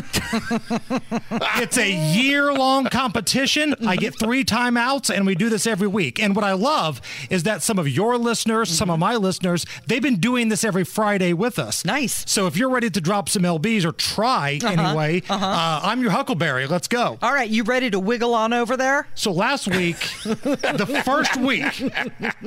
it's 1.61 1.77
a 1.77 2.13
year 2.13 2.51
long 2.53 2.85
competition. 2.85 3.75
I 3.87 3.95
get 3.95 4.19
three 4.19 4.43
timeouts, 4.43 5.15
and 5.15 5.25
we 5.25 5.35
do 5.35 5.49
this 5.49 5.65
every 5.65 5.87
week. 5.87 6.19
And 6.19 6.35
what 6.35 6.43
I 6.43 6.51
love 6.53 6.99
is 7.29 7.43
that 7.43 7.63
some 7.63 7.79
of 7.79 7.87
your 7.87 8.17
listeners, 8.17 8.69
some 8.69 8.89
of 8.89 8.99
my 8.99 9.15
listeners, 9.15 9.65
they've 9.87 10.01
been 10.01 10.19
doing 10.19 10.49
this 10.49 10.65
every 10.65 10.83
Friday 10.83 11.31
with 11.31 11.57
us. 11.57 11.85
Nice. 11.85 12.29
So 12.29 12.47
if 12.47 12.57
you're 12.57 12.69
ready 12.69 12.89
to 12.89 12.99
drop 12.99 13.29
some 13.29 13.43
LBs 13.43 13.85
or 13.85 13.93
try 13.93 14.59
Uh-huh, 14.61 14.67
anyway, 14.67 15.21
uh-huh. 15.29 15.45
uh, 15.45 15.79
I'm 15.83 16.01
your 16.01 16.11
Huckleberry. 16.11 16.67
Let's 16.67 16.89
go. 16.89 17.17
All 17.21 17.33
right, 17.33 17.49
you 17.49 17.63
ready 17.63 17.89
to 17.91 17.99
wiggle 17.99 18.33
on 18.33 18.51
over 18.51 18.75
there? 18.75 19.07
So 19.15 19.31
last 19.31 19.67
week, 19.67 19.97
the 20.23 21.01
first 21.05 21.14
week, 21.37 21.63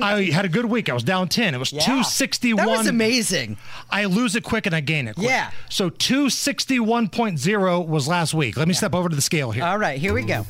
I 0.01 0.23
had 0.23 0.45
a 0.45 0.49
good 0.49 0.65
week. 0.65 0.89
I 0.89 0.93
was 0.93 1.03
down 1.03 1.27
10. 1.27 1.53
It 1.55 1.57
was 1.57 1.71
Yeah. 1.71 1.81
261. 1.81 2.65
That 2.65 2.77
was 2.77 2.87
amazing. 2.87 3.57
I 3.89 4.05
lose 4.05 4.35
it 4.35 4.43
quick 4.43 4.65
and 4.65 4.75
I 4.75 4.79
gain 4.81 5.07
it 5.07 5.15
quick. 5.15 5.27
Yeah. 5.27 5.51
So 5.69 5.89
261.0 5.89 7.87
was 7.87 8.07
last 8.07 8.33
week. 8.33 8.57
Let 8.57 8.67
me 8.67 8.73
step 8.73 8.93
over 8.95 9.09
to 9.09 9.15
the 9.15 9.21
scale 9.21 9.51
here. 9.51 9.63
All 9.63 9.77
right, 9.77 9.99
here 9.99 10.13
we 10.13 10.23
go. 10.23 10.45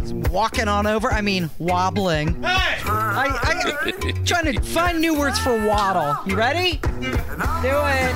He's 0.00 0.12
walking 0.30 0.68
on 0.68 0.86
over. 0.86 1.10
I 1.10 1.20
mean, 1.20 1.50
wobbling. 1.58 2.42
Hey! 2.42 2.80
I, 2.88 3.38
I, 3.42 4.12
trying 4.24 4.52
to 4.54 4.60
find 4.60 5.00
new 5.00 5.18
words 5.18 5.38
for 5.40 5.56
waddle. 5.66 6.16
You 6.28 6.36
ready? 6.36 6.72
Do 7.00 7.08
it. 7.08 8.14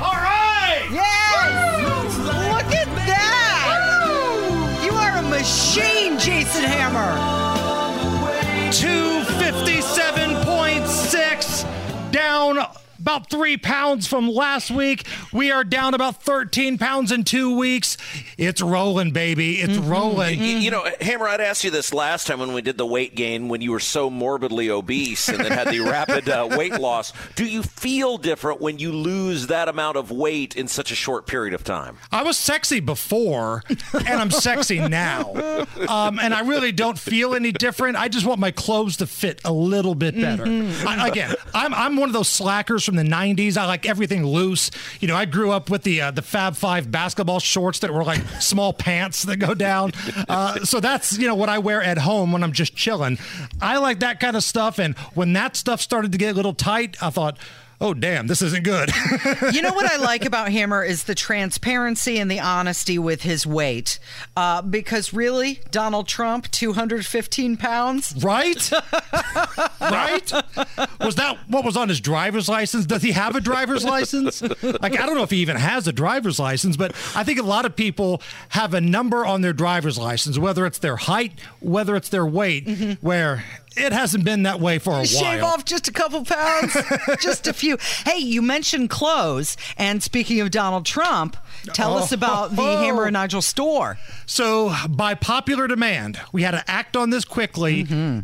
All 0.00 0.14
right! 0.18 0.88
Yes! 0.90 1.61
Machine, 5.42 6.14
Jason 6.20 6.62
Hammer. 6.62 7.18
257.6 8.70 11.66
down 12.12 12.58
about 13.02 13.28
three 13.28 13.56
pounds 13.56 14.06
from 14.06 14.28
last 14.28 14.70
week. 14.70 15.04
We 15.32 15.50
are 15.50 15.64
down 15.64 15.92
about 15.92 16.22
13 16.22 16.78
pounds 16.78 17.10
in 17.10 17.24
two 17.24 17.56
weeks. 17.56 17.96
It's 18.38 18.62
rolling, 18.62 19.10
baby. 19.10 19.56
It's 19.56 19.76
rolling. 19.76 20.38
You, 20.38 20.46
you 20.58 20.70
know, 20.70 20.88
Hammer, 21.00 21.26
I'd 21.26 21.40
asked 21.40 21.64
you 21.64 21.72
this 21.72 21.92
last 21.92 22.28
time 22.28 22.38
when 22.38 22.52
we 22.52 22.62
did 22.62 22.78
the 22.78 22.86
weight 22.86 23.16
gain 23.16 23.48
when 23.48 23.60
you 23.60 23.72
were 23.72 23.80
so 23.80 24.08
morbidly 24.08 24.70
obese 24.70 25.28
and 25.28 25.40
then 25.40 25.50
had 25.50 25.68
the 25.68 25.80
rapid 25.90 26.28
uh, 26.28 26.54
weight 26.56 26.74
loss. 26.74 27.12
Do 27.34 27.44
you 27.44 27.64
feel 27.64 28.18
different 28.18 28.60
when 28.60 28.78
you 28.78 28.92
lose 28.92 29.48
that 29.48 29.68
amount 29.68 29.96
of 29.96 30.12
weight 30.12 30.54
in 30.54 30.68
such 30.68 30.92
a 30.92 30.94
short 30.94 31.26
period 31.26 31.54
of 31.54 31.64
time? 31.64 31.98
I 32.12 32.22
was 32.22 32.38
sexy 32.38 32.78
before, 32.78 33.64
and 33.92 34.08
I'm 34.08 34.30
sexy 34.30 34.78
now. 34.78 35.32
Um, 35.88 36.20
and 36.20 36.32
I 36.32 36.42
really 36.46 36.70
don't 36.70 36.98
feel 36.98 37.34
any 37.34 37.50
different. 37.50 37.96
I 37.96 38.06
just 38.06 38.26
want 38.26 38.38
my 38.38 38.52
clothes 38.52 38.98
to 38.98 39.08
fit 39.08 39.40
a 39.44 39.52
little 39.52 39.96
bit 39.96 40.14
better. 40.14 40.44
I, 40.86 41.08
again, 41.08 41.34
I'm, 41.52 41.74
I'm 41.74 41.96
one 41.96 42.08
of 42.08 42.12
those 42.12 42.28
slackers 42.28 42.91
from 42.92 43.02
the 43.02 43.10
90s. 43.10 43.56
I 43.56 43.64
like 43.64 43.88
everything 43.88 44.26
loose. 44.26 44.70
You 45.00 45.08
know, 45.08 45.16
I 45.16 45.24
grew 45.24 45.50
up 45.50 45.70
with 45.70 45.82
the 45.82 46.02
uh, 46.02 46.10
the 46.10 46.20
Fab 46.20 46.56
Five 46.56 46.90
basketball 46.90 47.40
shorts 47.40 47.78
that 47.78 47.92
were 47.92 48.04
like 48.04 48.20
small 48.40 48.72
pants 48.74 49.22
that 49.22 49.38
go 49.38 49.54
down. 49.54 49.92
Uh, 50.28 50.64
so 50.64 50.78
that's, 50.78 51.16
you 51.18 51.26
know, 51.26 51.34
what 51.34 51.48
I 51.48 51.58
wear 51.58 51.82
at 51.82 51.98
home 51.98 52.32
when 52.32 52.44
I'm 52.44 52.52
just 52.52 52.76
chilling. 52.76 53.18
I 53.62 53.78
like 53.78 54.00
that 54.00 54.20
kind 54.20 54.36
of 54.36 54.44
stuff. 54.44 54.78
And 54.78 54.96
when 55.14 55.32
that 55.32 55.56
stuff 55.56 55.80
started 55.80 56.12
to 56.12 56.18
get 56.18 56.32
a 56.32 56.34
little 56.34 56.52
tight, 56.52 57.02
I 57.02 57.08
thought, 57.08 57.38
oh, 57.82 57.94
damn, 57.94 58.28
this 58.28 58.40
isn't 58.42 58.62
good. 58.62 58.90
you 59.52 59.60
know 59.60 59.72
what 59.72 59.90
I 59.90 59.96
like 60.02 60.24
about 60.24 60.52
Hammer 60.52 60.84
is 60.84 61.04
the 61.04 61.14
transparency 61.14 62.18
and 62.18 62.30
the 62.30 62.40
honesty 62.40 62.98
with 62.98 63.22
his 63.22 63.44
weight. 63.46 63.98
Uh, 64.36 64.62
because 64.62 65.12
really, 65.12 65.60
Donald 65.70 66.06
Trump, 66.06 66.50
215 66.52 67.56
pounds? 67.56 68.14
Right? 68.22 68.70
right? 69.90 70.32
Was 71.00 71.16
that 71.16 71.38
what 71.48 71.64
was 71.64 71.76
on 71.76 71.88
his 71.88 72.00
driver's 72.00 72.48
license? 72.48 72.86
Does 72.86 73.02
he 73.02 73.12
have 73.12 73.36
a 73.36 73.40
driver's 73.40 73.84
license? 73.84 74.42
Like, 74.62 74.98
I 74.98 75.06
don't 75.06 75.14
know 75.16 75.22
if 75.22 75.30
he 75.30 75.38
even 75.38 75.56
has 75.56 75.86
a 75.88 75.92
driver's 75.92 76.38
license, 76.38 76.76
but 76.76 76.92
I 77.14 77.24
think 77.24 77.38
a 77.38 77.42
lot 77.42 77.64
of 77.64 77.76
people 77.76 78.22
have 78.50 78.74
a 78.74 78.80
number 78.80 79.24
on 79.26 79.40
their 79.42 79.52
driver's 79.52 79.98
license, 79.98 80.38
whether 80.38 80.66
it's 80.66 80.78
their 80.78 80.96
height, 80.96 81.32
whether 81.60 81.96
it's 81.96 82.08
their 82.08 82.26
weight, 82.26 82.66
mm-hmm. 82.66 83.04
where 83.04 83.44
it 83.76 83.92
hasn't 83.92 84.24
been 84.24 84.42
that 84.42 84.60
way 84.60 84.78
for 84.78 84.90
a 84.90 84.94
while. 84.96 85.04
Shave 85.04 85.42
off 85.42 85.64
just 85.64 85.88
a 85.88 85.92
couple 85.92 86.24
pounds, 86.24 86.76
just 87.20 87.46
a 87.46 87.52
few. 87.52 87.78
Hey, 88.04 88.18
you 88.18 88.42
mentioned 88.42 88.90
clothes, 88.90 89.56
and 89.78 90.02
speaking 90.02 90.40
of 90.40 90.50
Donald 90.50 90.84
Trump, 90.84 91.36
tell 91.72 91.96
us 91.96 92.12
Oh. 92.12 92.14
about 92.14 92.54
the 92.54 92.62
oh. 92.62 92.76
Hammer 92.78 93.04
and 93.04 93.14
Nigel 93.14 93.42
store. 93.42 93.98
So, 94.26 94.74
by 94.88 95.14
popular 95.14 95.66
demand, 95.66 96.20
we 96.32 96.42
had 96.42 96.50
to 96.52 96.70
act 96.70 96.96
on 96.96 97.10
this 97.10 97.24
quickly. 97.24 97.84
Mm-hmm. 97.84 98.20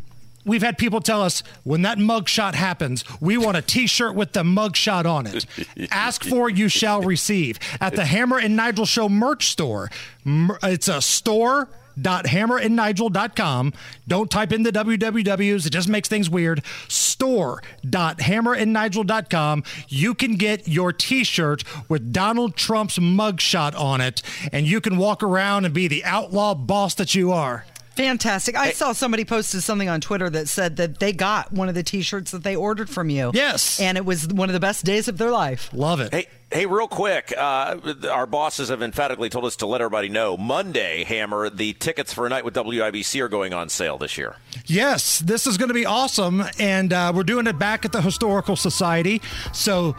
We've 0.49 0.63
had 0.63 0.79
people 0.79 1.01
tell 1.01 1.23
us 1.23 1.43
when 1.63 1.83
that 1.83 1.99
mugshot 1.99 2.55
happens, 2.55 3.05
we 3.21 3.39
want 3.39 3.57
a 3.57 3.63
T-shirt 3.63 4.15
with 4.15 4.33
the 4.33 4.43
mugshot 4.43 5.05
on 5.05 5.27
it. 5.27 5.47
Ask 5.93 6.25
for, 6.25 6.51
you 6.51 6.69
shall 6.69 7.03
receive. 7.03 7.59
At 7.81 7.95
the 7.95 8.05
Hammer 8.05 8.39
and 8.39 8.57
Nigel 8.57 8.87
Show 8.87 9.09
merch 9.09 9.49
store, 9.49 9.91
it's 10.27 10.89
a 10.89 11.01
store 11.01 11.69
store.hammerandnigel.com. 11.99 13.73
Don't 14.07 14.31
type 14.31 14.53
in 14.53 14.63
the 14.63 14.71
wwws, 14.73 15.67
it 15.67 15.71
just 15.71 15.89
makes 15.89 16.09
things 16.09 16.31
weird. 16.31 16.63
Store.hammerandnigel.com. 16.89 19.65
You 19.89 20.15
can 20.15 20.37
get 20.37 20.69
your 20.69 20.93
t 20.93 21.25
shirt 21.25 21.65
with 21.89 22.13
Donald 22.13 22.55
Trump's 22.57 22.99
mugshot 22.99 23.75
on 23.79 24.01
it, 24.01 24.23
and 24.53 24.67
you 24.67 24.81
can 24.81 24.97
walk 24.97 25.23
around 25.23 25.65
and 25.65 25.75
be 25.75 25.89
the 25.89 26.05
outlaw 26.05 26.55
boss 26.55 26.95
that 26.95 27.15
you 27.15 27.33
are. 27.33 27.65
Fantastic. 27.99 28.57
I 28.57 28.71
saw 28.71 28.93
somebody 28.93 29.25
posted 29.25 29.61
something 29.65 29.89
on 29.89 30.01
Twitter 30.01 30.31
that 30.31 30.49
said 30.49 30.77
that 30.77 31.01
they 31.01 31.13
got 31.13 31.53
one 31.53 31.69
of 31.69 31.75
the 31.75 31.83
t 31.83 32.01
shirts 32.01 32.31
that 32.31 32.45
they 32.45 32.55
ordered 32.55 32.89
from 32.89 33.11
you. 33.11 33.33
Yes. 33.35 33.81
And 33.81 33.99
it 33.99 34.05
was 34.05 34.29
one 34.29 34.49
of 34.49 34.53
the 34.53 34.61
best 34.61 34.85
days 34.85 35.09
of 35.09 35.19
their 35.19 35.33
life. 35.33 35.69
Love 35.73 35.99
it. 35.99 36.15
Hey, 36.15 36.29
hey, 36.53 36.67
real 36.67 36.87
quick, 36.87 37.35
uh, 37.37 37.77
our 38.09 38.27
bosses 38.27 38.69
have 38.69 38.83
emphatically 38.83 39.29
told 39.29 39.47
us 39.47 39.57
to 39.57 39.67
let 39.67 39.81
everybody 39.81 40.09
know 40.09 40.37
Monday, 40.37 41.03
Hammer, 41.03 41.51
the 41.51 41.73
tickets 41.73 42.13
for 42.13 42.25
a 42.25 42.29
night 42.29 42.45
with 42.45 42.55
WIBC 42.55 43.21
are 43.21 43.29
going 43.29 43.53
on 43.53 43.69
sale 43.69 43.99
this 43.99 44.17
year. 44.17 44.37
Yes, 44.67 45.19
this 45.19 45.49
is 45.49 45.57
going 45.57 45.69
to 45.69 45.75
be 45.75 45.85
awesome. 45.85 46.45
And 46.61 46.93
uh, 46.93 47.13
we're 47.13 47.25
doing 47.25 47.49
it 47.49 47.59
back 47.59 47.85
at 47.85 47.91
the 47.91 48.01
Historical 48.01 48.55
Society. 48.55 49.21
So, 49.53 49.97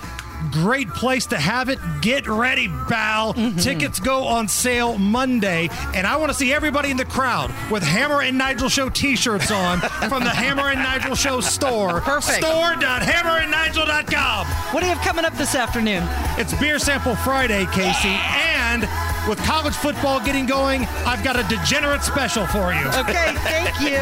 great 0.51 0.89
place 0.89 1.25
to 1.27 1.37
have 1.37 1.69
it. 1.69 1.79
Get 2.01 2.27
ready, 2.27 2.67
Bal. 2.67 3.33
Mm-hmm. 3.33 3.59
Tickets 3.59 3.99
go 3.99 4.25
on 4.25 4.47
sale 4.47 4.97
Monday. 4.97 5.69
And 5.93 6.07
I 6.07 6.15
want 6.17 6.31
to 6.31 6.37
see 6.37 6.51
everybody 6.53 6.89
in 6.91 6.97
the 6.97 7.05
crowd 7.05 7.51
with 7.71 7.83
Hammer 7.83 8.21
and 8.21 8.37
Nigel 8.37 8.69
Show 8.69 8.89
t 8.89 9.15
shirts 9.15 9.49
on 9.51 9.79
from 10.09 10.23
the 10.23 10.29
Hammer 10.29 10.69
and 10.69 10.79
Nigel 10.79 11.15
Show 11.15 11.41
store. 11.41 12.01
Perfect. 12.01 12.43
Store.hammerandnigel.com. 12.45 14.45
What 14.47 14.79
do 14.81 14.87
you 14.87 14.93
have 14.93 15.03
coming 15.05 15.25
up 15.25 15.33
this 15.33 15.55
afternoon? 15.55 16.03
It's 16.37 16.53
Beer 16.59 16.77
Sample 16.79 17.15
Friday, 17.15 17.65
Casey. 17.67 18.09
And 18.09 18.81
with 19.27 19.39
college 19.39 19.75
football 19.75 20.23
getting 20.23 20.45
going, 20.45 20.85
I've 21.05 21.23
got 21.23 21.39
a 21.39 21.43
degenerate 21.43 22.03
special 22.03 22.45
for 22.47 22.73
you. 22.73 22.85
Okay, 22.87 23.33
thank 23.43 23.79
you. 23.81 23.99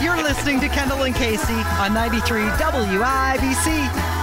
You're 0.04 0.22
listening 0.22 0.60
to 0.60 0.68
Kendall 0.68 1.02
and 1.02 1.14
Casey 1.14 1.54
on 1.54 1.94
93 1.94 2.42
WIBC. 2.42 4.13